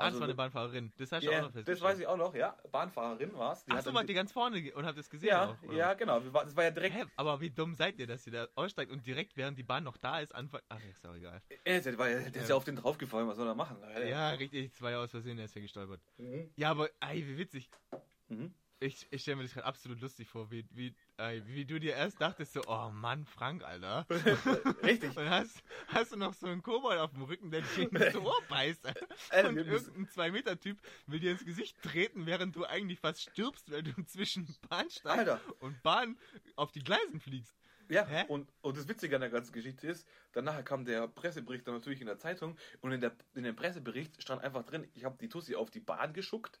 Ah, 0.00 0.10
das 0.10 0.20
war 0.20 0.24
eine 0.28 0.34
Bahnfahrerin. 0.34 0.92
Das 0.96 1.10
hast 1.10 1.24
du 1.26 1.30
ja, 1.30 1.38
auch 1.38 1.42
noch 1.42 1.46
das 1.48 1.54
festgestellt. 1.64 1.82
weiß 1.92 1.98
ich 1.98 2.06
auch 2.06 2.16
noch, 2.16 2.32
ja. 2.34 2.56
Bahnfahrerin 2.70 3.34
war 3.34 3.52
es. 3.52 3.64
Ach 3.68 3.82
so, 3.82 3.92
wart 3.92 4.08
ihr 4.08 4.14
ganz 4.14 4.30
vorne 4.30 4.72
und 4.74 4.86
habt 4.86 4.96
es 4.96 5.10
gesehen 5.10 5.28
Ja, 5.30 5.50
auch, 5.66 5.72
ja, 5.72 5.94
genau. 5.94 6.22
War- 6.32 6.44
Das 6.44 6.54
war 6.56 6.64
ja 6.64 6.70
direkt. 6.70 6.94
Hä? 6.94 7.04
Aber 7.16 7.40
wie 7.40 7.50
dumm 7.50 7.74
seid 7.74 7.98
ihr, 7.98 8.06
dass 8.06 8.24
ihr 8.26 8.32
da 8.32 8.48
aussteigt 8.54 8.92
und 8.92 9.04
direkt, 9.04 9.36
während 9.36 9.58
die 9.58 9.64
Bahn 9.64 9.82
noch 9.82 9.96
da 9.96 10.20
ist, 10.20 10.32
anfangt... 10.34 10.62
Ach, 10.68 10.78
ist 10.88 11.04
auch 11.04 11.14
egal. 11.16 11.42
Äh, 11.64 11.80
der, 11.80 11.98
war, 11.98 12.08
ja- 12.08 12.18
der 12.20 12.28
ist 12.28 12.36
Ja. 12.42 12.48
ja 12.50 12.54
auf 12.54 12.64
den 12.64 12.76
draufgefallen, 12.76 13.26
was 13.26 13.36
soll 13.36 13.48
er 13.48 13.56
machen? 13.56 13.76
Ja, 14.08 14.30
richtig, 14.30 14.72
zwei 14.72 14.96
aus 14.96 15.10
Versehen, 15.10 15.36
der 15.36 15.46
ist 15.46 15.54
ja 15.56 15.62
gestolpert. 15.62 16.00
Mhm. 16.16 16.48
Ja, 16.54 16.70
aber, 16.70 16.88
ey, 17.00 17.26
wie 17.26 17.36
witzig. 17.38 17.68
Mhm. 18.28 18.54
Ich, 18.80 19.08
ich 19.10 19.22
stelle 19.22 19.38
mir 19.38 19.42
das 19.42 19.54
gerade 19.54 19.66
absolut 19.66 20.00
lustig 20.00 20.28
vor, 20.28 20.52
wie, 20.52 20.64
wie, 20.70 20.94
ey, 21.16 21.42
wie 21.46 21.64
du 21.64 21.80
dir 21.80 21.94
erst 21.94 22.20
dachtest, 22.20 22.52
so, 22.52 22.62
oh 22.68 22.90
Mann, 22.92 23.24
Frank, 23.24 23.64
Alter. 23.64 24.06
Richtig. 24.84 25.16
Und 25.16 25.28
hast, 25.28 25.64
hast 25.88 26.12
du 26.12 26.16
noch 26.16 26.32
so 26.32 26.46
einen 26.46 26.62
Kobold 26.62 26.98
auf 27.00 27.10
dem 27.12 27.22
Rücken, 27.22 27.50
der 27.50 27.62
dich 27.62 27.78
ins 27.78 28.14
Ohr 28.14 28.40
beißt. 28.48 28.86
Äh, 29.30 29.48
Und 29.48 29.56
irgendein 29.56 30.06
2-Meter-Typ 30.06 30.78
will 31.06 31.18
dir 31.18 31.32
ins 31.32 31.44
Gesicht 31.44 31.82
treten, 31.82 32.24
während 32.26 32.54
du 32.54 32.64
eigentlich 32.66 33.00
fast 33.00 33.20
stirbst, 33.22 33.68
weil 33.72 33.82
du 33.82 33.90
zwischen 34.06 34.46
Bahnsteig 34.68 35.18
Alter. 35.18 35.40
und 35.58 35.82
Bahn 35.82 36.16
auf 36.54 36.70
die 36.70 36.84
Gleisen 36.84 37.18
fliegst. 37.18 37.56
Ja, 37.88 38.06
Hä? 38.06 38.26
und, 38.28 38.52
und 38.60 38.76
das 38.76 38.86
Witzige 38.86 39.16
an 39.16 39.22
der 39.22 39.30
ganzen 39.30 39.52
Geschichte 39.52 39.88
ist, 39.88 40.06
danach 40.32 40.62
kam 40.62 40.84
der 40.84 41.08
Pressebericht 41.08 41.66
dann 41.66 41.74
natürlich 41.74 42.00
in 42.02 42.06
der 42.06 42.18
Zeitung 42.18 42.56
und 42.80 42.92
in, 42.92 43.00
der, 43.00 43.16
in 43.34 43.44
dem 43.44 43.56
Pressebericht 43.56 44.22
stand 44.22 44.44
einfach 44.44 44.62
drin, 44.62 44.86
ich 44.94 45.04
habe 45.04 45.16
die 45.18 45.28
Tussi 45.30 45.56
auf 45.56 45.70
die 45.70 45.80
Bahn 45.80 46.12
geschuckt, 46.12 46.60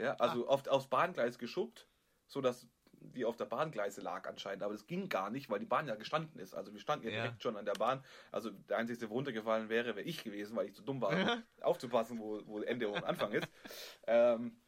ja, 0.00 0.14
also 0.14 0.46
Ah. 0.46 0.50
auf, 0.52 0.66
aufs 0.66 0.88
Bahngleis 0.88 1.38
geschuckt, 1.38 1.88
so 2.26 2.40
dass 2.40 2.68
die 3.00 3.24
auf 3.24 3.36
der 3.36 3.44
Bahngleise 3.46 4.00
lag 4.00 4.28
anscheinend, 4.28 4.62
aber 4.64 4.72
das 4.72 4.86
ging 4.86 5.08
gar 5.08 5.30
nicht, 5.30 5.48
weil 5.50 5.60
die 5.60 5.66
Bahn 5.66 5.86
ja 5.86 5.94
gestanden 5.94 6.40
ist. 6.40 6.52
Also 6.54 6.72
wir 6.72 6.80
standen 6.80 7.06
ja 7.06 7.12
Ja. 7.12 7.22
direkt 7.22 7.42
schon 7.42 7.56
an 7.56 7.64
der 7.64 7.76
Bahn. 7.76 8.04
Also 8.32 8.50
der 8.50 8.76
einzige, 8.78 8.98
der 8.98 9.08
runtergefallen 9.08 9.68
wäre, 9.68 9.94
wäre 9.96 10.02
ich 10.02 10.24
gewesen, 10.24 10.56
weil 10.56 10.66
ich 10.66 10.74
zu 10.74 10.82
dumm 10.82 11.00
war, 11.00 11.12
aufzupassen, 11.60 12.18
wo, 12.18 12.44
wo 12.46 12.60
Ende 12.60 12.88
und 12.88 13.04
Anfang 13.04 13.32
ist. 13.32 13.52
Ähm, 14.06 14.60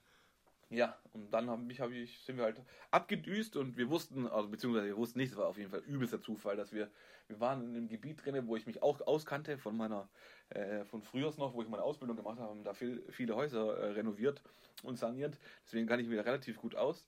ja, 0.71 0.97
und 1.13 1.35
dann 1.35 1.51
haben 1.51 1.67
mich, 1.67 1.81
hab 1.81 1.91
ich, 1.91 2.21
sind 2.21 2.37
wir 2.37 2.45
halt 2.45 2.63
abgedüst 2.93 3.57
und 3.57 3.77
wir 3.77 3.91
wussten, 3.91 4.29
also 4.29 4.49
beziehungsweise 4.49 4.87
wir 4.87 4.97
wussten 4.97 5.19
nicht, 5.19 5.33
es 5.33 5.37
war 5.37 5.49
auf 5.49 5.59
jeden 5.59 5.71
Fall 5.71 5.81
übelster 5.81 6.21
Zufall, 6.21 6.57
dass 6.57 6.73
wir, 6.73 6.89
wir 7.27 7.41
waren 7.41 7.63
in 7.63 7.77
einem 7.77 7.89
Gebiet 7.89 8.25
drin, 8.25 8.47
wo 8.47 8.55
ich 8.55 8.67
mich 8.67 8.81
auch 8.81 9.01
auskannte 9.01 9.59
von 9.59 9.77
meiner, 9.77 10.09
äh, 10.51 10.85
von 10.85 11.03
frühers 11.03 11.39
noch, 11.39 11.55
wo 11.55 11.63
ich 11.63 11.69
meine 11.69 11.83
Ausbildung 11.83 12.17
gemacht 12.17 12.39
habe, 12.39 12.51
haben 12.51 12.63
da 12.63 12.73
viel, 12.73 13.05
viele 13.11 13.35
Häuser 13.35 13.79
äh, 13.79 13.93
renoviert 13.93 14.43
und 14.85 14.97
saniert. 14.97 15.37
Deswegen 15.67 15.89
kann 15.89 15.99
ich 15.99 16.09
da 16.09 16.23
relativ 16.23 16.57
gut 16.57 16.77
aus. 16.77 17.05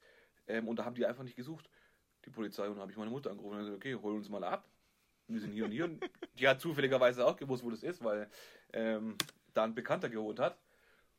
Ähm, 0.48 0.66
und 0.66 0.80
da 0.80 0.84
haben 0.84 0.96
die 0.96 1.06
einfach 1.06 1.22
nicht 1.22 1.36
gesucht, 1.36 1.70
die 2.24 2.30
Polizei. 2.30 2.68
Und 2.68 2.76
da 2.76 2.82
habe 2.82 2.90
ich 2.90 2.98
meine 2.98 3.12
Mutter 3.12 3.30
angerufen 3.30 3.58
und 3.58 3.64
gesagt, 3.64 3.76
okay, 3.76 3.94
hol 3.94 4.14
uns 4.14 4.28
mal 4.28 4.42
ab. 4.42 4.68
Wir 5.28 5.40
sind 5.40 5.52
hier 5.52 5.66
und 5.66 5.70
hier. 5.70 5.84
Und 5.84 6.02
die 6.38 6.48
hat 6.48 6.60
zufälligerweise 6.60 7.24
auch 7.24 7.36
gewusst, 7.36 7.62
wo 7.62 7.70
das 7.70 7.84
ist, 7.84 8.02
weil 8.02 8.28
ähm, 8.72 9.16
da 9.54 9.64
ein 9.64 9.74
Bekannter 9.74 10.08
gewohnt 10.08 10.40
hat. 10.40 10.58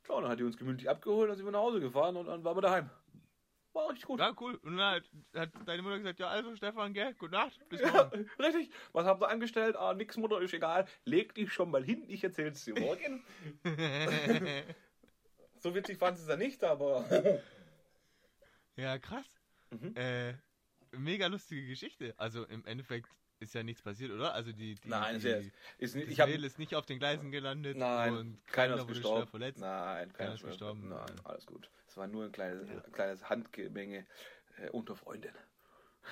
Ja, 0.09 0.21
dann 0.21 0.29
hat 0.29 0.39
die 0.39 0.43
uns 0.43 0.57
gemütlich 0.57 0.89
abgeholt, 0.89 1.29
dann 1.29 1.37
sind 1.37 1.45
wir 1.45 1.51
nach 1.51 1.59
Hause 1.59 1.79
gefahren 1.79 2.15
und 2.17 2.27
dann 2.27 2.43
waren 2.43 2.57
wir 2.57 2.61
daheim. 2.61 2.89
War 3.73 3.89
richtig 3.89 4.05
gut. 4.05 4.19
Ja, 4.19 4.35
cool. 4.39 4.55
Und 4.63 4.77
dann 4.77 4.95
hat, 4.95 5.03
hat 5.35 5.49
deine 5.67 5.81
Mutter 5.81 5.97
gesagt, 5.97 6.19
ja, 6.19 6.27
also 6.27 6.55
Stefan, 6.55 6.93
gell, 6.93 7.13
gute 7.15 7.31
Nacht, 7.31 7.67
bis 7.69 7.81
Ja, 7.81 7.91
morgen. 7.91 8.29
richtig. 8.39 8.69
Was 8.91 9.05
habt 9.05 9.23
ihr 9.23 9.29
angestellt? 9.29 9.75
Ah, 9.75 9.93
nix, 9.93 10.15
Mutter, 10.17 10.39
ist 10.41 10.53
egal. 10.53 10.85
Leg 11.05 11.33
dich 11.33 11.51
schon 11.51 11.71
mal 11.71 11.83
hin, 11.83 12.03
ich 12.07 12.23
erzähl's 12.23 12.63
dir 12.63 12.79
morgen. 12.79 13.23
so 15.59 15.73
witzig 15.73 15.97
fand 15.97 16.17
sie 16.17 16.23
es 16.23 16.29
ja 16.29 16.35
nicht, 16.35 16.63
aber. 16.63 17.41
ja, 18.75 18.99
krass. 18.99 19.25
Mhm. 19.71 19.95
Äh, 19.95 20.33
mega 20.91 21.25
lustige 21.27 21.65
Geschichte. 21.65 22.13
Also 22.17 22.45
im 22.45 22.63
Endeffekt 22.65 23.10
ist 23.44 23.54
ja 23.54 23.63
nichts 23.63 23.81
passiert, 23.81 24.12
oder? 24.12 24.33
Also 24.33 24.52
die, 24.52 24.75
die, 24.75 24.87
Nein, 24.89 25.19
die, 25.19 25.27
ist, 25.27 25.52
ist 25.77 25.96
nicht, 25.96 26.10
ich 26.10 26.19
hab, 26.19 26.29
ist 26.29 26.60
nicht 26.60 26.75
auf 26.75 26.85
den 26.85 27.00
Gleisen 27.00 27.31
gelandet 27.31 27.77
Nein, 27.77 28.13
und 28.17 28.48
keiner 28.48 28.75
keiner 28.75 28.81
ist 28.81 28.87
gestorben. 28.87 29.27
verletzt. 29.27 29.60
Nein, 29.60 30.12
keiner 30.13 30.33
ist 30.33 30.41
ist 30.41 30.48
gestorben. 30.48 30.89
Nein, 30.89 31.21
alles 31.23 31.46
gut. 31.46 31.69
Es 31.87 31.98
war 31.98 32.08
nur 32.08 32.25
ein 32.25 32.31
kleines, 32.31 32.67
Ja. 32.69 32.79
kleines 32.91 33.29
Handgemenge 33.29 34.06
äh, 34.58 34.69
unter 34.71 34.96
Freundinnen. 34.96 35.35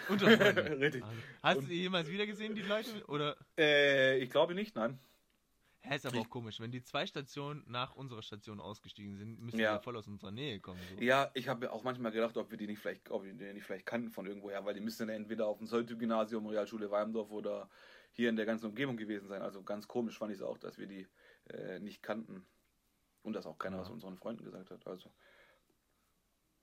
Unter 0.10 0.30
Freunden. 0.38 0.74
Richtig. 0.82 1.04
Also, 1.04 1.16
hast 1.44 1.58
Und- 1.58 1.64
du 1.66 1.70
die 1.70 1.82
jemals 1.82 2.10
wieder 2.10 2.26
gesehen, 2.26 2.56
die 2.56 2.62
Leute? 2.62 3.04
Oder? 3.08 3.36
Äh, 3.58 4.18
ich 4.20 4.30
glaube 4.30 4.54
nicht, 4.56 4.76
nein. 4.76 5.00
Hä, 5.84 5.96
ist 5.96 6.06
aber 6.06 6.20
auch 6.20 6.30
komisch. 6.30 6.60
Wenn 6.60 6.72
die 6.72 6.84
zwei 6.84 7.06
Stationen 7.08 7.64
nach 7.68 7.96
unserer 7.96 8.22
Station 8.22 8.60
ausgestiegen 8.60 9.16
sind, 9.18 9.40
müssen 9.40 9.60
Ja. 9.60 9.78
die 9.78 9.84
voll 9.84 9.98
aus 9.98 10.08
unserer 10.08 10.32
Nähe 10.32 10.60
kommen. 10.60 10.80
So. 10.96 11.02
Ja, 11.04 11.32
ich 11.34 11.48
habe 11.48 11.72
auch 11.72 11.84
manchmal 11.84 12.12
gedacht, 12.12 12.38
ob 12.38 12.52
wir 12.52 12.58
die 12.58 12.68
nicht 12.68 12.80
vielleicht, 12.80 13.10
ob 13.10 13.24
wir 13.24 13.34
die 13.34 13.52
nicht 13.54 13.64
vielleicht 13.66 13.86
kannten 13.88 14.12
von 14.12 14.28
irgendwoher, 14.28 14.64
weil 14.64 14.76
die 14.76 14.80
müssen 14.80 15.08
dann 15.08 15.16
entweder 15.16 15.48
auf 15.48 15.58
dem 15.58 15.66
Soltü-Gymnasium, 15.68 16.46
Realschule 16.46 16.92
Weimdorf 16.92 17.32
oder 17.32 17.68
hier 18.12 18.30
in 18.30 18.36
der 18.36 18.46
ganzen 18.46 18.68
Umgebung 18.68 18.96
gewesen 18.96 19.28
sein. 19.28 19.42
Also 19.42 19.64
ganz 19.64 19.88
komisch 19.88 20.18
fand 20.18 20.32
ich 20.32 20.38
es 20.38 20.44
auch, 20.44 20.60
dass 20.60 20.78
wir 20.78 20.86
die 20.86 21.08
äh, 21.50 21.80
nicht 21.80 22.04
kannten. 22.04 22.46
Und 23.24 23.34
das 23.34 23.46
auch 23.48 23.58
keiner 23.58 23.78
Ja. 23.78 23.82
aus 23.82 23.90
unseren 23.90 24.18
Freunden 24.18 24.44
gesagt 24.44 24.70
hat. 24.70 24.86
Also 24.86 25.12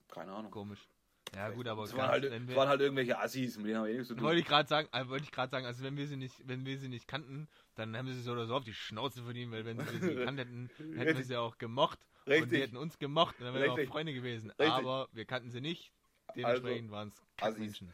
Keine 0.08 0.32
Ahnung. 0.32 0.50
Komisch. 0.50 0.88
Ja, 1.34 1.50
gut, 1.50 1.66
aber 1.68 1.84
es 1.84 1.94
waren, 1.94 2.08
halt, 2.08 2.48
wir, 2.48 2.56
waren 2.56 2.68
halt 2.68 2.80
irgendwelche 2.80 3.18
Assis, 3.18 3.58
mit 3.58 3.66
denen 3.66 3.76
haben 3.78 3.84
wir 3.84 3.92
eh 3.92 3.96
nichts 3.96 4.08
zu 4.08 4.14
tun. 4.14 4.24
wollte 4.24 4.40
ich 4.40 4.46
gerade 4.46 4.66
sagen, 4.66 4.88
äh, 4.92 5.06
wollte 5.08 5.24
ich 5.24 5.30
gerade 5.30 5.50
sagen, 5.50 5.66
also 5.66 5.84
wenn 5.84 5.96
wir 5.98 6.06
sie 6.06 6.16
nicht, 6.16 6.34
wenn 6.48 6.64
wir 6.64 6.78
sie 6.78 6.88
nicht 6.88 7.06
kannten, 7.06 7.48
dann 7.78 7.96
haben 7.96 8.12
sie 8.12 8.20
so 8.20 8.32
oder 8.32 8.46
so 8.46 8.56
auf 8.56 8.64
die 8.64 8.74
Schnauze 8.74 9.22
verdient, 9.22 9.52
weil 9.52 9.64
wenn 9.64 9.78
wir 9.78 9.86
sie 9.86 10.00
gekannt 10.14 10.38
hätten, 10.38 10.68
hätten 10.96 11.16
wir 11.16 11.24
sie 11.24 11.36
auch 11.36 11.58
gemocht 11.58 11.98
und 12.24 12.32
Richtig. 12.32 12.50
die 12.50 12.60
hätten 12.60 12.76
uns 12.76 12.98
gemocht 12.98 13.38
und 13.38 13.46
dann 13.46 13.54
wären 13.54 13.76
wir 13.76 13.84
auch. 13.84 13.88
Freunde 13.88 14.12
gewesen. 14.12 14.50
Richtig. 14.50 14.68
Aber 14.68 15.08
wir 15.12 15.24
kannten 15.24 15.50
sie 15.50 15.60
nicht, 15.60 15.92
dementsprechend 16.36 16.90
waren 16.90 17.08
es. 17.08 17.58
Menschen. 17.58 17.92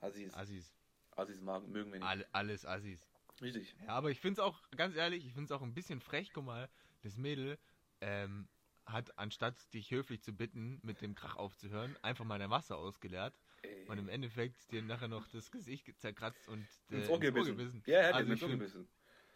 Assis. 0.00 0.34
Assis. 0.34 0.74
Assis 1.14 1.40
mag, 1.40 1.66
mögen 1.68 1.92
wir 1.92 2.00
nicht. 2.00 2.08
Alle, 2.08 2.26
alles 2.32 2.66
Assis. 2.66 3.00
Richtig. 3.40 3.74
Ja, 3.86 3.90
aber 3.94 4.10
ich 4.10 4.20
finde 4.20 4.40
es 4.40 4.46
auch, 4.46 4.60
ganz 4.76 4.96
ehrlich, 4.96 5.24
ich 5.24 5.32
finde 5.32 5.46
es 5.46 5.52
auch 5.52 5.62
ein 5.62 5.74
bisschen 5.74 6.00
frech. 6.00 6.32
Guck 6.32 6.44
mal, 6.44 6.68
das 7.02 7.16
Mädel 7.16 7.58
ähm, 8.00 8.48
hat, 8.86 9.16
anstatt 9.18 9.54
dich 9.74 9.90
höflich 9.90 10.22
zu 10.22 10.32
bitten, 10.32 10.80
mit 10.82 11.00
dem 11.00 11.14
Krach 11.14 11.36
aufzuhören, 11.36 11.96
einfach 12.02 12.24
mal 12.24 12.38
dein 12.38 12.50
Wasser 12.50 12.76
ausgeleert 12.76 13.34
Ey. 13.62 13.86
und 13.86 13.98
im 13.98 14.08
Endeffekt 14.08 14.70
dir 14.72 14.82
nachher 14.82 15.08
noch 15.08 15.26
das 15.28 15.50
Gesicht 15.50 15.86
zerkratzt 16.00 16.48
und 16.48 16.66
äh, 16.90 16.96
ins 16.96 17.08
Ohr 17.08 17.20
gebissen. 17.20 17.82
Ja, 17.86 17.98
er 17.98 18.08
hat 18.08 18.14
Also 18.16 18.32
ins 18.32 18.42
Ohr 18.42 18.48
gebissen. 18.48 18.88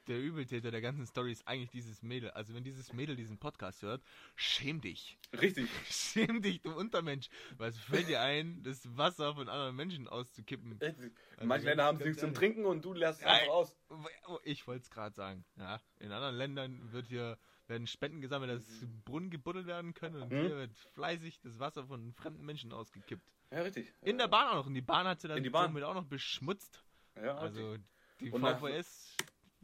Der 0.07 0.21
Übeltäter 0.21 0.71
der 0.71 0.81
ganzen 0.81 1.05
Story 1.07 1.33
ist 1.33 1.47
eigentlich 1.49 1.71
dieses 1.71 2.03
Mädel. 2.03 2.31
Also 2.31 2.55
wenn 2.55 2.63
dieses 2.63 2.93
Mädel 2.93 3.17
diesen 3.17 3.39
Podcast 3.39 3.83
hört, 3.83 4.03
schäm 4.37 4.81
dich. 4.81 5.19
Richtig. 5.41 5.69
Schäm 5.91 6.43
dich, 6.43 6.63
du 6.63 6.73
Untermensch. 6.73 7.29
Was 7.57 7.77
fällt 7.79 8.09
dir 8.09 8.21
ein, 8.21 8.63
das 8.63 8.97
Wasser 8.97 9.35
von 9.35 9.49
anderen 9.49 9.75
Menschen 9.75 10.07
auszukippen? 10.07 10.79
Richtig. 10.81 11.13
Also 11.37 11.47
Manche 11.49 11.67
Länder 11.67 11.85
haben 11.85 11.99
nichts 11.99 12.21
zum. 12.21 12.35
Trinken 12.35 12.65
und 12.65 12.85
du 12.85 12.93
lässt 12.93 13.21
es 13.21 13.27
einfach 13.27 13.49
aus. 13.49 13.77
Oh, 14.29 14.39
Ich 14.45 14.67
wollte 14.67 14.83
es 14.83 14.91
gerade 14.91 15.15
sagen. 15.15 15.45
Ja, 15.57 15.81
in 15.99 16.13
anderen 16.13 16.37
Ländern 16.37 16.93
wird 16.93 17.07
hier 17.09 17.37
werden 17.67 17.89
Spenden 17.89 18.21
gesammelt, 18.21 18.53
dass 18.53 18.65
Brunnen 19.05 19.29
gebuddelt 19.31 19.67
werden 19.67 19.93
können 19.93 20.23
und 20.23 20.33
Mhm. 20.33 20.41
hier 20.41 20.57
wird 20.57 20.77
fleißig 20.95 21.41
das 21.41 21.59
Wasser 21.59 21.85
von 21.87 22.13
fremden 22.13 22.45
Menschen 22.47 22.73
ausgekippt. 22.73 23.27
Ja, 23.51 23.63
richtig. 23.63 23.93
In 24.03 24.19
der 24.19 24.29
Bahn 24.29 24.49
auch 24.49 24.55
noch. 24.55 24.67
Und 24.67 24.75
die 24.75 24.81
Bahn 24.83 25.07
hat 25.07 25.21
sie 25.21 25.27
dann 25.29 25.43
somit 25.43 25.83
auch 25.83 25.95
noch 25.95 26.05
beschmutzt. 26.05 26.85
Ja, 27.17 27.39
richtig. 27.41 27.65
Also 27.65 27.77
die 28.21 28.31
Und 28.31 28.41
VVS 28.41 29.06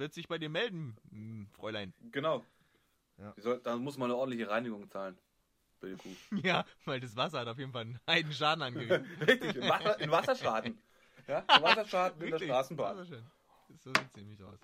wird 0.03 0.13
sich 0.13 0.27
bei 0.29 0.37
dir 0.39 0.49
melden, 0.51 0.97
hm, 1.11 1.47
Fräulein. 1.53 1.95
Genau. 2.11 2.45
Ja. 3.19 3.33
Soll, 3.39 3.61
da 3.63 3.77
muss 3.77 3.97
man 3.97 4.11
eine 4.11 4.19
ordentliche 4.19 4.49
Reinigung 4.51 4.91
zahlen. 4.91 5.17
Für 5.79 5.89
die 5.91 5.97
Kuh. 5.97 6.15
Ja, 6.43 6.65
weil 6.85 6.99
das 7.01 7.15
Wasser 7.17 7.41
hat 7.41 7.49
auf 7.49 7.59
jeden 7.59 7.73
Fall 7.73 7.83
einen 7.83 8.01
heiden 8.07 8.33
Schaden 8.33 8.63
angerichtet. 8.63 9.07
Richtig, 9.29 9.57
in, 9.57 9.69
Wasser, 9.69 10.01
in 10.01 10.11
Wasserschaden. 10.11 10.79
Ja, 11.29 11.45
ein 11.47 11.63
Wasserschaden 11.63 12.15
in 12.21 12.21
der 12.21 12.31
Wirklich, 12.33 12.51
Straßenbahn. 12.51 12.97
Wasserschein. 12.99 13.31
So 13.79 13.93
sieht 13.93 14.17
nämlich 14.17 14.43
aus. 14.43 14.59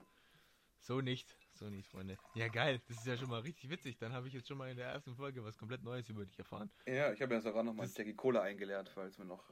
So 0.81 1.01
nicht. 1.01 1.37
So 1.55 1.69
nicht, 1.71 1.89
Freunde. 1.89 2.17
Ja, 2.35 2.49
geil. 2.49 2.81
Das 2.89 2.99
ist 2.99 3.07
ja 3.07 3.17
schon 3.17 3.29
mal 3.31 3.41
richtig 3.41 3.71
witzig. 3.71 3.97
Dann 3.99 4.13
habe 4.13 4.27
ich 4.29 4.35
jetzt 4.35 4.49
schon 4.49 4.59
mal 4.59 4.71
in 4.71 4.77
der 4.77 4.89
ersten 4.89 5.15
Folge 5.17 5.45
was 5.45 5.57
komplett 5.57 5.83
Neues 5.83 6.09
über 6.09 6.25
dich 6.25 6.39
erfahren. 6.39 6.71
Ja, 6.87 7.13
ich 7.13 7.21
habe 7.23 7.35
ja 7.35 7.41
sogar 7.41 7.63
noch 7.63 7.75
mal 7.75 7.89
Jackie 7.93 8.15
Cola 8.15 8.43
eingelernt, 8.43 8.89
falls 8.89 9.19
wir 9.19 9.25
noch, 9.25 9.45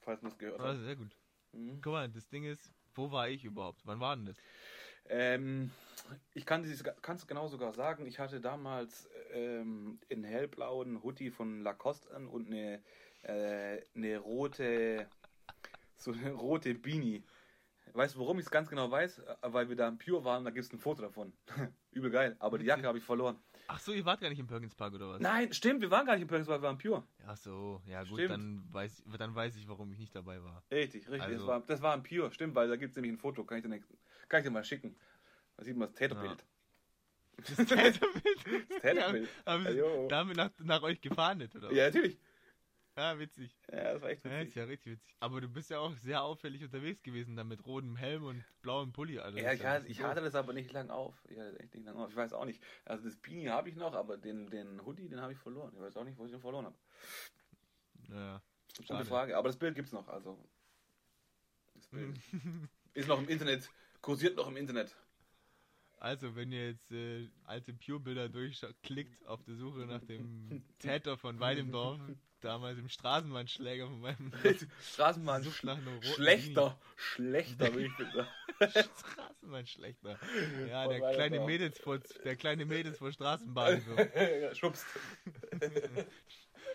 falls 0.00 0.22
man 0.22 0.32
es 0.32 0.38
gehört 0.38 0.60
Ah, 0.60 0.68
hat. 0.68 0.76
sehr 0.78 0.96
gut. 0.96 1.16
Mhm. 1.52 1.80
Guck 1.82 1.92
mal, 1.92 2.08
das 2.08 2.28
Ding 2.28 2.44
ist, 2.44 2.70
wo 2.94 3.10
war 3.10 3.28
ich 3.28 3.44
überhaupt? 3.44 3.80
Wann 3.84 4.00
war 4.00 4.16
denn 4.16 4.26
das? 4.26 4.36
Ähm, 5.08 5.70
ich 6.34 6.46
kann 6.46 6.62
es 6.64 7.26
genau 7.26 7.48
sogar 7.48 7.72
sagen, 7.72 8.06
ich 8.06 8.18
hatte 8.18 8.40
damals 8.40 9.08
ähm, 9.32 9.98
in 10.08 10.24
hellblauen 10.24 11.02
Hoodie 11.02 11.30
von 11.30 11.60
Lacoste 11.62 12.14
an 12.14 12.26
und 12.28 12.46
eine, 12.46 12.82
äh, 13.22 13.82
eine 13.94 14.18
rote, 14.18 15.08
so 15.96 16.12
eine 16.12 16.32
rote 16.32 16.74
Beanie. 16.74 17.24
Weißt 17.92 18.14
du, 18.16 18.20
warum 18.20 18.38
ich 18.38 18.44
es 18.46 18.50
ganz 18.50 18.68
genau 18.68 18.90
weiß? 18.90 19.22
Weil 19.42 19.68
wir 19.68 19.76
da 19.76 19.88
im 19.88 19.96
Pure 19.98 20.24
waren, 20.24 20.44
da 20.44 20.50
gibt 20.50 20.66
es 20.66 20.72
ein 20.72 20.78
Foto 20.78 21.02
davon. 21.02 21.32
Übel 21.92 22.10
geil, 22.10 22.36
aber 22.40 22.58
die 22.58 22.66
Jacke 22.66 22.86
habe 22.86 22.98
ich 22.98 23.04
verloren. 23.04 23.38
Ach 23.68 23.80
so, 23.80 23.92
ihr 23.92 24.04
wart 24.04 24.20
gar 24.20 24.28
nicht 24.28 24.38
im 24.38 24.46
Perkins 24.46 24.74
Park 24.74 24.94
oder 24.94 25.08
was? 25.08 25.20
Nein, 25.20 25.52
stimmt, 25.52 25.80
wir 25.80 25.90
waren 25.90 26.06
gar 26.06 26.14
nicht 26.14 26.22
im 26.22 26.28
Purings, 26.28 26.46
weil 26.46 26.58
wir 26.60 26.62
waren 26.68 26.78
Pure. 26.78 27.04
Ach 27.26 27.36
so, 27.36 27.82
ja 27.86 28.02
gut, 28.04 28.18
Stimmt. 28.20 28.30
dann 28.30 28.64
weiß, 28.70 29.02
dann 29.18 29.34
weiß 29.34 29.56
ich, 29.56 29.66
warum 29.66 29.90
ich 29.92 29.98
nicht 29.98 30.14
dabei 30.14 30.42
war. 30.42 30.62
Richtig, 30.70 31.08
richtig. 31.08 31.22
Also- 31.22 31.38
das, 31.38 31.46
war, 31.46 31.60
das 31.60 31.82
war 31.82 31.94
ein 31.94 32.02
Pure, 32.02 32.30
stimmt, 32.32 32.54
weil 32.54 32.68
da 32.68 32.76
gibt 32.76 32.90
es 32.90 32.96
nämlich 32.96 33.12
ein 33.12 33.18
Foto, 33.18 33.44
kann 33.44 33.58
ich, 33.58 33.64
dir, 33.64 33.70
nicht- 33.70 33.84
kann 34.28 34.40
ich 34.40 34.44
dir 34.46 34.50
mal 34.50 34.64
schicken. 34.64 34.96
Da 35.56 35.64
sieht 35.64 35.76
man 35.76 35.88
das 35.88 35.96
Täterbild. 35.96 36.44
Das 37.36 37.54
Täterbild. 37.56 38.00
Das 38.70 38.80
Täterbild. 38.80 39.28
Haben 39.44 39.64
Ja, 39.66 39.70
sie 39.72 39.78
jo. 39.78 40.08
damit 40.08 40.36
nach, 40.38 40.50
nach 40.60 40.82
euch 40.82 41.00
gefahndet, 41.02 41.54
oder? 41.54 41.70
Ja, 41.70 41.86
natürlich. 41.86 42.18
Ja, 42.96 43.18
witzig. 43.18 43.54
Ja, 43.70 43.92
das 43.92 44.00
war 44.00 44.08
echt 44.08 44.24
Ja, 44.24 44.30
witzig. 44.30 44.48
ist 44.48 44.54
ja 44.54 44.64
richtig 44.64 44.92
witzig. 44.94 45.16
Aber 45.20 45.42
du 45.42 45.48
bist 45.50 45.68
ja 45.68 45.78
auch 45.80 45.92
sehr 45.96 46.22
auffällig 46.22 46.64
unterwegs 46.64 47.02
gewesen, 47.02 47.36
dann 47.36 47.46
mit 47.48 47.66
rotem 47.66 47.94
Helm 47.96 48.24
und 48.24 48.42
blauem 48.62 48.90
Pulli. 48.92 49.18
Also 49.18 49.36
Ja, 49.36 49.52
ich, 49.52 49.62
richtig 49.62 49.90
ich 49.90 50.02
hatte 50.02 50.22
das 50.22 50.34
aber 50.34 50.54
nicht 50.54 50.72
lang 50.72 50.88
auf. 50.88 51.14
Ich 51.28 51.38
hatte 51.38 51.60
echt 51.60 51.74
nicht 51.74 51.84
lang 51.84 51.96
auf. 51.96 52.08
Ich 52.08 52.16
weiß 52.16 52.32
auch 52.32 52.46
nicht. 52.46 52.62
Also 52.86 53.04
das 53.04 53.16
Beanie 53.16 53.50
habe 53.50 53.68
ich 53.68 53.76
noch, 53.76 53.92
aber 53.94 54.16
den, 54.16 54.48
den 54.48 54.82
Hoodie, 54.86 55.10
den 55.10 55.20
habe 55.20 55.34
ich 55.34 55.38
verloren. 55.38 55.72
Ich 55.74 55.80
weiß 55.82 55.94
auch 55.98 56.04
nicht, 56.04 56.16
wo 56.16 56.24
ich 56.24 56.30
den 56.32 56.40
verloren 56.40 56.64
habe. 56.64 56.76
Ja. 58.08 58.40
Gute 58.78 58.86
Schade. 58.86 59.04
Frage. 59.04 59.36
Aber 59.36 59.48
das 59.50 59.58
Bild 59.58 59.74
gibt's 59.74 59.92
noch. 59.92 60.08
Also 60.08 60.42
das 61.74 61.86
Bild 61.88 62.18
ist 62.94 63.08
noch 63.08 63.18
im 63.18 63.28
Internet, 63.28 63.68
kursiert 64.06 64.36
noch 64.36 64.46
im 64.46 64.56
Internet. 64.56 64.94
Also, 65.98 66.36
wenn 66.36 66.52
ihr 66.52 66.68
jetzt 66.70 66.92
äh, 66.92 67.28
alte 67.44 67.74
Pure-Bilder 67.74 68.28
durchklickt 68.28 69.26
auf 69.26 69.42
der 69.42 69.56
Suche 69.56 69.80
nach 69.80 70.00
dem 70.04 70.62
Täter 70.78 71.16
von 71.18 71.40
Weidemdorf, 71.40 71.98
damals 72.40 72.78
im 72.78 72.88
Straßenbahnschläger 72.88 73.86
von 73.88 74.00
meinem 74.00 74.32
Straßenbahn 74.92 75.42
Sucht 75.42 75.64
nach 75.64 75.78
einem 75.78 75.94
roten 75.94 76.04
schlechter, 76.04 76.78
schlechter, 76.94 77.74
wie 77.76 77.86
ich 77.86 77.92
finde. 77.96 78.28
Straßenbahnschlechter. 78.60 80.20
Ja, 80.68 80.86
der 80.86 81.00
kleine 81.00 81.40
Mädels 81.40 81.78
vor, 81.80 81.98
der 81.98 82.36
kleine 82.36 82.64
Mädels 82.64 82.98
vor 82.98 83.10
Straßenbahn. 83.10 83.80
So. 83.80 84.54
Schubst. 84.54 84.86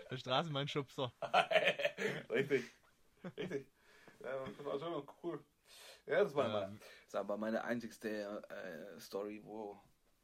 Der 0.10 0.18
Straßenbahnschubser. 0.18 1.14
Richtig. 2.30 2.66
Richtig. 3.38 3.68
Ja, 4.20 4.46
das 4.46 4.66
war 4.66 4.78
schon 4.80 5.08
cool. 5.24 5.40
Ja, 6.08 6.24
das 6.24 6.36
war, 6.36 6.48
Ja. 6.48 6.54
mal, 6.68 6.80
das 7.12 7.16
war 7.16 7.22
aber 7.22 7.38
meine 7.38 7.66
einzigste 7.66 8.42
äh, 8.48 9.00
Story, 9.00 9.42
wo 9.44 9.78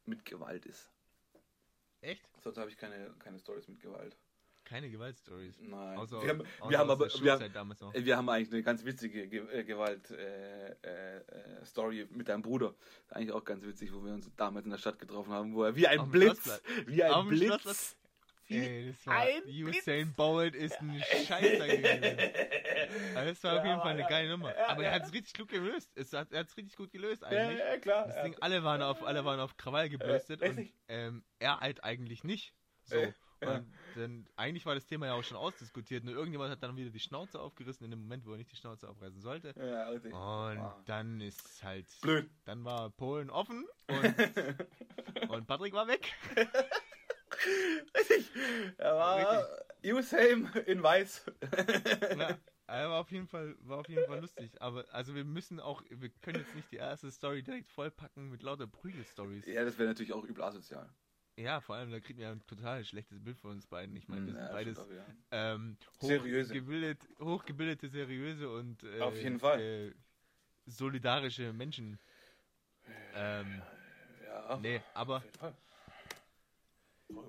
mit 0.05 0.23
Gewalt 0.23 0.65
ist. 0.65 0.89
Echt? 1.99 2.25
Sonst 2.41 2.57
habe 2.57 2.69
ich 2.69 2.77
keine, 2.77 3.13
keine 3.19 3.39
Stories 3.39 3.67
mit 3.67 3.81
Gewalt. 3.81 4.15
Keine 4.63 4.89
Gewaltstories. 4.89 5.59
Nein. 5.59 5.97
Außer, 5.97 6.21
wir 6.21 6.29
haben, 6.29 6.41
außer 6.59 6.69
wir 6.69 6.77
haben 6.77 6.89
aber 6.89 7.07
wir 7.07 7.31
haben, 7.33 8.05
wir 8.05 8.17
haben 8.17 8.29
eigentlich 8.29 8.53
eine 8.53 8.63
ganz 8.63 8.85
witzige 8.85 9.27
Ge 9.27 9.39
äh, 9.51 9.63
Gewalt-Story 9.65 10.21
äh, 10.83 11.61
äh, 11.61 11.65
Story 11.65 12.07
mit 12.11 12.29
deinem 12.29 12.41
Bruder. 12.41 12.73
Eigentlich 13.09 13.33
auch 13.33 13.43
ganz 13.43 13.65
witzig, 13.65 13.93
wo 13.93 14.03
wir 14.05 14.13
uns 14.13 14.29
damals 14.37 14.65
in 14.65 14.71
der 14.71 14.77
Stadt 14.77 14.99
getroffen 14.99 15.33
haben, 15.33 15.53
wo 15.55 15.63
er 15.63 15.75
wie 15.75 15.87
ein 15.87 15.99
dem 15.99 16.11
Blitz, 16.11 16.43
Schlossplatz. 16.43 16.61
wie 16.85 17.03
ein 17.03 17.11
dem 17.11 17.29
Blitz, 17.29 17.61
Schlossplatz. 17.61 17.97
Wie 18.47 18.57
Ey, 18.57 18.87
das 18.91 19.07
war 19.07 19.15
ein 19.17 19.41
Usain 19.47 20.13
Bolt 20.13 20.55
ist 20.55 20.79
ein 20.79 21.01
Scheißer 21.25 21.67
gewesen. 21.67 22.17
Aber 23.15 23.25
das 23.25 23.43
war 23.43 23.57
auf 23.59 23.63
Ja, 23.65 23.69
jeden 23.71 23.81
Fall 23.81 23.91
eine 23.91 24.01
ja, 24.01 24.07
geile 24.07 24.29
Nummer. 24.29 24.55
ja, 24.55 24.67
Aber 24.69 24.83
er 24.83 24.91
hat 24.93 25.03
es 25.03 25.13
richtig 25.13 25.33
gut 25.37 25.49
gelöst. 25.49 25.91
Es 25.95 26.13
hat, 26.13 26.31
er 26.31 26.39
hat 26.41 26.47
es 26.47 26.57
richtig 26.57 26.75
gut 26.77 26.91
gelöst 26.91 27.21
Ja, 27.23 27.27
eigentlich. 27.27 27.59
ja, 27.59 27.77
klar. 27.77 28.07
Das 28.07 28.23
Ding, 28.23 28.35
alle 28.39 28.63
waren 28.63 28.81
auf, 28.81 29.03
alle 29.03 29.25
waren 29.25 29.39
auf 29.39 29.57
Krawall 29.57 29.89
gebürstet 29.89 30.41
Äh, 30.41 30.49
und 30.49 30.73
ähm, 30.87 31.23
er 31.39 31.59
halt 31.59 31.83
eigentlich 31.83 32.23
nicht. 32.23 32.53
So. 32.85 32.95
Äh. 32.95 33.13
Und 33.39 33.67
dann, 33.95 34.27
eigentlich 34.35 34.65
war 34.65 34.73
das 34.73 34.87
Thema 34.87 35.05
ja 35.05 35.13
auch 35.13 35.23
schon 35.23 35.37
ausdiskutiert. 35.37 36.03
Nur 36.03 36.15
irgendjemand 36.15 36.49
hat 36.49 36.63
dann 36.63 36.75
wieder 36.75 36.89
die 36.89 36.99
Schnauze 36.99 37.39
aufgerissen 37.39 37.85
in 37.85 37.91
dem 37.91 37.99
Moment, 37.99 38.25
wo 38.25 38.31
er 38.31 38.37
nicht 38.37 38.51
die 38.51 38.55
Schnauze 38.55 38.89
aufreißen 38.89 39.21
sollte. 39.21 39.53
ja, 39.55 39.89
richtig. 39.89 40.11
Und 40.11 40.19
Ah. 40.19 40.81
dann 40.87 41.21
ist 41.21 41.61
halt. 41.63 41.85
Blöd. 42.01 42.27
Dann 42.45 42.65
war 42.65 42.89
Polen 42.89 43.29
offen 43.29 43.67
und, 43.87 43.99
und 45.29 45.45
Patrick 45.45 45.73
war 45.73 45.87
weg. 45.87 46.11
Richtig. 47.97 48.31
Er 48.77 48.95
war 48.95 49.47
Usain 49.83 50.49
in 50.65 50.81
weiß. 50.83 51.25
Ja, 52.17 52.37
er 52.67 52.89
war 52.89 52.99
auf 52.99 53.11
jeden 53.11 53.27
Fall, 53.27 53.55
war 53.61 53.79
auf 53.79 53.89
jeden 53.89 54.05
Fall 54.05 54.19
lustig. 54.19 54.51
Aber 54.61 54.85
also 54.91 55.15
wir 55.15 55.23
müssen 55.23 55.59
auch, 55.59 55.83
wir 55.89 56.09
können 56.21 56.39
jetzt 56.39 56.55
nicht 56.55 56.71
die 56.71 56.77
erste 56.77 57.11
Story 57.11 57.43
direkt 57.43 57.69
vollpacken 57.69 58.29
mit 58.29 58.43
lauter 58.43 58.67
Prügel-Stories. 58.67 59.45
Ja, 59.45 59.63
das 59.63 59.77
wäre 59.77 59.89
natürlich 59.89 60.13
auch 60.13 60.23
übel 60.23 60.43
asozial. 60.43 60.89
Ja, 61.37 61.61
vor 61.61 61.75
allem, 61.75 61.91
da 61.91 61.99
kriegt 61.99 62.17
man 62.17 62.23
ja 62.23 62.31
ein 62.31 62.45
total 62.47 62.83
schlechtes 62.83 63.23
Bild 63.23 63.37
von 63.37 63.51
uns 63.51 63.67
beiden. 63.67 63.95
Ich 63.95 64.07
meine, 64.07 64.25
wir 64.25 64.33
sind 64.33 64.41
Ja, 64.43 64.51
beides 64.53 64.79
auch, 64.79 64.89
ja. 64.91 65.05
ähm, 65.31 65.77
hochgebildet, 66.01 66.99
hochgebildete, 67.19 67.89
seriöse 67.89 68.49
und 68.49 68.83
äh, 68.83 69.01
Auf 69.01 69.15
jeden 69.21 69.39
Fall. 69.39 69.59
Äh, 69.61 69.91
solidarische 70.65 71.53
Menschen. 71.53 71.99
Ähm, 73.15 73.61
Ja, 74.25 74.57
nee, 74.57 74.81
aber 74.95 75.17
auf 75.17 75.23
jeden 75.23 75.37
Fall. 75.37 75.53
Voll 75.53 75.53
gut. 75.53 75.65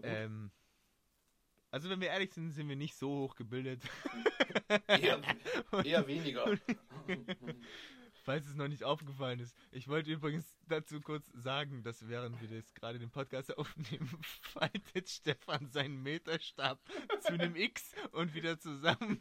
Ähm, 0.02 0.50
also 1.70 1.90
wenn 1.90 2.00
wir 2.00 2.08
ehrlich 2.08 2.32
sind, 2.32 2.52
sind 2.52 2.68
wir 2.68 2.76
nicht 2.76 2.96
so 2.96 3.08
hochgebildet. 3.08 3.82
eher, 4.86 5.20
eher 5.84 6.06
weniger. 6.06 6.56
Falls 8.24 8.46
es 8.46 8.56
noch 8.56 8.68
nicht 8.68 8.84
aufgefallen 8.84 9.40
ist. 9.40 9.56
Ich 9.70 9.88
wollte 9.88 10.10
übrigens 10.10 10.54
dazu 10.68 11.00
kurz 11.00 11.26
sagen, 11.32 11.82
dass 11.82 12.08
während 12.08 12.40
wir 12.42 12.60
das 12.60 12.74
gerade 12.74 12.98
den 12.98 13.10
Podcast 13.10 13.56
aufnehmen, 13.56 14.10
faltet 14.42 15.08
Stefan 15.08 15.70
seinen 15.70 16.02
Meterstab 16.02 16.78
zu 17.20 17.32
einem 17.32 17.56
X 17.56 17.94
und 18.12 18.34
wieder 18.34 18.58
zusammen. 18.58 19.18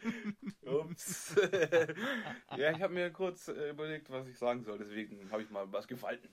Ups. 0.66 1.36
ja, 2.58 2.72
ich 2.72 2.82
habe 2.82 2.94
mir 2.94 3.10
kurz 3.12 3.48
äh, 3.48 3.70
überlegt, 3.70 4.10
was 4.10 4.28
ich 4.28 4.38
sagen 4.38 4.64
soll. 4.64 4.78
Deswegen 4.78 5.32
habe 5.32 5.42
ich 5.42 5.50
mal 5.50 5.72
was 5.72 5.88
gefalten. 5.88 6.28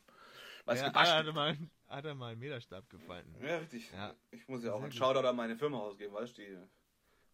Was 0.64 0.80
Ja, 0.80 0.88
gebastelt. 0.88 1.18
hat, 1.18 1.26
er 1.26 1.32
mal, 1.32 1.56
hat 1.88 2.04
er 2.04 2.14
mal 2.14 2.32
einen 2.32 2.40
Meterstab 2.40 2.88
gefalten. 2.88 3.34
Ja, 3.42 3.58
richtig. 3.58 3.90
Ja. 3.92 4.14
Ich 4.30 4.48
muss 4.48 4.64
ja 4.64 4.72
auch 4.72 4.82
einen. 4.82 4.92
Shoutout 4.92 5.26
an 5.26 5.36
meine 5.36 5.56
Firma 5.56 5.78
ausgeben, 5.78 6.14
weißt 6.14 6.38
du? 6.38 6.42
Die 6.42 6.58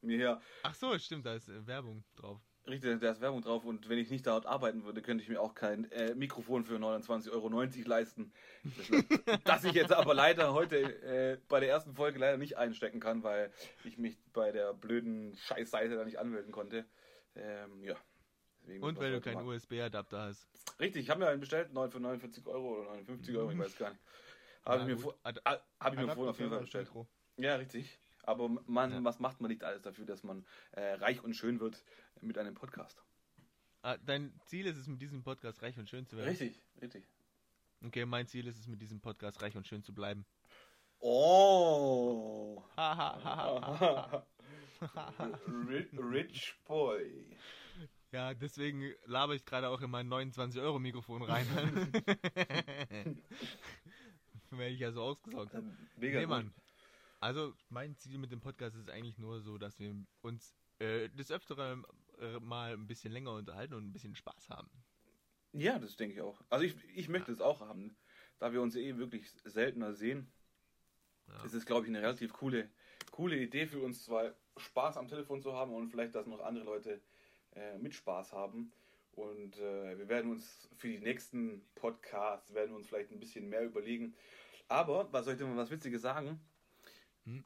mir 0.02 0.16
hier 0.16 0.40
Ach 0.62 0.74
so, 0.74 0.98
stimmt, 0.98 1.26
da 1.26 1.34
ist 1.34 1.48
äh, 1.48 1.66
Werbung 1.66 2.04
drauf. 2.16 2.40
Richtig, 2.66 3.00
da 3.00 3.10
ist 3.10 3.20
Werbung 3.20 3.40
drauf 3.40 3.64
und 3.64 3.88
wenn 3.88 3.98
ich 3.98 4.10
nicht 4.10 4.26
dort 4.26 4.46
arbeiten 4.46 4.84
würde, 4.84 5.00
könnte 5.00 5.22
ich 5.22 5.30
mir 5.30 5.40
auch 5.40 5.54
kein 5.54 5.90
äh, 5.92 6.14
Mikrofon 6.14 6.64
für 6.64 6.76
29,90 6.76 7.30
Euro 7.32 7.48
leisten. 7.88 8.32
Das, 8.62 9.40
das 9.44 9.64
ich 9.64 9.72
jetzt 9.72 9.92
aber 9.92 10.14
leider 10.14 10.52
heute 10.52 10.76
äh, 11.02 11.38
bei 11.48 11.60
der 11.60 11.70
ersten 11.70 11.94
Folge 11.94 12.18
leider 12.18 12.36
nicht 12.36 12.58
einstecken 12.58 13.00
kann, 13.00 13.22
weil 13.22 13.50
ich 13.84 13.96
mich 13.98 14.18
bei 14.32 14.52
der 14.52 14.74
blöden 14.74 15.34
Scheißseite 15.36 15.96
da 15.96 16.04
nicht 16.04 16.18
anmelden 16.18 16.52
konnte. 16.52 16.84
Ähm, 17.34 17.82
ja. 17.82 17.96
Deswegen 18.70 18.84
Und 18.84 18.98
weil 19.00 19.10
du 19.10 19.20
keinen. 19.20 19.44
USB-Adapter 19.46 20.22
hast. 20.26 20.46
Richtig, 20.78 21.02
ich 21.02 21.10
habe 21.10 21.18
mir 21.20 21.28
einen 21.28 21.40
bestellt, 21.40 21.72
neun 21.72 21.90
für 21.90 21.98
49 21.98 22.46
Euro 22.46 22.82
oder 22.82 22.90
59 22.92 23.36
Euro, 23.36 23.50
ich 23.50 23.58
weiß 23.58 23.76
gar 23.76 23.90
nicht. 23.90 24.00
Habe 24.64 24.82
Ja, 24.88 24.96
ich 24.96 25.04
mir, 25.04 25.14
Ad- 25.24 25.40
ah, 25.44 25.58
hab 25.80 25.92
ich 25.94 25.98
mir 25.98 26.06
vorhin 26.06 26.28
auf 26.28 26.38
jeden 26.38 26.50
Fall 26.50 26.60
bestellt. 26.60 26.86
Mikro. 26.86 27.08
Ja, 27.36 27.56
richtig. 27.56 27.98
Aber 28.22 28.48
man, 28.66 28.92
Ja. 28.92 29.02
was 29.04 29.18
macht 29.18 29.40
man 29.40 29.50
nicht 29.50 29.64
alles 29.64 29.82
dafür, 29.82 30.04
dass 30.06 30.22
man 30.22 30.46
äh, 30.72 30.92
reich 30.92 31.24
und 31.24 31.34
schön 31.34 31.58
wird 31.58 31.82
mit 32.20 32.38
einem 32.38 32.54
Podcast? 32.54 33.02
Ah, 33.82 33.96
dein 33.96 34.38
Ziel 34.46 34.66
ist 34.66 34.76
es, 34.76 34.86
mit 34.86 35.02
diesem 35.02 35.24
Podcast 35.24 35.62
reich 35.62 35.76
und 35.76 35.88
schön 35.90 36.06
zu 36.06 36.16
werden. 36.16 36.28
Richtig, 36.28 36.62
richtig. 36.80 37.04
Okay, 37.84 38.04
mein 38.06 38.28
Ziel 38.28 38.46
ist 38.46 38.56
es, 38.58 38.68
mit 38.68 38.80
diesem 38.80 39.00
Podcast 39.00 39.42
reich 39.42 39.56
und 39.56 39.66
schön 39.66 39.82
zu 39.82 39.92
bleiben. 39.92 40.24
Oh. 41.00 42.62
Ha, 42.76 42.96
ha, 42.96 43.24
ha, 43.24 43.80
ha, 43.80 43.80
ha, 43.80 44.24
ha. 45.18 45.30
rich, 45.68 45.88
rich 45.98 46.54
Boy. 46.68 47.36
Ja, 48.12 48.34
deswegen 48.34 48.92
laber 49.04 49.34
ich 49.34 49.44
gerade 49.44 49.68
auch 49.68 49.80
in 49.80 49.90
mein 49.90 50.08
29-Euro-Mikrofon 50.08 51.22
rein. 51.22 51.46
Weil 54.50 54.72
ich 54.72 54.80
ja 54.80 54.90
so 54.90 55.02
ausgesaugt 55.02 55.54
habe. 55.54 55.70
Mega 55.96 56.20
Nee. 56.20 56.26
Mann. 56.26 56.52
Also, 57.20 57.54
mein 57.68 57.96
Ziel 57.96 58.18
mit 58.18 58.32
dem 58.32 58.40
Podcast 58.40 58.76
ist 58.76 58.90
eigentlich 58.90 59.18
nur 59.18 59.40
so, 59.42 59.58
dass 59.58 59.78
wir 59.78 59.94
uns 60.22 60.56
äh, 60.80 61.08
des 61.10 61.30
Öfteren 61.30 61.84
äh, 62.18 62.40
mal 62.40 62.72
ein 62.72 62.86
bisschen 62.86 63.12
länger 63.12 63.34
unterhalten 63.34 63.74
und 63.74 63.84
ein 63.84 63.92
bisschen 63.92 64.16
Spaß 64.16 64.50
haben. 64.50 64.70
Ja, 65.52 65.78
das 65.78 65.96
denke 65.96 66.14
ich 66.14 66.20
auch. 66.20 66.42
Also 66.48 66.64
ich, 66.64 66.76
ich 66.94 67.08
möchte 67.08 67.32
es 67.32 67.40
auch 67.40 67.60
haben, 67.60 67.96
da 68.38 68.52
wir 68.52 68.62
uns 68.62 68.76
eh 68.76 68.96
wirklich 68.96 69.30
seltener 69.44 69.94
sehen. 69.94 70.32
Ja. 71.28 71.44
Es 71.44 71.54
ist, 71.54 71.66
glaube 71.66 71.86
ich, 71.86 71.88
eine 71.88 72.02
relativ 72.02 72.32
coole, 72.32 72.70
coole 73.10 73.36
Idee 73.36 73.66
für 73.66 73.80
uns 73.80 74.04
zwei, 74.04 74.34
Spaß 74.56 74.96
am 74.96 75.08
Telefon 75.08 75.42
zu 75.42 75.52
haben 75.54 75.72
und 75.72 75.88
vielleicht, 75.88 76.14
dass 76.14 76.26
noch 76.26 76.40
andere 76.40 76.64
Leute 76.64 77.02
äh, 77.54 77.78
mit 77.78 77.94
Spaß 77.94 78.32
haben. 78.32 78.72
Und 79.12 79.58
äh, 79.58 79.98
wir 79.98 80.08
werden 80.08 80.30
uns 80.30 80.68
für 80.76 80.88
die 80.88 80.98
nächsten 81.00 81.62
Podcasts, 81.74 82.54
werden 82.54 82.70
wir 82.70 82.76
uns 82.76 82.86
vielleicht 82.88 83.10
ein 83.10 83.20
bisschen 83.20 83.48
mehr 83.48 83.64
überlegen. 83.64 84.14
Aber, 84.68 85.12
was 85.12 85.24
soll 85.24 85.34
ich 85.34 85.38
denn 85.40 85.48
mal 85.50 85.56
was 85.56 85.70
Witziges 85.70 86.02
sagen? 86.02 86.40
Hm? 87.24 87.44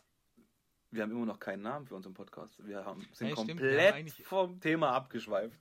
Wir 0.90 1.02
haben 1.02 1.10
immer 1.10 1.26
noch 1.26 1.40
keinen 1.40 1.62
Namen 1.62 1.86
für 1.86 1.94
unseren 1.96 2.14
Podcast. 2.14 2.64
Wir 2.64 2.84
haben, 2.84 3.00
sind 3.12 3.32
stimmt, 3.32 3.38
wir 3.38 3.46
komplett 3.46 3.88
haben 3.92 3.94
eigentlich- 3.98 4.24
vom 4.26 4.60
Thema 4.60 4.92
abgeschweift. 4.92 5.58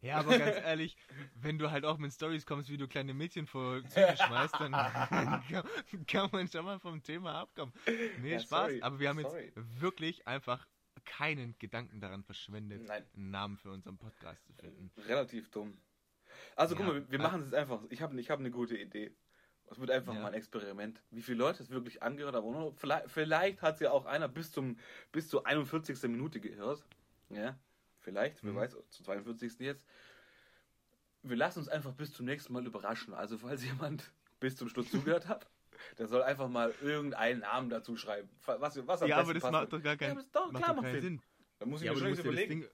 Ja, 0.00 0.16
aber 0.16 0.36
ganz 0.36 0.56
ehrlich, 0.64 0.96
wenn 1.36 1.58
du 1.58 1.70
halt 1.70 1.84
auch 1.84 1.96
mit 1.98 2.12
Stories 2.12 2.44
kommst, 2.44 2.68
wie 2.70 2.76
du 2.76 2.88
kleine 2.88 3.14
Mädchen 3.14 3.46
vor 3.46 3.82
Züge 3.86 4.16
schmeißt, 4.16 4.54
dann 4.58 4.72
kann, 5.92 6.06
kann 6.08 6.28
man 6.32 6.48
schon 6.48 6.64
mal 6.64 6.80
vom 6.80 7.00
Thema 7.04 7.34
abkommen. 7.42 7.72
Nee, 8.20 8.32
Ja, 8.32 8.40
Spaß. 8.40 8.48
sorry, 8.70 8.82
aber 8.82 8.98
wir 8.98 9.08
haben 9.10 9.20
sorry. 9.22 9.52
jetzt 9.54 9.80
wirklich 9.80 10.26
einfach 10.26 10.66
keinen 11.04 11.56
Gedanken 11.58 12.00
daran 12.00 12.22
verschwendet, 12.24 12.82
Nein. 12.86 13.04
einen 13.14 13.30
Namen 13.30 13.56
für 13.56 13.70
unseren 13.70 13.98
Podcast 13.98 14.44
zu 14.46 14.52
finden. 14.54 14.90
Relativ 15.06 15.50
dumm. 15.50 15.76
Also 16.56 16.74
guck 16.74 16.86
Ja, 16.86 16.92
mal, 16.92 17.10
wir, 17.10 17.18
äh, 17.18 17.22
machen 17.22 17.40
es 17.40 17.46
jetzt 17.46 17.54
einfach. 17.54 17.82
Ich 17.90 18.00
habe 18.02 18.18
ich 18.20 18.30
hab 18.30 18.38
eine 18.40 18.50
gute 18.50 18.76
Idee. 18.76 19.14
Es 19.70 19.78
wird 19.78 19.90
einfach 19.90 20.14
Ja. 20.14 20.20
mal 20.20 20.28
ein 20.28 20.34
Experiment. 20.34 21.02
Wie 21.10 21.22
viele 21.22 21.38
Leute 21.38 21.62
es 21.62 21.70
wirklich 21.70 22.02
angehört 22.02 22.34
haben. 22.34 22.74
Vielleicht, 22.76 23.10
vielleicht 23.10 23.62
hat 23.62 23.74
es 23.74 23.80
ja 23.80 23.90
auch 23.90 24.04
einer 24.06 24.28
bis 24.28 24.50
zum 24.52 24.76
bis 25.12 25.28
zur 25.28 25.46
41. 25.46 26.02
Minute 26.10 26.40
gehört. 26.40 26.84
Ja, 27.30 27.58
vielleicht, 28.00 28.42
wer 28.44 28.52
Mhm. 28.52 28.56
weiß, 28.56 28.76
zur 28.90 29.04
42. 29.04 29.60
jetzt. 29.64 29.86
Wir 31.22 31.36
lassen 31.36 31.60
uns 31.60 31.68
einfach 31.68 31.92
bis 31.94 32.12
zum 32.12 32.26
nächsten 32.26 32.52
Mal 32.52 32.66
überraschen. 32.66 33.14
Also 33.14 33.38
falls 33.38 33.62
jemand 33.64 34.12
bis 34.40 34.56
zum 34.56 34.68
Schluss 34.68 34.90
zugehört 34.90 35.28
hat, 35.28 35.48
der 35.98 36.06
soll 36.08 36.22
einfach 36.22 36.48
mal 36.48 36.74
irgendeinen 36.82 37.40
Namen 37.40 37.70
dazu 37.70 37.96
schreiben. 37.96 38.28
Was, 38.46 38.86
was 38.86 39.02
am 39.02 39.08
Ja, 39.08 39.18
aber 39.18 39.34
das 39.34 39.42
passt. 39.42 39.52
macht 39.52 39.72
doch 39.72 39.82
gar 39.82 39.96
keinen, 39.96 40.18
Ja, 40.18 40.24
doch, 40.32 40.50
macht 40.52 40.62
klar 40.64 40.74
doch 40.74 40.82
macht 40.82 40.92
keinen 40.92 41.00
Sinn. 41.00 41.18
Sinn. 41.18 41.22
Da 41.58 41.66
muss 41.66 41.80
ich 41.80 41.86
Ja 41.86 41.92
mir 41.92 41.98
aber, 41.98 42.06
schon 42.06 42.08
du 42.08 42.10
musst 42.10 42.24
ja 42.24 42.30
das 42.32 42.40
überlegen. 42.42 42.60
Ding, 42.62 42.70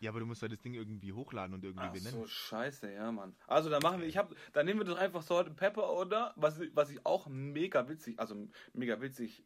ja, 0.00 0.10
aber 0.10 0.20
du 0.20 0.26
musst 0.26 0.42
ja 0.42 0.48
das 0.48 0.60
Ding 0.60 0.74
irgendwie 0.74 1.12
hochladen 1.12 1.54
und 1.54 1.64
irgendwie 1.64 1.86
Ach 1.86 1.92
benennen. 1.92 2.12
so, 2.20 2.26
scheiße, 2.26 2.92
ja, 2.92 3.12
Mann. 3.12 3.36
Also, 3.46 3.70
dann 3.70 3.82
machen 3.82 4.00
wir, 4.00 4.08
ich 4.08 4.16
hab, 4.16 4.34
dann 4.52 4.66
nehmen 4.66 4.80
wir 4.80 4.84
doch 4.84 4.98
einfach 4.98 5.22
Salt 5.22 5.46
and 5.46 5.56
Pepper, 5.56 5.92
oder? 5.92 6.32
Was, 6.36 6.60
was 6.74 6.90
ich 6.90 7.04
auch 7.06 7.28
mega 7.28 7.88
witzig, 7.88 8.18
also 8.18 8.48
mega 8.72 9.00
witzig, 9.00 9.44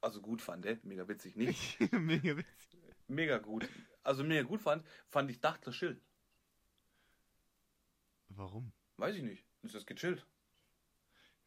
also 0.00 0.20
gut 0.20 0.42
fand, 0.42 0.66
äh? 0.66 0.78
mega 0.82 1.06
witzig 1.06 1.36
nicht, 1.36 1.78
Mega 1.92 2.36
witzig. 2.36 2.80
mega 3.06 3.38
gut. 3.38 3.68
Also 4.02 4.24
mega 4.24 4.42
gut 4.42 4.62
fand, 4.62 4.84
fand 5.08 5.30
ich 5.30 5.40
Dachtler 5.40 5.72
Schild. 5.72 6.00
Warum? 8.30 8.72
Weiß 8.96 9.14
ich 9.14 9.22
nicht. 9.22 9.44
Ist 9.62 9.74
das 9.74 9.86
gechillt? 9.86 10.26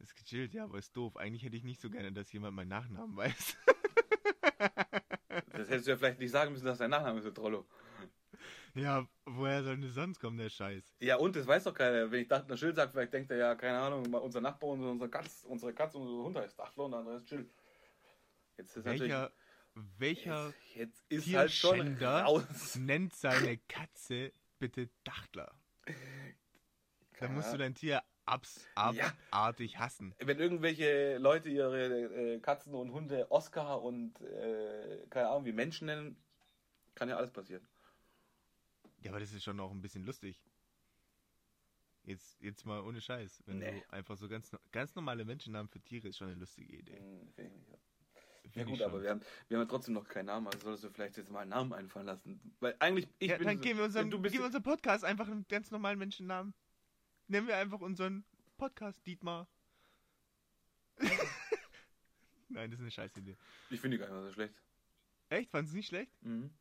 Ist 0.04 0.18
gechillt, 0.18 0.54
ja, 0.54 0.66
aber 0.66 0.80
ist 0.80 0.95
doof. 0.97 1.16
Eigentlich 1.16 1.43
hätte 1.43 1.56
ich 1.56 1.64
nicht 1.64 1.80
so 1.80 1.89
gerne, 1.89 2.12
dass 2.12 2.30
jemand 2.34 2.58
meinen 2.58 2.68
Nachnamen 2.68 3.16
weiß. 3.16 3.58
Das 5.54 5.70
hättest 5.70 5.88
du 5.88 5.91
ja 5.91 5.97
vielleicht 5.97 6.20
nicht 6.20 6.32
sagen 6.32 6.51
müssen, 6.51 6.66
dass 6.66 6.78
dein 6.78 6.89
Nachname 6.89 7.22
ist, 7.22 7.34
Trollo. 7.34 7.66
ja, 8.76 9.08
woher 9.26 9.64
soll 9.64 9.78
denn 9.78 9.89
sonst 9.89 10.20
kommen, 10.20 10.38
der 10.38 10.49
Scheiß? 10.49 10.84
Ja, 10.99 11.16
und 11.16 11.36
das 11.38 11.47
weiß 11.47 11.64
doch 11.64 11.74
keiner. 11.74 12.12
Wenn 12.12 12.22
ich 12.24 12.28
Dachtler 12.28 12.58
Schild 12.58 12.76
sage, 12.76 12.91
vielleicht 12.91 13.14
denkt 13.14 13.32
er 13.32 13.38
ja, 13.38 13.56
keine 13.56 13.80
Ahnung, 13.80 14.14
unser 14.14 14.41
Nachbar 14.41 14.72
und 14.72 14.84
unsere 14.84 15.10
Katze, 15.10 15.47
unsere 15.47 15.74
Katze 15.74 15.97
und 15.97 16.08
unser 16.08 16.24
Hund 16.24 16.36
heißt 16.36 16.60
Dachtler 16.60 16.84
und 16.84 16.91
der 16.91 16.99
andere 16.99 17.16
ist 17.16 17.26
Chill. 17.28 17.49
Jetzt 18.58 18.76
ist 18.76 18.86
Welcher, 18.86 19.32
welcher 19.74 20.54
jetzt, 20.76 21.06
jetzt 21.10 21.28
ist 21.28 21.36
halt 21.36 21.51
schon 21.51 21.97
raus. 21.97 22.76
nennt 22.76 23.16
seine 23.16 23.58
Katze 23.70 24.34
bitte 24.60 24.89
Dachtler? 25.06 25.58
Da 27.20 27.30
musst 27.30 27.54
du 27.54 27.58
dein 27.58 27.74
Tier 27.74 28.04
abs 28.26 28.65
Ja. 28.76 29.13
abartig 29.32 29.78
hassen. 29.80 30.13
wenn 30.19 30.39
irgendwelche 30.39 31.17
Leute 31.17 31.49
ihre 31.49 32.34
äh, 32.36 32.39
Katzen 32.39 32.74
und 32.74 32.91
Hunde 32.91 33.30
Oscar 33.32 33.82
und 33.82 34.19
äh, 34.21 35.05
keine 35.09 35.30
Ahnung 35.30 35.45
wie 35.45 35.51
Menschen 35.51 35.88
nennen, 35.88 36.15
kann 36.95 37.09
ja 37.09 37.17
alles 37.17 37.32
passieren. 37.32 37.65
Ja, 39.01 39.11
aber 39.11 39.19
das 39.19 39.34
ist 39.34 39.43
schon 39.43 39.59
auch 39.59 39.71
ein 39.71 39.82
bisschen 39.82 40.05
lustig. 40.05 40.41
Jetzt, 42.05 42.41
jetzt 42.41 42.65
mal 42.65 42.82
ohne 42.82 42.99
Scheiß. 42.99 43.43
Wenn 43.45 43.59
Nee. 43.59 43.82
du 43.88 43.93
einfach 43.93 44.17
so 44.17 44.28
ganz, 44.28 44.51
ganz 44.71 44.93
normale 44.95 45.24
Menschennamen 45.24 45.69
für 45.69 45.80
Tiere 45.80 46.09
ist 46.09 46.17
schon 46.17 46.28
eine 46.28 46.38
lustige 46.39 46.76
Idee. 46.78 46.97
Hm, 46.97 47.30
find 47.34 47.51
ich 47.55 47.67
nicht. 47.69 47.82
Ja 48.43 48.51
Find 48.51 48.67
gut, 48.69 48.82
aber 48.82 49.01
wir 49.01 49.09
haben, 49.09 49.21
wir 49.47 49.57
haben 49.57 49.63
ja 49.65 49.69
trotzdem 49.69 49.93
noch 49.93 50.07
keinen 50.07 50.26
Namen, 50.26 50.47
also 50.47 50.59
solltest 50.59 50.84
du 50.84 50.89
vielleicht 50.89 51.15
jetzt 51.17 51.32
mal 51.32 51.39
einen 51.39 51.49
Namen 51.51 51.74
einfallen 51.74 52.05
lassen. 52.05 52.39
Weil 52.59 52.76
eigentlich, 52.80 53.07
ich 53.19 53.30
ja, 53.32 53.38
bin 53.38 53.47
dann 53.47 53.55
so- 53.57 53.61
geben 53.63 53.80
wir 53.80 53.86
unserem, 53.86 54.11
du 54.11 54.19
bist 54.21 54.34
geben 54.34 54.43
wir 54.43 54.45
unserem 54.47 54.63
Podcast 54.63 55.05
einfach 55.05 55.28
einen 55.28 55.45
ganz 55.47 55.71
normalen 55.71 55.97
Menschennamen. 55.97 56.53
Nennen 57.34 57.47
wir 57.47 57.57
einfach 57.57 57.81
unseren 57.81 58.23
Podcast 58.57 59.03
Dietmar. 59.07 59.47
Nein, 62.49 62.69
das 62.69 62.79
ist 62.79 62.84
eine 62.84 62.91
scheiß 62.91 63.17
Idee. 63.17 63.36
Ich 63.71 63.81
finde 63.81 63.97
die 63.97 64.01
gar 64.01 64.05
nicht 64.05 64.15
mal 64.15 64.27
so 64.27 64.34
schlecht. 64.34 64.53
Echt? 65.29 65.49
Fandest 65.49 65.73
du 65.73 65.77
nicht 65.77 65.88
schlecht? 65.88 66.11
Mhm. 66.21 66.51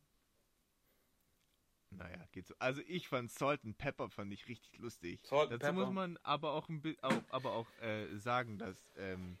Naja, 1.91 2.25
geht 2.31 2.47
so. 2.47 2.55
Also 2.57 2.81
ich 2.87 3.07
fand 3.07 3.29
Salt 3.29 3.63
and 3.63 3.77
Pepper 3.77 4.09
fand 4.09 4.33
ich 4.33 4.47
richtig 4.47 4.79
lustig. 4.79 5.19
Salt 5.27 5.51
and 5.51 5.61
Dazu 5.61 5.73
Pepper. 5.73 5.85
muss 5.85 5.93
man 5.93 6.17
aber 6.23 6.53
auch, 6.53 6.67
ein 6.69 6.81
auch, 7.03 7.21
aber 7.29 7.51
auch 7.51 7.69
äh, 7.79 8.07
sagen, 8.17 8.57
dass 8.57 8.89
ähm, 8.95 9.37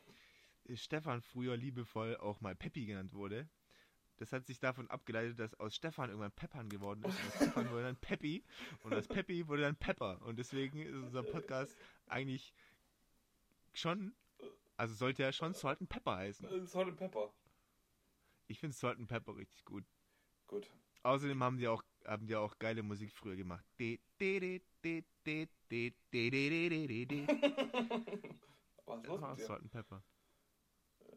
Stefan 0.75 1.23
früher 1.23 1.57
liebevoll 1.57 2.15
auch 2.17 2.41
mal 2.41 2.53
Peppi 2.53 2.85
genannt 2.85 3.11
wurde 3.13 3.49
das 4.23 4.31
hat 4.31 4.45
sich 4.45 4.57
davon 4.57 4.89
abgeleitet, 4.89 5.37
dass 5.37 5.53
aus 5.55 5.75
Stefan 5.75 6.09
irgendwann 6.09 6.31
Peppern 6.31 6.69
geworden 6.69 7.03
ist. 7.03 7.19
Und 7.19 7.27
aus 7.27 7.35
Stefan 7.35 7.69
wurde 7.71 7.83
dann 7.83 7.97
Peppi 7.97 8.41
und 8.83 8.93
aus 8.93 9.05
Peppi 9.05 9.45
wurde 9.49 9.63
dann 9.63 9.75
Pepper. 9.75 10.21
Und 10.21 10.39
deswegen 10.39 10.79
ist 10.79 10.95
unser 10.95 11.23
Podcast 11.23 11.77
eigentlich 12.07 12.53
schon, 13.73 14.15
also 14.77 14.93
sollte 14.93 15.23
ja 15.23 15.33
schon 15.33 15.53
Salt 15.53 15.81
and 15.81 15.89
Pepper 15.89 16.15
heißen. 16.15 16.65
Salt 16.65 16.87
and 16.87 16.97
Pepper. 16.97 17.33
Ich 18.47 18.61
finde 18.61 18.73
Salt 18.73 18.97
and 18.97 19.09
Pepper 19.09 19.35
richtig 19.35 19.65
gut. 19.65 19.83
Gut. 20.47 20.71
Außerdem 21.01 21.43
haben 21.43 21.57
die 21.57 21.67
auch, 21.67 21.83
haben 22.05 22.25
die 22.25 22.37
auch 22.37 22.57
geile 22.59 22.81
Musik 22.81 23.11
früher 23.11 23.35
gemacht. 23.35 23.65
Was 28.85 29.03
los? 29.05 29.19
Salt 29.45 29.63
and 29.63 29.71
Pepper. 29.71 30.01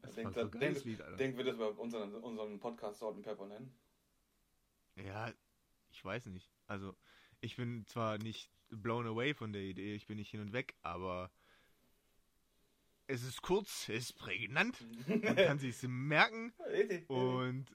Das 0.06 0.14
Denk, 0.14 0.26
war 0.26 0.32
da, 0.32 0.42
so 0.42 0.58
denk, 0.58 0.84
Lied, 0.84 1.00
Alter. 1.02 1.16
denk, 1.16 1.36
wir 1.36 1.44
das 1.44 1.56
bei 1.56 1.66
unseren, 1.66 2.14
unseren 2.14 2.58
Podcast 2.58 3.00
Salt 3.00 3.16
and 3.16 3.24
Pepper 3.24 3.46
nennen? 3.46 3.74
Ja, 4.96 5.32
ich 5.90 6.04
weiß 6.04 6.26
nicht. 6.26 6.50
Also, 6.66 6.96
ich 7.40 7.56
bin 7.56 7.86
zwar 7.86 8.18
nicht 8.18 8.50
blown 8.70 9.06
away 9.06 9.34
von 9.34 9.52
der 9.52 9.62
Idee, 9.62 9.94
ich 9.94 10.06
bin 10.06 10.16
nicht 10.16 10.30
hin 10.30 10.40
und 10.40 10.52
weg, 10.52 10.74
aber 10.82 11.30
es 13.06 13.22
ist 13.22 13.42
kurz, 13.42 13.88
es 13.88 14.10
ist 14.10 14.12
prägnant, 14.14 14.78
man 15.08 15.36
kann 15.36 15.58
sich's 15.58 15.82
merken 15.82 16.52
und 17.08 17.66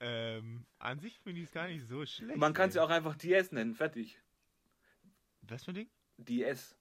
ähm, 0.00 0.66
an 0.78 0.98
sich 0.98 1.18
finde 1.20 1.40
ich 1.40 1.46
es 1.46 1.52
gar 1.52 1.68
nicht 1.68 1.86
so 1.86 2.04
schlecht. 2.06 2.38
Man 2.38 2.54
kann 2.54 2.70
es 2.70 2.74
ja 2.74 2.84
auch 2.84 2.90
einfach 2.90 3.16
DS 3.16 3.52
nennen, 3.52 3.74
fertig. 3.74 4.18
Was 5.42 5.64
für 5.64 5.72
ein 5.72 5.74
Ding? 5.74 5.90
DS. 6.18 6.76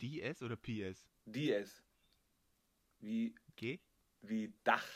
DS 0.00 0.42
oder 0.42 0.56
PS? 0.56 1.08
DS. 1.26 1.82
Wie, 3.00 3.34
G? 3.56 3.80
wie 4.22 4.52
Dach. 4.62 4.86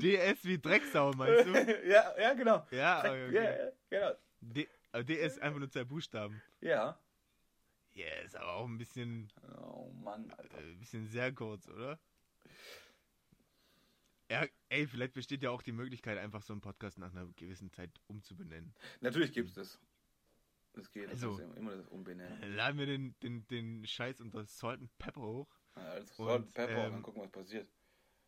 DS 0.00 0.44
wie 0.44 0.58
Drecksau, 0.58 1.12
meinst 1.12 1.46
du? 1.46 1.52
ja, 1.88 2.14
ja, 2.18 2.34
genau. 2.34 2.66
Ja, 2.70 3.00
okay. 3.00 3.32
ja, 3.32 3.42
ja, 3.42 3.70
genau. 3.90 4.12
D 4.40 4.68
äh, 4.92 5.04
DS 5.04 5.38
einfach 5.38 5.58
nur 5.58 5.70
zwei 5.70 5.84
Buchstaben. 5.84 6.40
Ja. 6.60 6.98
Ja, 7.94 8.06
ist 8.24 8.36
aber 8.36 8.54
auch 8.54 8.66
ein 8.66 8.76
bisschen, 8.78 9.32
Oh 9.62 9.92
Mann, 9.92 10.30
Alter. 10.36 10.58
äh, 10.58 10.72
ein 10.72 10.78
bisschen 10.80 11.06
sehr 11.06 11.32
kurz, 11.32 11.68
oder? 11.68 11.98
Ja, 14.30 14.46
ey, 14.70 14.86
vielleicht 14.86 15.12
besteht 15.12 15.42
ja 15.42 15.50
auch 15.50 15.62
die 15.62 15.72
Möglichkeit, 15.72 16.16
einfach 16.18 16.42
so 16.42 16.52
einen 16.54 16.62
Podcast 16.62 16.98
nach 16.98 17.10
einer 17.12 17.26
gewissen 17.36 17.70
Zeit 17.70 17.90
umzubenennen. 18.06 18.74
Natürlich 19.00 19.32
gibt's 19.32 19.54
das. 19.54 19.78
Das 20.72 20.90
geht. 20.90 21.04
Das 21.04 21.22
Also- 21.22 21.38
immer 21.56 21.76
das 21.76 21.86
Umbenennen. 21.88 22.54
Laden 22.56 22.78
wir 22.78 22.86
den, 22.86 23.14
den, 23.22 23.46
den 23.48 23.86
Scheiß 23.86 24.20
unter 24.20 24.44
Salt 24.46 24.80
and 24.80 24.98
Pepper 24.98 25.20
hoch. 25.20 25.48
Also 25.74 26.22
Und, 26.24 26.28
Salt, 26.28 26.54
Pepper, 26.54 26.86
ähm, 26.86 26.92
dann 26.92 27.02
gucken, 27.02 27.22
was 27.22 27.30
passiert. 27.30 27.68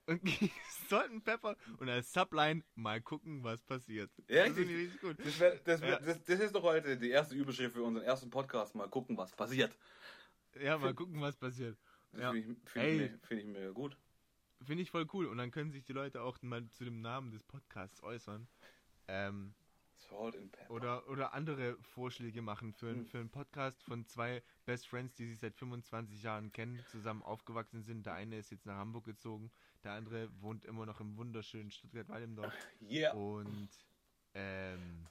Und 0.06 0.20
Salt 0.88 1.10
and 1.10 1.24
Pepper 1.24 1.56
und 1.78 1.88
als 1.88 2.12
Subline 2.12 2.62
mal 2.76 3.00
gucken, 3.00 3.42
was 3.42 3.62
passiert. 3.62 4.10
Ja, 4.28 4.46
das 4.46 4.56
richtig. 4.56 4.76
richtig 4.76 5.00
gut. 5.00 5.18
Das, 5.18 5.40
wär, 5.40 5.56
das, 5.64 5.80
wär, 5.80 5.88
Ja. 5.88 5.98
das, 6.00 6.22
das 6.22 6.40
ist 6.40 6.54
doch 6.54 6.62
heute 6.62 6.96
die 6.96 7.10
erste 7.10 7.34
Überschrift 7.34 7.74
für 7.74 7.82
unseren 7.82 8.04
ersten 8.04 8.30
Podcast. 8.30 8.74
Mal 8.76 8.88
gucken, 8.88 9.16
was 9.16 9.32
passiert. 9.32 9.76
Ja, 10.60 10.78
mal 10.78 10.94
gucken, 10.94 11.20
was 11.20 11.36
passiert. 11.36 11.76
Das 12.12 12.20
Ja. 12.20 12.30
finde 12.32 12.52
ich, 12.52 12.70
find 12.70 13.00
ich, 13.02 13.26
find 13.26 13.40
ich 13.40 13.46
mir 13.46 13.72
gut. 13.72 13.96
Finde 14.64 14.82
ich 14.82 14.90
voll 14.90 15.06
cool. 15.12 15.26
Und 15.26 15.38
dann 15.38 15.50
können 15.50 15.70
sich 15.70 15.84
die 15.84 15.92
Leute 15.92 16.22
auch 16.22 16.40
mal 16.42 16.66
zu 16.70 16.84
dem 16.84 17.00
Namen 17.00 17.30
des 17.30 17.42
Podcasts 17.44 18.02
äußern. 18.02 18.48
Ähm, 19.08 19.54
Salt 19.98 20.36
and 20.36 20.52
Pepper. 20.52 20.70
oder, 20.74 21.08
oder 21.08 21.32
andere 21.34 21.76
Vorschläge 21.80 22.42
machen 22.42 22.72
für, 22.72 22.90
Hm. 22.90 23.06
für 23.06 23.18
einen 23.18 23.30
Podcast 23.30 23.82
von 23.82 24.06
zwei 24.06 24.42
Best 24.64 24.88
Friends, 24.88 25.14
die 25.14 25.26
sich 25.26 25.38
seit 25.38 25.54
25 25.56 26.22
Jahren 26.22 26.52
kennen, 26.52 26.78
zusammen 26.90 27.22
aufgewachsen 27.22 27.82
sind. 27.82 28.04
Der 28.06 28.14
eine 28.14 28.36
ist 28.38 28.50
jetzt 28.50 28.66
nach 28.66 28.76
Hamburg 28.76 29.04
gezogen, 29.04 29.50
der 29.84 29.92
andere 29.92 30.28
wohnt 30.40 30.64
immer 30.64 30.84
noch 30.86 31.00
im 31.00 31.16
wunderschönen 31.16 31.70
Stuttgart-Wallimdorf. 31.70 32.52
Yeah. 32.82 33.14
Und 33.14 33.68
ähm, 34.34 35.06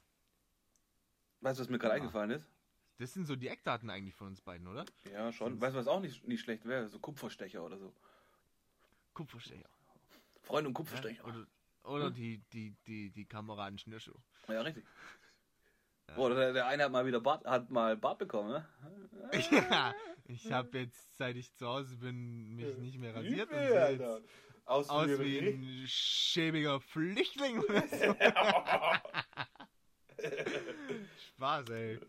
Weißt 1.42 1.60
du, 1.60 1.64
was 1.64 1.70
mir 1.70 1.78
gerade 1.80 1.96
Ja. 1.96 2.02
eingefallen 2.02 2.32
ist? 2.32 2.48
das 2.98 3.14
sind 3.14 3.26
so 3.26 3.36
die 3.36 3.50
Eckdaten 3.50 3.90
eigentlich 3.90 4.16
von 4.16 4.28
uns 4.28 4.42
beiden, 4.42 4.68
oder? 4.68 4.86
Ja, 5.12 5.32
schon. 5.34 5.50
Sonst- 5.50 5.62
Weißt 5.62 5.76
du, 5.76 5.80
was 5.80 5.88
auch 5.88 6.00
nicht, 6.00 6.26
nicht 6.28 6.42
schlecht 6.42 6.64
wäre? 6.66 6.88
So 6.88 7.00
Kupferstecher 7.00 7.64
oder 7.64 7.78
so. 7.78 7.94
Kupferstecher. 9.16 9.68
Freunde 10.44 10.68
und 10.70 10.74
Ja? 10.74 10.78
Kupferstecher. 10.78 11.26
Oder, 11.26 11.48
oder 11.84 12.06
Hm? 12.08 12.14
die, 12.14 12.38
die, 12.54 12.76
die, 12.86 13.10
die 13.10 13.26
Kameraden 13.26 13.80
Schnürschuh. 13.80 14.14
Ja, 14.48 14.62
richtig. 14.62 14.86
Ja. 16.10 16.16
Boah, 16.16 16.36
der, 16.36 16.54
der 16.54 16.68
eine 16.68 16.84
hat 16.84 16.92
mal 16.92 17.06
wieder 17.08 17.20
Bart, 17.20 17.44
hat 17.46 17.72
mal 17.72 17.98
Bart 17.98 18.20
bekommen, 18.20 18.50
ne? 18.52 18.68
Ja, 19.52 19.96
ich 20.28 20.52
habe 20.52 20.78
jetzt, 20.80 21.18
seit 21.18 21.36
ich 21.36 21.52
zu 21.56 21.66
Hause 21.68 21.98
bin, 21.98 22.56
mich 22.56 22.78
nicht 22.78 23.00
mehr 23.00 23.16
rasiert 23.16 23.50
und 23.50 23.58
Übel, 23.58 23.68
sehe 23.70 23.92
jetzt 23.92 24.24
Aus, 24.66 24.90
aus 24.90 25.08
wie 25.08 25.20
wie 25.20 25.40
ein 25.50 25.88
schäbiger 25.88 26.80
Flüchtling 26.80 27.60
oder 27.60 27.88
so. 27.88 28.16
Spaß, 31.36 31.70
ey. 31.70 32.00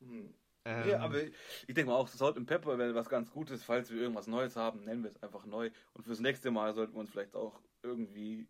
Hm. 0.00 0.34
Ähm, 0.64 0.88
ja, 0.88 1.00
aber 1.00 1.22
ich 1.22 1.74
denke 1.74 1.86
mal 1.86 1.96
auch, 1.96 2.08
Salt 2.08 2.36
and 2.36 2.46
Pepper 2.46 2.76
wäre 2.78 2.94
was 2.94 3.08
ganz 3.08 3.30
Gutes, 3.30 3.64
falls 3.64 3.90
wir 3.90 4.00
irgendwas 4.00 4.26
Neues 4.26 4.56
haben, 4.56 4.84
nennen 4.84 5.02
wir 5.02 5.10
es 5.10 5.22
einfach 5.22 5.46
neu. 5.46 5.70
Und 5.94 6.04
fürs 6.04 6.20
nächste 6.20 6.50
Mal 6.50 6.74
sollten 6.74 6.94
wir 6.94 7.00
uns 7.00 7.10
vielleicht 7.10 7.34
auch 7.34 7.60
irgendwie 7.82 8.46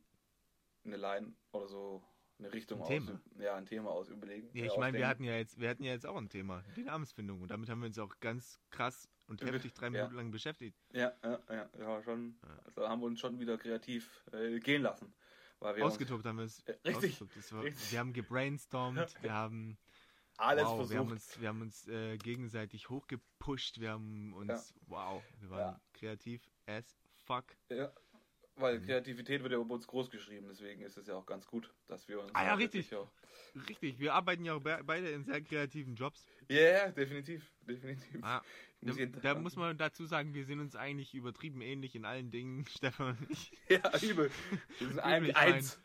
eine 0.84 0.96
Line 0.96 1.32
oder 1.52 1.68
so 1.68 2.02
eine 2.38 2.52
Richtung 2.52 2.78
Ein 2.78 2.82
aus, 2.82 2.88
Thema. 2.88 3.20
ja, 3.38 3.54
ein 3.54 3.66
Thema 3.66 3.90
aus 3.90 4.08
überlegen. 4.08 4.48
ja, 4.54 4.64
ich 4.64 4.76
meine, 4.76 4.96
wir 4.98 5.06
hatten 5.06 5.24
ja 5.24 5.36
jetzt, 5.36 5.60
wir 5.60 5.68
hatten 5.68 5.84
ja 5.84 5.92
jetzt 5.92 6.06
auch 6.06 6.16
ein 6.16 6.28
Thema, 6.28 6.64
die 6.74 6.82
Namensfindung. 6.82 7.42
Und 7.42 7.50
damit 7.50 7.68
haben 7.68 7.80
wir 7.80 7.86
uns 7.86 7.98
auch 7.98 8.18
ganz 8.20 8.60
krass 8.70 9.08
und 9.26 9.40
Ja, 9.42 9.48
heftig 9.48 9.72
drei 9.74 9.86
ja. 9.86 9.90
Minuten 9.90 10.14
lang 10.16 10.30
beschäftigt. 10.30 10.76
Ja, 10.92 11.12
ja, 11.22 11.38
ja, 11.48 11.70
ja, 11.78 12.02
schon. 12.02 12.36
Ja. 12.42 12.58
Also 12.64 12.88
haben 12.88 13.00
wir 13.00 13.06
uns 13.06 13.20
schon 13.20 13.38
wieder 13.38 13.56
kreativ 13.58 14.24
äh, 14.32 14.58
gehen 14.58 14.82
lassen. 14.82 15.14
Weil 15.60 15.76
wir 15.76 15.84
Ausgetobt 15.84 16.24
haben 16.24 16.38
wir 16.38 16.46
es. 16.46 16.60
Äh, 16.60 16.76
richtig, 16.86 17.20
richtig. 17.20 17.92
wir 17.92 17.98
haben 17.98 18.12
gebrainstormt, 18.14 19.22
wir 19.22 19.32
haben 19.32 19.76
alles 20.40 20.64
wow, 20.64 20.90
wir 20.90 20.98
haben 20.98 21.08
versucht. 21.08 21.12
uns, 21.12 21.40
wir 21.40 21.48
haben 21.48 21.60
uns 21.62 21.88
äh, 21.88 22.16
gegenseitig 22.18 22.88
hochgepusht, 22.88 23.80
wir 23.80 23.90
haben 23.90 24.32
uns, 24.34 24.74
wow, 24.86 25.22
wir 25.40 25.50
waren 25.50 25.60
Ja. 25.74 25.80
kreativ 25.92 26.42
as 26.66 26.96
fuck. 27.26 27.44
Ja, 27.68 27.92
weil 28.56 28.78
Mhm. 28.80 28.84
Kreativität 28.86 29.42
wird 29.42 29.52
ja 29.52 29.58
bei 29.58 29.74
uns 29.74 29.86
groß 29.86 30.10
geschrieben, 30.10 30.46
deswegen 30.48 30.82
ist 30.82 30.96
es 30.96 31.06
ja 31.06 31.14
auch 31.14 31.26
ganz 31.26 31.46
gut, 31.46 31.72
dass 31.86 32.08
wir 32.08 32.20
uns. 32.20 32.30
Ah 32.34 32.44
ja, 32.44 32.54
richtig. 32.54 32.90
Richtig, 33.68 33.98
wir 33.98 34.14
arbeiten 34.14 34.44
ja 34.44 34.54
auch 34.54 34.60
be 34.60 34.80
beide 34.84 35.10
in 35.10 35.24
sehr 35.24 35.40
kreativen 35.40 35.94
Jobs. 35.94 36.24
Ja, 36.48 36.60
ja, 36.60 36.88
definitiv, 36.90 37.52
definitiv. 37.62 38.22
Ah, 38.22 38.42
da, 38.80 38.92
da 39.06 39.34
muss 39.34 39.56
man 39.56 39.76
dazu 39.78 40.04
sagen, 40.06 40.34
wir 40.34 40.44
sind 40.44 40.60
uns 40.60 40.74
eigentlich 40.76 41.14
übertrieben 41.14 41.60
ähnlich 41.60 41.94
in 41.94 42.04
allen 42.04 42.30
Dingen, 42.30 42.64
Stefan. 42.68 43.16
Ja, 43.68 43.80
übel. 44.02 44.30
Wir 44.78 44.88
sind 44.88 45.00
eigentlich 45.00 45.36
eins. 45.36 45.80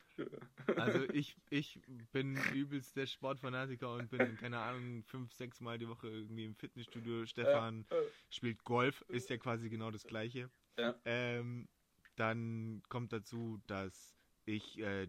Also 0.78 1.09
ich, 1.13 1.36
ich 1.49 1.80
bin 2.11 2.38
übelst 2.53 2.95
der 2.95 3.05
Sportfanatiker 3.05 3.93
und 3.93 4.09
bin, 4.09 4.38
keine 4.38 4.59
Ahnung, 4.59 5.03
fünf, 5.03 5.34
sechs 5.34 5.59
Mal 5.61 5.78
die 5.78 5.88
Woche 5.88 6.07
irgendwie 6.09 6.45
im 6.45 6.55
Fitnessstudio. 6.55 7.26
Stefan 7.26 7.86
Äh, 7.89 7.95
äh, 7.95 8.07
spielt 8.30 8.63
Golf, 8.63 9.03
ist 9.09 9.30
ja 9.30 9.38
quasi 9.38 9.70
genau 9.70 9.91
das 9.91 10.03
gleiche. 10.03 10.49
Ja. 10.78 10.95
Ähm, 11.05 11.68
dann 12.16 12.82
kommt 12.89 13.13
dazu, 13.13 13.59
dass 13.68 14.18
ich 14.45 14.80
äh, 14.80 15.07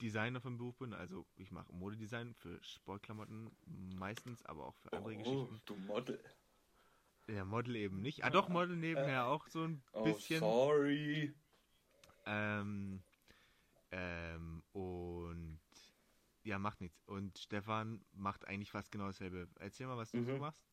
Designer 0.00 0.40
vom 0.40 0.58
Beruf 0.58 0.76
bin. 0.78 0.92
Also 0.92 1.26
ich 1.36 1.50
mache 1.50 1.72
Modedesign 1.72 2.34
für 2.34 2.62
Sportklamotten 2.62 3.50
meistens, 3.66 4.44
aber 4.44 4.66
auch 4.66 4.76
für 4.76 4.92
andere 4.92 5.14
oh, 5.14 5.18
Geschichten. 5.18 5.62
du 5.64 5.76
Model. 5.76 6.20
Ja, 7.28 7.44
Model 7.44 7.76
eben 7.76 8.02
nicht. 8.02 8.24
Ah 8.24 8.30
doch, 8.30 8.48
Model 8.48 8.76
nebenher 8.76 9.26
auch 9.26 9.46
so 9.46 9.64
ein 9.64 9.82
Oh, 9.92 10.02
bisschen. 10.02 10.40
sorry. 10.40 11.32
Ähm, 12.26 13.02
ähm, 13.92 14.62
und 14.72 15.60
ja, 16.44 16.58
macht 16.58 16.80
nichts. 16.80 17.02
Und 17.04 17.38
Stefan 17.38 18.04
macht 18.12 18.46
eigentlich 18.48 18.70
fast 18.70 18.90
genau 18.90 19.06
dasselbe. 19.06 19.48
Erzähl 19.60 19.86
mal, 19.86 19.96
was 19.96 20.10
du 20.10 20.22
so 20.24 20.32
Mhm. 20.32 20.40
machst. 20.40 20.64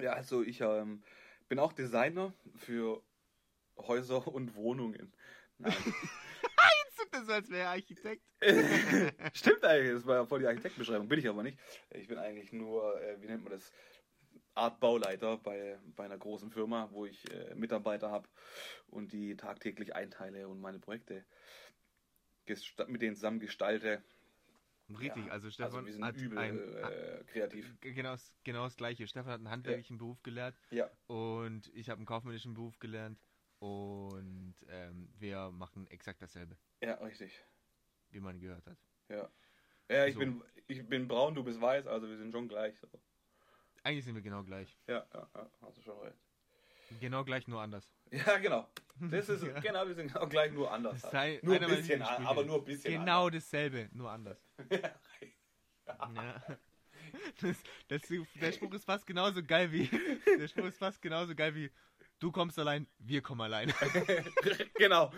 Ja, 0.00 0.12
also 0.12 0.42
ich 0.42 0.60
ähm, 0.60 1.02
bin 1.48 1.58
auch 1.58 1.72
Designer 1.72 2.32
für 2.56 3.02
Häuser 3.78 4.26
und 4.28 4.54
Wohnungen. 4.54 5.12
Nein. 5.58 5.72
Jetzt 6.84 6.98
tut 6.98 7.08
das 7.12 7.26
so, 7.26 7.32
als 7.32 7.50
wäre 7.50 7.62
er 7.62 7.70
Architekt. 7.70 8.22
Stimmt 9.36 9.64
eigentlich, 9.64 9.94
das 9.94 10.06
war 10.06 10.16
ja 10.16 10.26
voll 10.26 10.40
die 10.40 10.46
Architektbeschreibung, 10.46 11.08
bin 11.08 11.18
ich 11.18 11.28
aber 11.28 11.42
nicht. 11.42 11.58
Ich 11.90 12.08
bin 12.08 12.18
eigentlich 12.18 12.52
nur, 12.52 13.00
äh, 13.02 13.20
wie 13.20 13.26
nennt 13.26 13.42
man 13.44 13.52
das, 13.52 13.72
Art 14.54 14.78
Bauleiter 14.78 15.36
bei, 15.38 15.78
bei 15.96 16.04
einer 16.04 16.18
großen 16.18 16.50
Firma, 16.50 16.88
wo 16.92 17.06
ich 17.06 17.28
äh, 17.32 17.54
Mitarbeiter 17.54 18.10
habe 18.10 18.28
und 18.86 19.12
die 19.12 19.36
tagtäglich 19.36 19.94
einteile 19.96 20.48
und 20.48 20.60
meine 20.60 20.78
Projekte 20.78 21.24
mit 22.88 23.02
denen 23.02 23.16
zusammen 23.16 23.40
gestalte. 23.40 24.02
Richtig, 24.88 25.26
Ja, 25.26 25.32
also 25.32 25.50
Stefan 25.50 25.72
also 25.72 25.86
wir 25.86 25.92
sind 25.94 26.04
hat 26.04 26.16
übel 26.16 26.38
ein, 26.38 26.58
äh, 26.58 27.24
kreativ. 27.26 27.74
Genau, 27.80 28.12
das- 28.12 28.36
genau 28.44 28.64
das 28.64 28.76
gleiche. 28.76 29.06
Stefan 29.06 29.32
hat 29.32 29.38
einen 29.38 29.50
handwerklichen 29.50 29.96
Beruf 29.96 30.22
gelernt 30.22 30.56
Ja. 30.70 30.90
und 31.06 31.68
ich 31.74 31.88
habe 31.88 31.98
einen 31.98 32.06
kaufmännischen 32.06 32.52
Beruf 32.52 32.78
gelernt 32.78 33.18
und 33.60 34.54
ähm, 34.68 35.08
wir 35.18 35.50
machen 35.50 35.86
exakt 35.86 36.20
dasselbe, 36.20 36.58
Ja, 36.82 36.94
richtig. 36.96 37.42
wie 38.10 38.20
man 38.20 38.38
gehört 38.38 38.66
hat. 38.66 38.76
Ja. 39.08 39.30
Ja, 39.90 40.06
ich, 40.06 40.14
So. 40.14 40.20
bin, 40.20 40.42
ich 40.66 40.86
bin 40.86 41.08
braun, 41.08 41.34
du 41.34 41.42
bist 41.44 41.60
weiß, 41.60 41.86
also 41.86 42.08
wir 42.08 42.16
sind 42.18 42.32
schon 42.32 42.48
gleich. 42.48 42.78
So. 42.80 42.88
Eigentlich 43.82 44.04
sind 44.04 44.14
wir 44.14 44.22
genau 44.22 44.44
gleich. 44.44 44.76
Ja, 44.86 45.06
ja, 45.14 45.30
ja, 45.34 45.50
hast 45.62 45.78
du 45.78 45.82
schon 45.82 45.98
recht. 46.00 46.18
Genau 47.00 47.24
gleich, 47.24 47.46
nur 47.48 47.60
anders. 47.60 47.90
Ja, 48.10 48.38
genau. 48.38 48.68
Das 49.00 49.28
ist 49.28 49.42
Ja. 49.46 49.58
genau, 49.60 49.86
wir 49.88 49.94
sind 49.94 50.12
genau 50.12 50.26
gleich 50.28 50.52
nur 50.52 50.70
anders. 50.70 51.00
Sei 51.02 51.40
nur 51.42 51.54
ein 51.54 51.60
bisschen, 51.62 51.98
Lieblingssprüche. 51.98 52.28
aber 52.28 52.44
nur 52.44 52.58
ein 52.58 52.64
bisschen. 52.64 52.92
Genau 52.92 53.28
dasselbe, 53.30 53.88
nur 53.92 54.10
anders. 54.10 54.38
anders. 55.98 56.42
Ja. 56.52 56.58
Das, 57.42 57.56
das, 57.88 58.02
der 58.40 58.52
Spruch 58.52 58.72
ist 58.72 58.84
fast 58.86 59.06
genauso 59.06 59.42
geil 59.42 59.70
wie. 59.70 59.88
Der 60.38 60.48
Spruch 60.48 60.64
ist 60.64 60.78
fast 60.78 61.02
genauso 61.02 61.34
geil 61.34 61.54
wie. 61.54 61.70
Du 62.18 62.32
kommst 62.32 62.58
allein, 62.58 62.86
wir 62.98 63.20
kommen 63.20 63.42
allein. 63.42 63.72
genau. 64.74 65.12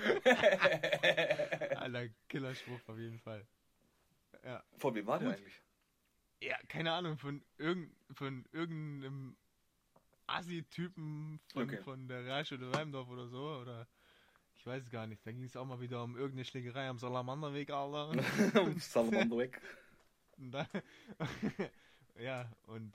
Alter, 1.76 2.08
Killerspruch 2.28 2.80
auf 2.88 2.98
jeden 2.98 3.20
Fall. 3.20 3.46
Ja. 4.44 4.64
Von 4.78 4.94
wem 4.96 5.06
war 5.06 5.18
der 5.20 5.28
Gut. 5.28 5.38
eigentlich? 5.38 5.62
Ja, 6.40 6.56
keine 6.68 6.92
Ahnung, 6.92 7.16
von, 7.16 7.44
irgend, 7.58 7.94
von 8.12 8.44
irgendeinem 8.52 9.36
Assi-Typen 10.26 11.40
von, 11.52 11.62
Okay. 11.62 11.78
von 11.82 12.08
der 12.08 12.24
Realschule 12.24 12.72
Weimdorf 12.72 13.08
oder 13.08 13.28
so, 13.28 13.56
oder 13.60 13.86
ich 14.54 14.66
weiß 14.66 14.82
es 14.84 14.90
gar 14.90 15.06
nicht. 15.06 15.24
Da 15.26 15.32
ging 15.32 15.44
es 15.44 15.56
auch 15.56 15.64
mal 15.66 15.80
wieder 15.80 16.02
um 16.02 16.16
irgendeine 16.16 16.44
Schlägerei 16.44 16.88
am 16.88 16.98
Salamanderweg, 16.98 17.70
Alter. 17.70 18.12
Salamander 18.80 19.36
weg. 19.38 19.60
Und 20.38 20.50
da, 20.52 20.66
ja, 22.18 22.50
und 22.66 22.92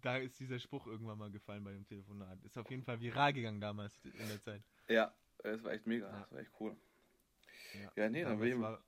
da 0.00 0.16
ist 0.18 0.38
dieser 0.38 0.58
Spruch 0.58 0.86
irgendwann 0.86 1.18
mal 1.18 1.30
gefallen 1.30 1.64
bei 1.64 1.72
dem 1.72 1.84
Telefonat. 1.86 2.42
Ist 2.44 2.56
auf 2.56 2.70
jeden 2.70 2.84
Fall 2.84 3.00
viral 3.00 3.32
gegangen 3.32 3.60
damals 3.60 3.98
in 4.04 4.28
der 4.28 4.40
Zeit. 4.40 4.62
Ja, 4.88 5.12
das 5.42 5.62
war 5.62 5.72
echt 5.72 5.86
mega. 5.86 6.06
Ja. 6.10 6.20
Das 6.20 6.32
war 6.32 6.38
echt 6.40 6.52
cool. 6.60 6.76
Ja, 7.96 8.08
nee, 8.08 8.22
dann 8.22 8.40
will 8.40 8.58
war, 8.60 8.82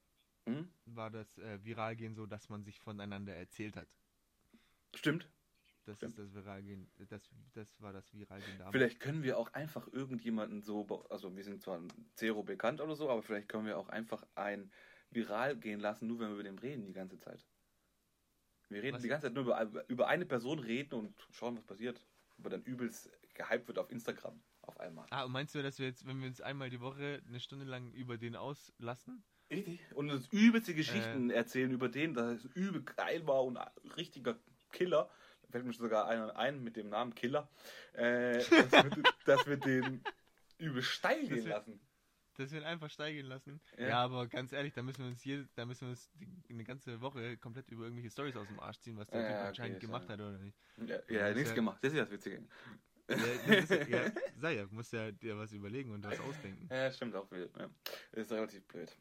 Hm? 0.46 0.72
war 0.86 1.11
das 1.11 1.36
äh, 1.38 1.62
Viralgehen 1.64 2.14
so, 2.14 2.24
dass 2.26 2.48
man 2.48 2.64
sich 2.64 2.80
voneinander 2.80 3.34
erzählt 3.34 3.76
hat. 3.76 3.88
Stimmt. 4.94 5.28
Das 5.91 5.97
Stimmt. 5.99 6.18
ist 6.18 6.18
das 6.18 6.34
viral 6.34 6.62
gehen, 6.62 6.91
das, 7.09 7.28
das 7.53 7.80
war 7.80 7.93
das 7.93 8.12
viral 8.14 8.41
gehen 8.41 8.59
damals. 8.59 8.72
Vielleicht 8.72 9.01
können 9.01 9.22
wir 9.22 9.38
auch 9.38 9.53
einfach 9.53 9.88
irgendjemanden 9.93 10.62
so, 10.62 10.86
also 11.11 11.34
wir 11.34 11.45
sind 11.45 11.62
zwar 11.62 11.80
Zero 12.14 12.43
bekannt 12.43 12.80
oder 12.80 12.95
so, 12.95 13.11
aber 13.11 13.22
vielleicht 13.22 13.49
können 13.49 13.66
wir 13.66 13.78
auch 13.78 13.88
einfach 13.88 14.24
ein 14.34 14.70
viral 15.11 15.57
gehen 15.57 15.80
lassen, 15.80 16.07
nur 16.07 16.20
wenn 16.20 16.28
wir 16.28 16.34
über 16.34 16.43
den 16.45 16.59
reden 16.59 16.86
die 16.86 16.93
ganze 16.93 17.18
Zeit. 17.18 17.45
Wir 18.68 18.82
reden 18.82 18.95
Was? 18.95 19.03
die 19.03 19.09
ganze 19.09 19.26
Zeit 19.26 19.34
nur 19.34 19.45
über, 19.45 19.88
über 19.88 20.09
eine 20.09 20.26
Person 20.26 20.61
reden 20.61 20.95
und 20.95 21.14
schauen, 21.30 21.57
was 21.57 21.64
passiert. 21.64 22.07
Aber 22.38 22.51
dann 22.51 22.62
übelst 22.62 23.11
gehypt 23.34 23.66
wird 23.66 23.78
auf 23.78 23.91
Instagram 23.91 24.41
auf 24.62 24.78
einmal. 24.78 25.07
Ah, 25.11 25.24
und 25.24 25.32
meinst 25.32 25.55
du, 25.55 25.62
dass 25.62 25.78
wir 25.78 25.86
jetzt, 25.86 26.07
wenn 26.07 26.20
wir 26.20 26.28
uns 26.28 26.41
einmal 26.41 26.70
die 26.70 26.80
Woche 26.80 27.20
eine 27.26 27.41
Stunde 27.41 27.64
lang 27.64 27.93
über 27.93 28.16
den 28.16 28.36
auslassen? 28.36 29.24
Richtig. 29.51 29.80
Und 29.95 30.11
uns 30.11 30.28
übelste 30.28 30.74
Geschichten 30.74 31.30
erzählen 31.30 31.72
über 31.72 31.88
den, 31.88 32.14
dass 32.14 32.45
es 32.45 32.45
übel 32.55 32.82
geil 32.82 33.26
war 33.26 33.45
und 33.45 33.57
ein 33.57 33.68
richtiger 33.97 34.38
Killer. 34.70 35.11
Fällt 35.51 35.64
mir 35.64 35.72
sogar 35.72 36.07
einer 36.09 36.36
ein 36.36 36.62
mit 36.62 36.76
dem 36.76 36.88
Namen 36.88 37.14
Killer. 37.14 37.48
Äh, 37.92 38.38
dass, 38.38 38.51
wir, 38.72 39.03
dass 39.24 39.46
wir 39.46 39.57
den 39.57 40.03
übel 40.59 40.82
steil 40.82 41.26
gehen 41.26 41.46
lassen. 41.48 41.80
Dass 42.36 42.53
wir 42.53 42.61
ihn 42.61 42.66
einfach 42.66 42.90
steigen 42.90 43.26
lassen? 43.26 43.61
Ja. 43.76 43.88
Ja, 43.88 44.05
aber 44.05 44.26
ganz 44.26 44.53
ehrlich, 44.53 44.72
da 44.72 44.82
müssen 44.82 45.01
wir 45.05 45.11
uns 45.11 45.20
hier, 45.20 45.46
da 45.57 45.66
müssen 45.66 45.82
wir 45.82 45.90
uns 45.90 46.11
eine 46.48 46.64
ganze 46.64 47.01
Woche 47.01 47.36
komplett 47.36 47.68
über 47.70 47.84
irgendwelche 47.84 48.11
Stories 48.11 48.36
aus 48.36 48.46
dem 48.46 48.61
Arsch 48.61 48.78
ziehen, 48.78 48.96
was 48.96 49.09
der 49.11 49.20
Ja, 49.20 49.26
Typ 49.26 49.36
okay, 49.36 49.48
anscheinend 49.48 49.80
gemacht 49.80 50.09
hat 50.09 50.20
oder 50.20 50.38
nicht. 50.38 50.57
Ja, 50.86 50.98
ja 51.09 51.34
nichts 51.34 51.51
ja- 51.51 51.55
gemacht. 51.55 51.78
Das 51.82 51.92
ist 51.92 51.98
ja 51.98 52.05
das 52.05 52.12
Witzige. 52.12 52.44
Ja, 53.09 53.16
ja, 53.88 54.12
sei 54.36 54.55
ja, 54.55 54.66
musst 54.70 54.92
ja 54.92 55.11
dir 55.11 55.36
was 55.36 55.53
überlegen 55.53 55.90
und 55.90 56.05
was 56.05 56.20
ausdenken. 56.20 56.68
Ja, 56.70 56.92
stimmt 56.92 57.16
auch 57.16 57.28
wieder. 57.32 57.48
Ja. 57.59 57.68
Das 58.12 58.26
ist 58.26 58.32
relativ 58.32 58.64
blöd. 58.68 58.96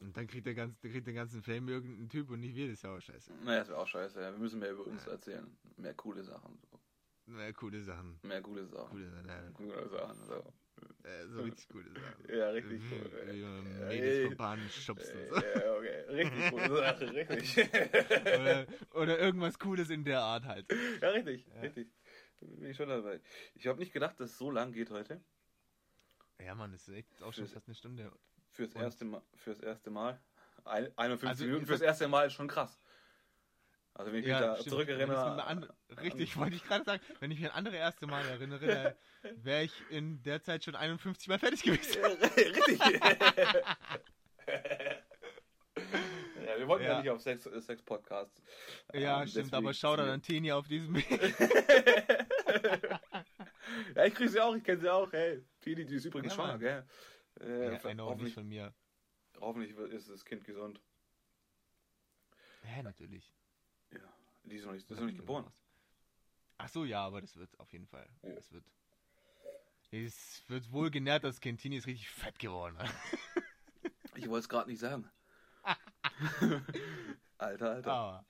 Und 0.00 0.16
dann 0.16 0.26
kriegt 0.26 0.46
der, 0.46 0.54
ganz, 0.54 0.78
kriegt 0.80 1.06
den 1.06 1.14
ganzen 1.14 1.42
Fame 1.42 1.68
irgendein 1.68 2.08
Typ 2.08 2.30
und 2.30 2.40
nicht 2.40 2.54
wir, 2.54 2.66
das 2.66 2.74
ist 2.74 2.82
ja 2.82 2.94
auch 2.94 3.00
scheiße. 3.00 3.32
Naja, 3.44 3.60
das 3.60 3.68
wäre 3.68 3.78
auch 3.78 3.88
scheiße. 3.88 4.20
Ja. 4.20 4.30
Wir 4.32 4.38
müssen 4.38 4.58
mehr 4.60 4.72
über 4.72 4.86
uns 4.86 5.06
erzählen. 5.06 5.46
Mehr 5.76 5.94
coole 5.94 6.22
Sachen. 6.22 6.58
So. 6.70 6.78
Na, 7.28 7.50
coole 7.52 7.82
Sachen. 7.82 8.18
Mehr 8.22 8.42
coole 8.42 8.66
Sachen. 8.66 8.90
Coole 8.90 9.10
Sachen. 9.10 9.54
Coole 9.54 9.88
Sachen. 9.88 10.24
So. 10.26 10.52
Äh, 11.04 11.26
so 11.28 11.40
richtig 11.40 11.68
coole 11.70 11.88
Sachen. 11.90 12.36
Ja, 12.36 12.50
richtig 12.50 12.80
Wie- 12.82 12.94
cool. 12.94 13.10
Wie 13.34 13.42
man 13.42 13.80
Ja, 13.80 13.86
Mädels 13.88 14.26
vom 14.28 14.36
Bahn 14.36 14.60
schubst 14.70 15.12
und 15.14 15.28
so. 15.30 15.34
Ja, 15.36 15.74
okay. 15.76 16.00
Richtig 16.10 16.50
coole 16.50 16.68
Sache. 16.76 17.12
Richtig. 17.14 17.58
Oder, 18.26 18.66
oder 18.92 19.18
irgendwas 19.18 19.58
Cooles 19.58 19.88
in 19.90 20.04
der 20.04 20.20
Art 20.20 20.44
halt. 20.44 20.66
Ja, 21.00 21.08
richtig, 21.08 21.46
Ja. 21.54 21.60
richtig. 21.62 21.88
Bin 22.40 22.66
ich 22.70 22.76
schon 22.76 22.90
dabei. 22.90 23.20
Ich 23.54 23.66
habe 23.66 23.78
nicht 23.78 23.92
gedacht, 23.94 24.20
dass 24.20 24.30
es 24.32 24.38
so 24.38 24.50
lang 24.50 24.72
geht 24.72 24.90
heute. 24.90 25.20
Ja, 26.38 26.54
Mann, 26.54 26.70
das 26.72 26.86
ist 26.86 26.94
echt 26.94 27.22
auch 27.22 27.32
schon 27.32 27.46
fast 27.48 27.66
eine 27.66 27.74
Stunde. 27.74 28.12
Fürs 28.56 28.72
Und- 28.74 28.80
erste 28.82 29.04
Mal. 29.04 29.22
Fürs 29.36 29.60
erste 29.60 29.90
Mal. 29.90 30.18
Ein, 30.64 30.90
51 30.96 31.28
Also, 31.28 31.44
Minuten 31.44 31.66
fürs 31.66 31.82
erste 31.82 32.08
Mal 32.08 32.26
ist 32.26 32.32
schon 32.32 32.48
krass. 32.48 32.80
Also 33.92 34.10
wenn 34.12 34.20
ich 34.20 34.26
mich 34.26 34.34
da 34.34 34.54
stimmt. 34.56 34.70
zurückerinnere. 34.70 35.44
An- 35.44 35.68
richtig, 36.02 36.36
wollte 36.38 36.56
ich 36.56 36.64
gerade 36.64 36.84
sagen. 36.84 37.02
Wenn 37.20 37.30
ich 37.30 37.38
mich 37.40 37.50
an 37.50 37.56
andere 37.56 37.76
erste 37.76 38.06
Mal 38.06 38.26
erinnere, 38.26 38.96
wäre 39.42 39.62
ich 39.64 39.72
in 39.90 40.22
der 40.22 40.42
Zeit 40.42 40.64
schon 40.64 40.74
51 40.74 41.28
Mal 41.28 41.38
fertig 41.38 41.62
gewesen. 41.62 42.02
richtig. 42.04 42.78
ja, 46.46 46.58
wir 46.58 46.66
wollten 46.68 46.84
ja, 46.84 46.92
Ja. 46.92 47.00
nicht 47.00 47.10
auf 47.10 47.20
Sex, 47.20 47.44
Sex 47.44 47.82
Podcasts. 47.82 48.40
Ja, 48.94 49.20
Ähm, 49.22 49.28
stimmt, 49.28 49.52
aber 49.54 49.72
schau 49.74 49.96
dann 49.96 50.08
an 50.08 50.22
Tini 50.22 50.50
auf 50.52 50.66
diesem 50.66 50.94
Weg. 50.94 51.08
ja, 53.94 54.04
ich 54.04 54.14
kriege 54.14 54.28
sie 54.30 54.40
auch, 54.40 54.54
ich 54.56 54.64
kenne 54.64 54.80
sie 54.80 54.90
auch. 54.92 55.10
Hey, 55.12 55.42
Tini, 55.60 55.84
die 55.84 55.96
ist 55.96 56.04
übrigens 56.06 56.32
Ja, 56.32 56.36
schwanger, 56.36 56.58
gell? 56.58 56.84
Äh, 57.40 57.72
Ja, 57.74 57.84
einer 57.84 58.04
auch 58.04 58.10
nicht 58.16 58.34
hoffentlich, 58.34 58.34
von 58.34 58.48
mir. 58.48 58.74
hoffentlich 59.40 59.76
ist 59.92 60.08
das 60.08 60.24
Kind 60.24 60.44
gesund. 60.44 60.80
Hä, 62.62 62.82
natürlich. 62.82 63.32
Ja, 63.92 64.00
die 64.44 64.56
ist 64.56 64.64
noch 64.64 64.72
nicht, 64.72 64.90
das 64.90 64.96
ist 64.96 65.00
noch 65.00 65.06
nicht 65.06 65.18
geboren. 65.18 65.50
Ach 66.58 66.68
so, 66.68 66.84
ja, 66.84 67.04
aber 67.04 67.20
das 67.20 67.36
wird 67.36 67.58
auf 67.60 67.72
jeden 67.72 67.86
Fall. 67.86 68.08
Ja. 68.22 68.34
Das 68.34 68.50
wird. 68.52 68.64
Es 69.92 70.42
wird 70.48 70.72
wohl 70.72 70.90
genährt, 70.90 71.22
das 71.24 71.40
Kind. 71.40 71.60
Tini 71.60 71.76
ist 71.76 71.86
richtig 71.86 72.08
fett 72.10 72.38
geworden. 72.38 72.76
Ich 74.18 74.26
wollte 74.30 74.44
es 74.44 74.48
gerade 74.48 74.70
nicht 74.70 74.78
sagen. 74.80 75.10
Alter, 77.36 77.70
Alter. 77.70 77.92
Aber. 77.92 78.26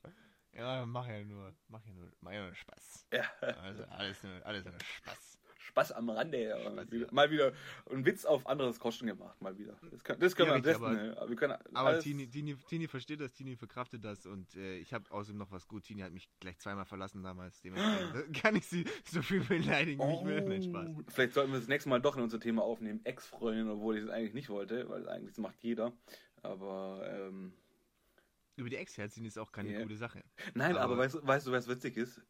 Ja, 0.53 0.85
mach 0.85 1.07
ja 1.07 1.23
nur. 1.25 1.55
Mach 1.69 1.85
ja 1.85 1.93
nur. 1.93 2.13
Mach 2.21 2.33
ja 2.33 2.45
nur 2.45 2.55
Spaß. 2.57 3.07
Ja. 3.13 3.31
Also 3.41 3.85
alles 3.85 4.21
nur, 4.25 4.45
alles 4.45 4.65
nur 4.65 4.75
Spaß. 4.81 5.36
Spaß 5.67 5.93
am 5.93 6.09
Rande. 6.11 6.57
Spaß, 6.61 6.91
wieder, 6.91 7.07
ja. 7.07 7.12
Mal 7.12 7.31
wieder 7.31 7.53
einen 7.91 8.05
Witz 8.07 8.25
auf 8.25 8.47
anderes 8.47 8.79
Kosten 8.81 9.07
gemacht, 9.07 9.41
mal 9.43 9.57
wieder. 9.59 9.77
Das, 9.91 10.03
kann, 10.05 10.19
das 10.21 10.35
können 10.37 10.49
Ja, 10.51 10.55
wir 10.55 10.59
am 10.59 10.64
richtig, 10.64 10.81
besten. 10.81 11.17
aber- 11.17 11.27
ne? 11.31 11.37
können 11.37 11.59
Aber 11.77 11.99
Tini, 11.99 12.29
Tini, 12.29 12.57
Tini 12.69 12.87
versteht 12.89 13.21
das, 13.21 13.33
Tini 13.35 13.57
verkraftet 13.57 14.05
das 14.05 14.27
und 14.27 14.55
äh, 14.57 14.77
ich 14.79 14.93
habe 14.95 15.11
außerdem 15.11 15.39
noch 15.39 15.51
was 15.51 15.67
gut. 15.69 15.85
Tini 15.85 16.03
hat 16.03 16.12
mich 16.12 16.29
gleich 16.41 16.59
zweimal 16.59 16.85
verlassen 16.85 17.23
damals. 17.23 17.61
Dementsprechend 17.62 18.35
kann 18.43 18.57
ich 18.57 18.67
sie 18.67 18.85
so 19.05 19.23
viel 19.23 19.41
beleidigen, 19.41 20.01
wie 20.03 20.14
ich 20.14 20.25
will. 20.25 20.41
Nein, 20.43 20.62
Spaß. 20.62 20.89
Oh, 20.89 21.03
Vielleicht 21.09 21.35
sollten 21.35 21.53
wir 21.53 21.59
das 21.59 21.69
nächste 21.69 21.89
Mal 21.89 22.01
doch 22.01 22.17
in 22.17 22.23
unser 22.23 22.41
Thema 22.41 22.62
aufnehmen, 22.62 23.01
Ex-Freundin, 23.05 23.69
obwohl 23.69 23.97
ich 23.99 24.05
das 24.05 24.11
eigentlich 24.11 24.35
nicht 24.35 24.49
wollte, 24.49 24.89
weil 24.89 25.09
eigentlich 25.09 25.31
das 25.31 25.39
macht 25.39 25.57
jeder. 25.62 25.93
Aber 26.43 27.03
ähm, 27.11 27.53
Über 28.57 28.71
die 28.71 28.77
Ex-Herzchen 28.77 29.25
ist 29.25 29.39
auch 29.39 29.53
keine 29.53 29.73
Ja. 29.73 29.83
gute 29.83 29.97
Sache. 29.97 30.23
nein, 30.55 30.73
aber, 30.77 30.81
Aber- 30.95 30.99
weißt, 30.99 31.27
weißt 31.27 31.47
du, 31.49 31.53
was 31.53 31.69
witzig 31.69 31.97
ist? 31.97 32.21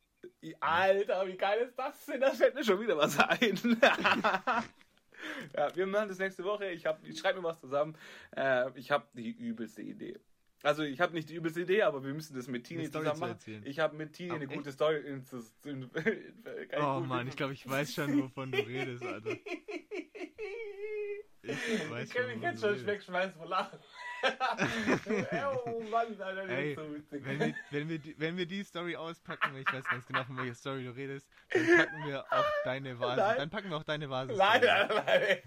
Alter, 0.60 1.26
wie 1.26 1.36
geil 1.36 1.60
ist 1.60 1.78
das 1.78 2.04
denn? 2.06 2.20
Da 2.20 2.30
fällt 2.32 2.54
mir 2.54 2.64
schon 2.64 2.80
wieder 2.80 2.96
was 2.96 3.18
ein. 3.18 3.58
ja, 5.56 5.74
wir 5.74 5.86
machen 5.86 6.08
das 6.08 6.18
nächste 6.18 6.44
Woche. 6.44 6.70
Ich, 6.70 6.86
hab, 6.86 7.04
ich 7.04 7.18
schreibe 7.18 7.40
mir 7.40 7.48
was 7.48 7.60
zusammen. 7.60 7.96
Äh, 8.36 8.70
ich 8.78 8.90
habe 8.90 9.06
die 9.14 9.30
übelste 9.30 9.82
Idee. 9.82 10.18
Also 10.62 10.82
ich 10.82 11.00
habe 11.00 11.12
nicht 11.14 11.28
die 11.28 11.34
übelste 11.34 11.60
Idee, 11.60 11.82
aber 11.82 12.02
wir 12.02 12.12
müssen 12.14 12.34
das 12.34 12.48
mit 12.48 12.64
Tini 12.64 12.86
zusammen 12.86 13.14
zu 13.14 13.20
machen. 13.20 13.30
erzählen. 13.32 13.62
Ich 13.66 13.78
habe 13.78 13.96
mit 13.96 14.12
Tini 14.14 14.30
Aber 14.30 14.40
eine 14.40 14.46
echt? 14.46 14.56
gute 14.56 14.72
Story. 14.72 14.96
In, 14.98 15.24
in, 15.64 15.82
in, 15.94 16.82
Oh 16.82 17.00
Mann, 17.00 17.28
ich 17.28 17.36
glaube, 17.36 17.52
ich 17.52 17.68
weiß 17.68 17.94
schon, 17.94 18.22
wovon 18.22 18.50
du 18.52 18.58
redest, 18.58 19.04
Alter. 19.04 19.36
Ich 21.48 21.90
weiß 21.90 22.08
Ich 22.08 22.14
kann 22.14 22.26
mich 22.26 22.42
jetzt 22.42 22.60
schon 22.60 22.86
wegschmeißen 22.86 23.36
vor 23.36 23.46
Lachen. 23.46 23.78
oh 25.64 25.80
Mann, 25.90 26.20
Alter, 26.20 26.48
Ey, 26.48 26.70
ist 26.72 26.76
so 26.78 26.94
witzig. 26.94 27.24
Wenn 27.24 27.38
wir, 27.40 27.54
wenn, 27.70 27.88
wir, 27.88 27.98
die- 27.98 28.14
wenn 28.18 28.36
wir 28.36 28.46
die 28.46 28.62
Story 28.64 28.96
auspacken, 28.96 29.56
ich 29.56 29.72
weiß 29.72 29.84
ganz 29.84 30.06
genau, 30.06 30.24
von 30.24 30.36
welcher 30.38 30.54
Story 30.54 30.84
du 30.84 30.90
redest, 30.90 31.28
dann 31.52 31.66
packen 31.76 32.06
wir 32.06 32.24
auch 32.32 32.44
deine 32.64 32.98
Vase. 33.00 33.20
Nein. 33.20 33.36
Dann 33.38 33.50
packen 33.50 33.70
wir 33.70 33.76
auch 33.76 33.84
deine 33.84 34.08
Vase. 34.10 34.32
Nein, 34.34 34.60
nein, 34.64 34.88
nein. 34.88 35.38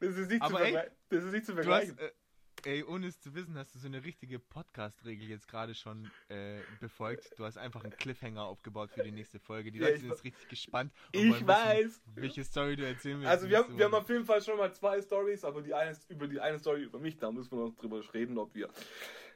Das 0.00 0.16
ist 0.16 0.30
nicht, 0.30 0.42
zu, 0.42 0.48
Aber 0.48 0.60
ey, 0.60 0.72
vergleichen. 0.72 0.96
das 1.10 1.24
ist 1.24 1.32
nicht 1.32 1.46
zu 1.46 1.52
Du 1.54 1.58
hast, 1.58 1.64
vergleichen. 1.86 1.98
äh, 1.98 2.10
ey, 2.64 2.82
ohne 2.84 3.06
es 3.06 3.20
zu 3.20 3.34
wissen, 3.34 3.56
hast 3.58 3.74
du 3.74 3.78
so 3.78 3.86
eine 3.86 4.04
richtige 4.04 4.38
Podcast-Regel 4.38 5.28
jetzt 5.28 5.48
gerade 5.48 5.74
schon 5.74 6.10
äh, 6.28 6.60
befolgt. 6.80 7.38
Du 7.38 7.44
hast 7.44 7.58
einfach 7.58 7.82
einen 7.84 7.92
Cliffhanger 7.96 8.42
aufgebaut 8.42 8.90
für 8.92 9.02
die 9.02 9.12
nächste 9.12 9.38
Folge. 9.38 9.70
Die 9.70 9.78
Ja, 9.78 9.88
Leute 9.88 10.00
sind 10.00 10.10
jetzt 10.10 10.24
richtig 10.24 10.48
gespannt. 10.48 10.92
Ich 11.12 11.20
wollen 11.20 11.32
wissen, 11.32 11.46
weiß. 11.46 12.02
welche 12.14 12.44
Story 12.44 12.76
du 12.76 12.86
erzählen 12.86 13.18
willst. 13.20 13.30
Also 13.30 13.48
wir 13.48 13.58
haben, 13.58 13.76
wir 13.76 13.84
haben 13.84 13.94
auf 13.94 14.08
jeden 14.08 14.24
Fall 14.24 14.42
schon 14.42 14.56
mal 14.56 14.72
zwei 14.72 15.00
Stories, 15.02 15.44
aber 15.44 15.62
die 15.62 15.74
eine, 15.74 15.96
über 16.08 16.26
die 16.26 16.40
eine 16.40 16.58
Story 16.58 16.82
über 16.84 16.98
mich, 16.98 17.18
da 17.18 17.30
müssen 17.30 17.50
wir 17.52 17.66
noch 17.66 17.76
drüber 17.76 18.00
reden, 18.14 18.38
ob 18.38 18.54
wir 18.54 18.68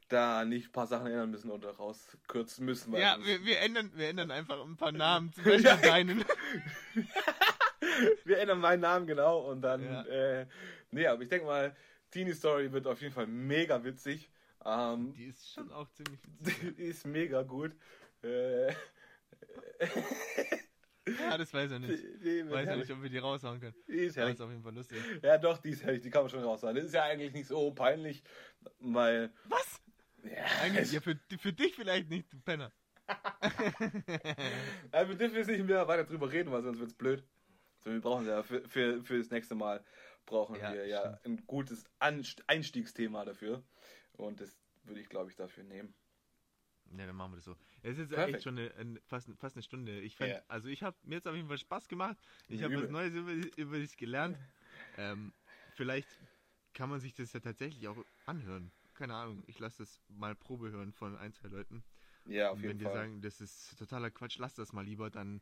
da 0.08 0.44
nicht 0.46 0.68
ein 0.68 0.72
paar 0.72 0.86
Sachen 0.86 1.06
ändern 1.08 1.30
müssen 1.30 1.50
oder 1.50 1.70
rauskürzen 1.70 2.64
müssen. 2.64 2.94
Ja, 2.94 3.18
wir, 3.22 3.44
wir, 3.44 3.60
ändern, 3.60 3.90
wir 3.94 4.08
ändern 4.08 4.30
einfach 4.30 4.64
ein 4.64 4.76
paar 4.76 4.92
Namen. 4.92 5.32
Zum 5.34 5.44
Beispiel 5.44 5.64
Ja. 5.64 5.76
deinen. 5.76 6.24
wir 8.24 8.38
ändern 8.38 8.60
meinen 8.60 8.80
Namen 8.80 9.06
genau 9.06 9.50
und 9.50 9.60
dann, 9.60 9.82
Ja. 9.82 10.02
äh, 10.04 10.46
nee, 10.90 11.06
aber 11.06 11.22
ich 11.22 11.28
denke 11.28 11.44
mal, 11.46 11.76
Teenie 12.10 12.34
Story 12.34 12.72
wird 12.72 12.86
auf 12.86 13.00
jeden 13.00 13.12
Fall 13.14 13.26
mega 13.26 13.82
witzig. 13.84 14.30
Ähm, 14.64 15.12
Die 15.12 15.26
ist 15.26 15.52
schon 15.52 15.70
auch 15.72 15.88
ziemlich 15.92 16.20
witzig. 16.40 16.74
die 16.76 16.82
ist 16.84 17.06
mega 17.06 17.42
gut. 17.42 17.72
Äh, 18.22 18.72
Ja, 21.20 21.38
das 21.38 21.54
weiß 21.54 21.70
er 21.70 21.78
die, 21.78 21.86
nicht. 21.86 22.02
die 22.02 22.24
wird 22.24 22.50
Weiß 22.50 22.64
ja 22.66 22.70
herrlich. 22.72 22.88
nicht, 22.88 22.96
ob 22.96 23.02
wir 23.02 23.08
die 23.08 23.16
raushauen 23.18 23.60
können. 23.60 23.74
Die 23.86 23.92
ist 23.94 24.16
Ja, 24.16 24.22
herrlich. 24.22 24.34
ist 24.34 24.40
auf 24.42 24.50
jeden 24.50 24.62
Fall 24.62 24.74
lustig. 24.74 24.98
Ja, 25.22 25.38
doch, 25.38 25.56
die 25.58 25.70
ist 25.70 25.82
herrlich, 25.82 26.02
die 26.02 26.10
kann 26.10 26.22
man 26.22 26.28
schon 26.30 26.42
raushauen. 26.44 26.74
Das 26.76 26.84
ist 26.84 26.92
ja 26.92 27.04
eigentlich 27.04 27.32
nicht 27.32 27.46
so 27.46 27.70
peinlich, 27.72 28.22
weil. 28.80 29.32
Was? 29.44 29.80
Ja, 30.24 30.44
Eigentlich, 30.62 30.92
ja, 30.92 31.00
für, 31.00 31.18
für 31.38 31.52
dich 31.52 31.74
vielleicht 31.76 32.10
nicht, 32.10 32.30
du 32.32 32.38
Penner. 32.40 32.72
Also 34.90 35.08
wir 35.10 35.16
dürfen 35.16 35.36
jetzt 35.36 35.46
nicht 35.48 35.64
mehr 35.64 35.88
weiter 35.88 36.04
drüber 36.04 36.30
reden, 36.30 36.50
weil 36.52 36.62
sonst 36.62 36.78
wird's 36.78 36.92
blöd. 36.94 37.24
So, 37.78 37.90
wir 37.90 38.00
brauchen 38.00 38.26
ja 38.26 38.42
für, 38.42 38.68
für, 38.68 39.02
für 39.02 39.16
das 39.18 39.30
nächste 39.30 39.54
Mal 39.54 39.82
brauchen 40.28 40.56
Ja, 40.56 40.72
wir 40.72 40.86
ja 40.86 41.18
ein 41.24 41.44
gutes 41.46 41.84
Einstiegsthema 41.98 43.24
dafür. 43.24 43.62
Und 44.12 44.40
das 44.40 44.56
würde 44.84 45.00
ich, 45.00 45.08
glaube 45.08 45.30
ich, 45.30 45.36
dafür 45.36 45.64
nehmen. 45.64 45.94
Ja, 46.96 47.06
dann 47.06 47.16
machen 47.16 47.32
wir 47.32 47.36
das 47.36 47.44
so. 47.44 47.56
Es 47.82 47.98
ist 47.98 48.08
Perfekt. 48.08 48.36
echt 48.36 48.44
schon 48.44 48.58
eine, 48.58 48.74
eine, 48.74 49.00
fast, 49.02 49.28
fast 49.38 49.56
eine 49.56 49.62
Stunde. 49.62 50.00
Ich 50.00 50.16
fand, 50.16 50.30
Ja. 50.30 50.42
also 50.48 50.68
ich 50.68 50.82
habe 50.82 50.96
mir 51.02 51.16
jetzt 51.16 51.28
auf 51.28 51.34
jeden 51.34 51.48
Fall 51.48 51.58
Spaß 51.58 51.88
gemacht. 51.88 52.16
Ich 52.48 52.62
habe 52.62 52.82
was. 52.82 52.90
Neues 52.90 53.14
über, 53.14 53.32
über 53.56 53.78
dich 53.78 53.96
gelernt. 53.96 54.38
Ähm, 54.96 55.32
vielleicht 55.74 56.08
kann 56.72 56.88
man 56.88 57.00
sich 57.00 57.14
das 57.14 57.32
ja 57.32 57.40
tatsächlich 57.40 57.88
auch 57.88 58.04
anhören. 58.24 58.72
Keine 58.94 59.14
Ahnung. 59.14 59.44
Ich 59.46 59.58
lasse 59.58 59.82
das 59.82 60.00
mal 60.08 60.34
Probe 60.34 60.70
hören 60.70 60.92
von 60.92 61.16
ein, 61.16 61.32
zwei 61.32 61.48
Leuten. 61.48 61.84
Ja, 62.24 62.50
auf 62.50 62.56
Und 62.56 62.62
jeden 62.62 62.78
wenn 62.80 62.80
Fall. 62.80 62.92
die 62.92 62.98
sagen, 62.98 63.22
das 63.22 63.40
ist 63.40 63.78
totaler 63.78 64.10
Quatsch, 64.10 64.38
lass 64.38 64.54
das 64.54 64.72
mal 64.72 64.84
lieber, 64.84 65.10
dann 65.10 65.40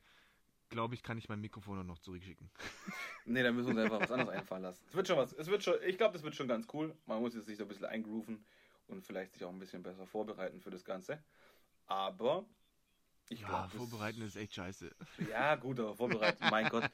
glaube 0.68 0.94
ich, 0.94 1.02
kann 1.02 1.18
ich 1.18 1.28
mein 1.28 1.40
Mikrofon 1.40 1.78
auch 1.80 1.84
noch 1.84 1.98
zurückschicken. 1.98 2.50
Nee, 3.28 3.42
da 3.42 3.50
müssen 3.50 3.66
wir 3.66 3.70
uns 3.72 3.80
einfach 3.80 4.00
was 4.02 4.12
anderes 4.12 4.32
einfallen 4.34 4.62
lassen. 4.62 4.84
Es 4.86 4.94
wird 4.94 5.08
schon 5.08 5.16
was. 5.16 5.32
Es 5.32 5.48
wird 5.48 5.62
schon, 5.64 5.74
ich 5.84 5.98
glaube, 5.98 6.12
das 6.12 6.22
wird 6.22 6.36
schon 6.36 6.46
ganz 6.46 6.68
cool. 6.72 6.96
Man 7.06 7.20
muss 7.20 7.34
jetzt 7.34 7.46
sich 7.46 7.56
so 7.56 7.64
ein 7.64 7.68
bisschen 7.68 7.86
eingrooven 7.86 8.44
und 8.86 9.04
vielleicht 9.04 9.32
sich 9.32 9.42
auch 9.44 9.50
ein 9.50 9.58
bisschen 9.58 9.82
besser 9.82 10.06
vorbereiten 10.06 10.60
für 10.60 10.70
das 10.70 10.84
Ganze. 10.84 11.24
Aber 11.86 12.46
Ich 13.28 13.40
Ja, 13.40 13.48
glaub, 13.48 13.70
vorbereiten 13.70 14.22
ist 14.22 14.36
echt 14.36 14.54
scheiße. 14.54 14.94
Ja, 15.28 15.56
gut, 15.56 15.80
aber 15.80 15.96
vorbereiten, 15.96 16.48
mein 16.48 16.68
Gott. 16.68 16.84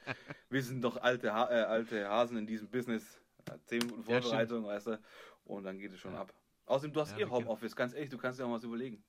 Wir 0.49 0.63
sind 0.63 0.81
doch 0.81 0.97
alte, 0.97 1.33
ha 1.33 1.49
äh, 1.51 1.63
alte 1.63 2.09
Hasen 2.09 2.37
in 2.37 2.47
diesem 2.47 2.69
Business. 2.69 3.21
Ja, 3.47 3.59
Zehn 3.65 3.79
Minuten 3.79 4.01
Ja, 4.01 4.19
Vorbereitung, 4.21 4.65
weißt 4.65 4.87
du, 4.87 5.01
und 5.45 5.63
dann 5.65 5.77
geht 5.77 5.91
es 5.93 5.99
schon 5.99 6.13
Ja. 6.13 6.21
ab. 6.21 6.33
Außerdem, 6.65 6.93
du 6.93 7.01
hast 7.01 7.11
Ja, 7.11 7.19
eh 7.19 7.25
Homeoffice, 7.29 7.75
ganz 7.75 7.93
ehrlich, 7.93 8.09
du 8.09 8.17
kannst 8.17 8.39
dir 8.39 8.45
auch 8.45 8.49
mal 8.49 8.55
was 8.55 8.63
überlegen. 8.63 9.03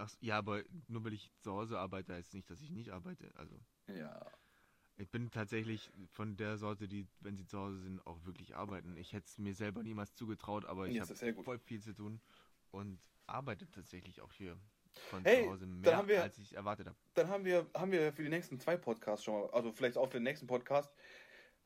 Ach, 0.00 0.10
ja, 0.20 0.38
aber 0.38 0.62
nur 0.88 1.04
weil 1.04 1.12
ich 1.12 1.30
zu 1.40 1.52
Hause 1.52 1.78
arbeite, 1.78 2.14
heißt 2.14 2.32
nicht, 2.32 2.48
dass 2.48 2.60
ich 2.62 2.70
nicht 2.70 2.90
arbeite. 2.90 3.30
Also 3.34 3.54
Ja, 3.86 4.26
ich 4.96 5.10
bin 5.10 5.30
tatsächlich 5.30 5.90
von 6.08 6.36
der 6.36 6.56
Sorte, 6.56 6.88
die, 6.88 7.06
wenn 7.20 7.36
sie 7.36 7.46
zu 7.46 7.58
Hause 7.58 7.78
sind, 7.80 8.06
auch 8.06 8.24
wirklich 8.24 8.56
arbeiten. 8.56 8.96
Ich 8.96 9.12
hätte 9.12 9.26
es 9.26 9.38
mir 9.38 9.54
selber 9.54 9.82
niemals 9.82 10.14
zugetraut, 10.14 10.64
aber 10.64 10.88
ich 10.88 10.96
Ja, 10.96 11.02
habe 11.08 11.42
voll 11.42 11.58
viel 11.58 11.80
zu 11.82 11.94
tun 11.94 12.20
und 12.70 12.98
arbeite 13.26 13.70
tatsächlich 13.70 14.20
auch 14.22 14.32
hier 14.32 14.56
von 15.10 15.22
Hey, 15.24 15.44
zu 15.44 15.50
Hause 15.50 15.66
dann 15.66 15.80
mehr, 15.82 15.96
haben 15.96 16.08
wir- 16.08 16.22
als 16.22 16.38
ich 16.38 16.54
erwartet 16.56 16.86
habe. 16.86 16.96
dann 17.14 17.28
haben 17.28 17.44
wir, 17.44 17.66
haben 17.74 17.92
wir 17.92 18.12
für 18.12 18.22
die 18.22 18.28
nächsten 18.30 18.58
zwei 18.58 18.76
Podcasts 18.76 19.24
schon 19.24 19.34
mal, 19.34 19.50
also 19.50 19.70
vielleicht 19.72 19.96
auch 19.98 20.06
für 20.06 20.18
den 20.18 20.24
nächsten 20.24 20.46
Podcast. 20.46 20.90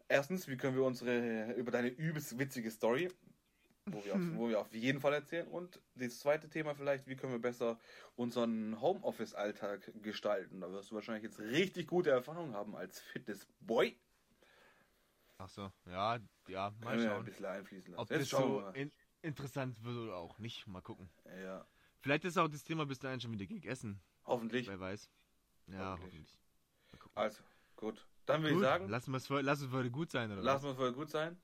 Erstens, 0.09 0.49
wie 0.49 0.57
können 0.57 0.77
wir 0.77 0.85
unsere, 0.85 1.53
über 1.55 1.71
deine 1.71 1.89
übelst 1.89 2.39
witzige 2.39 2.71
Story, 2.71 3.11
wo 3.87 4.05
wir, 4.05 4.15
auf, 4.15 4.21
wo 4.35 4.49
wir 4.49 4.61
auf 4.61 4.73
jeden 4.75 5.01
Fall 5.01 5.13
erzählen. 5.15 5.47
Und 5.49 5.81
das 5.95 6.19
zweite 6.19 6.49
Thema 6.49 6.75
vielleicht, 6.75 7.07
wie 7.07 7.17
können 7.17 7.33
wir 7.33 7.39
besser 7.41 7.79
unseren 8.17 8.81
Homeoffice-Alltag 8.81 9.93
gestalten. 10.03 10.61
Da 10.61 10.71
wirst 10.73 10.91
du 10.91 10.95
wahrscheinlich 10.95 11.25
jetzt 11.25 11.39
richtig 11.39 11.87
gute 11.87 12.11
Erfahrungen 12.11 12.55
haben 12.55 12.75
als 12.77 13.01
Fitness-Boy. 13.01 13.97
Ach 15.39 15.49
so, 15.49 15.71
ja, 15.87 16.19
ja, 16.49 16.71
mal 16.81 16.91
Können 16.91 17.03
wir 17.03 17.11
ein 17.11 17.17
schauen. 17.17 17.25
bisschen 17.25 17.45
einfließen 17.47 17.91
lassen. 17.93 18.01
Ob 18.01 18.11
Jetzt 18.11 18.21
das 18.21 18.29
schauen 18.29 18.65
so 18.65 18.69
in, 18.71 18.93
interessant 19.23 19.83
wird 19.83 19.97
oder 19.97 20.17
auch 20.17 20.39
nicht. 20.39 20.67
Mal 20.67 20.81
gucken. 20.81 21.11
Ja, 21.43 21.67
Vielleicht 22.01 22.25
ist 22.25 22.39
auch 22.39 22.49
das 22.49 22.63
Thema 22.65 22.87
bis 22.87 22.99
dahin 22.99 23.21
schon 23.21 23.33
wieder 23.33 23.47
gegessen. 23.47 24.01
hoffentlich. 24.27 24.69
Wer 24.69 24.79
weiß. 24.79 25.11
Ja, 25.69 25.93
Hoffentlich. 25.93 26.15
hoffentlich. 26.23 26.39
Also, 27.15 27.43
gut. 27.77 28.07
Dann 28.27 28.43
würde 28.43 28.55
ich 28.55 28.61
sagen, 28.61 28.89
lassen 28.89 29.11
wir 29.13 29.17
es 29.19 29.27
für, 29.27 29.41
lass 29.43 29.61
es 29.61 29.67
für 29.67 29.77
heute 29.77 29.91
gut 29.91 30.11
sein, 30.11 30.31
oder 30.31 30.43
lassen 30.43 30.67
wir 30.67 30.75
voll 30.75 30.93
gut 30.93 31.11
sein. 31.11 31.39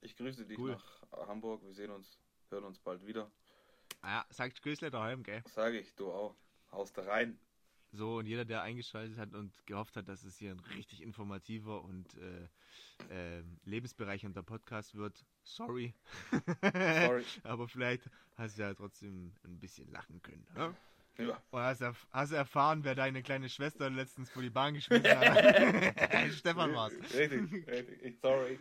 Ich 0.00 0.16
grüße 0.16 0.44
dich 0.44 0.58
Cool. 0.58 0.72
nach 0.72 1.01
Hamburg. 1.12 1.62
Wir 1.64 1.72
sehen 1.72 1.90
uns, 1.90 2.18
hören 2.50 2.64
uns 2.64 2.78
bald 2.78 3.06
wieder. 3.06 3.30
Ah, 4.00 4.08
Ja, 4.18 4.26
sagt 4.30 4.62
Grüßle 4.62 4.90
daheim, 4.90 5.22
gell? 5.22 5.42
Sage 5.54 5.78
ich, 5.78 5.94
du 5.94 6.10
auch. 6.10 6.34
Haust 6.72 6.96
da 6.96 7.02
rein. 7.04 7.38
So, 7.94 8.16
und 8.16 8.26
jeder, 8.26 8.46
der 8.46 8.62
eingeschaltet 8.62 9.18
hat 9.18 9.34
und 9.34 9.52
gehofft 9.66 9.96
hat, 9.96 10.08
dass 10.08 10.24
es 10.24 10.38
hier 10.38 10.52
ein 10.52 10.60
richtig 10.76 11.02
informativer 11.02 11.82
und 11.82 12.06
äh, 12.16 12.48
ähm, 13.10 13.58
lebensbereichernder 13.64 14.42
Podcast 14.42 14.94
wird, 14.94 15.26
sorry. 15.42 15.92
Sorry. 16.62 17.24
Aber 17.42 17.68
vielleicht 17.68 18.08
hast 18.36 18.56
du 18.56 18.62
ja 18.62 18.72
trotzdem 18.72 19.34
ein 19.44 19.58
bisschen 19.60 19.90
lachen 19.92 20.22
können. 20.22 20.46
Ne? 20.54 20.74
Ja. 21.18 21.42
Und 21.50 21.60
hast, 21.60 21.82
erf 21.82 22.06
hast 22.10 22.32
erfahren, 22.32 22.82
wer 22.84 22.94
deine 22.94 23.22
kleine 23.22 23.50
Schwester 23.50 23.90
letztens 23.90 24.30
vor 24.30 24.40
die 24.40 24.48
Bahn 24.48 24.72
geschmissen 24.72 25.06
hat. 25.14 26.32
Stefan 26.32 26.74
war's. 26.74 26.94
Richtig, 27.12 27.66
richtig. 27.68 28.02
Ich, 28.02 28.18
sorry. 28.20 28.58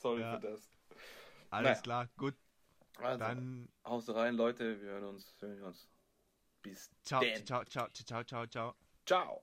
Sorry 0.00 0.20
Ja. 0.22 0.40
für 0.40 0.48
das. 0.48 0.68
Alles 1.50 1.64
Naja. 1.68 1.82
klar, 1.82 2.08
gut. 2.16 2.34
Also, 2.98 3.18
Dann 3.18 3.68
haust 3.84 4.08
rein, 4.14 4.36
Leute. 4.36 4.80
Wir 4.80 4.90
hören 4.90 5.04
uns. 5.04 5.34
Wir 5.40 5.48
hören 5.48 5.62
uns. 5.64 5.88
Bis 6.62 6.90
ciao, 7.04 7.20
denn. 7.22 7.46
ciao, 7.46 7.64
ciao, 7.64 7.88
ciao, 7.88 8.22
ciao, 8.24 8.46
ciao. 8.46 8.74
Ciao. 9.06 9.42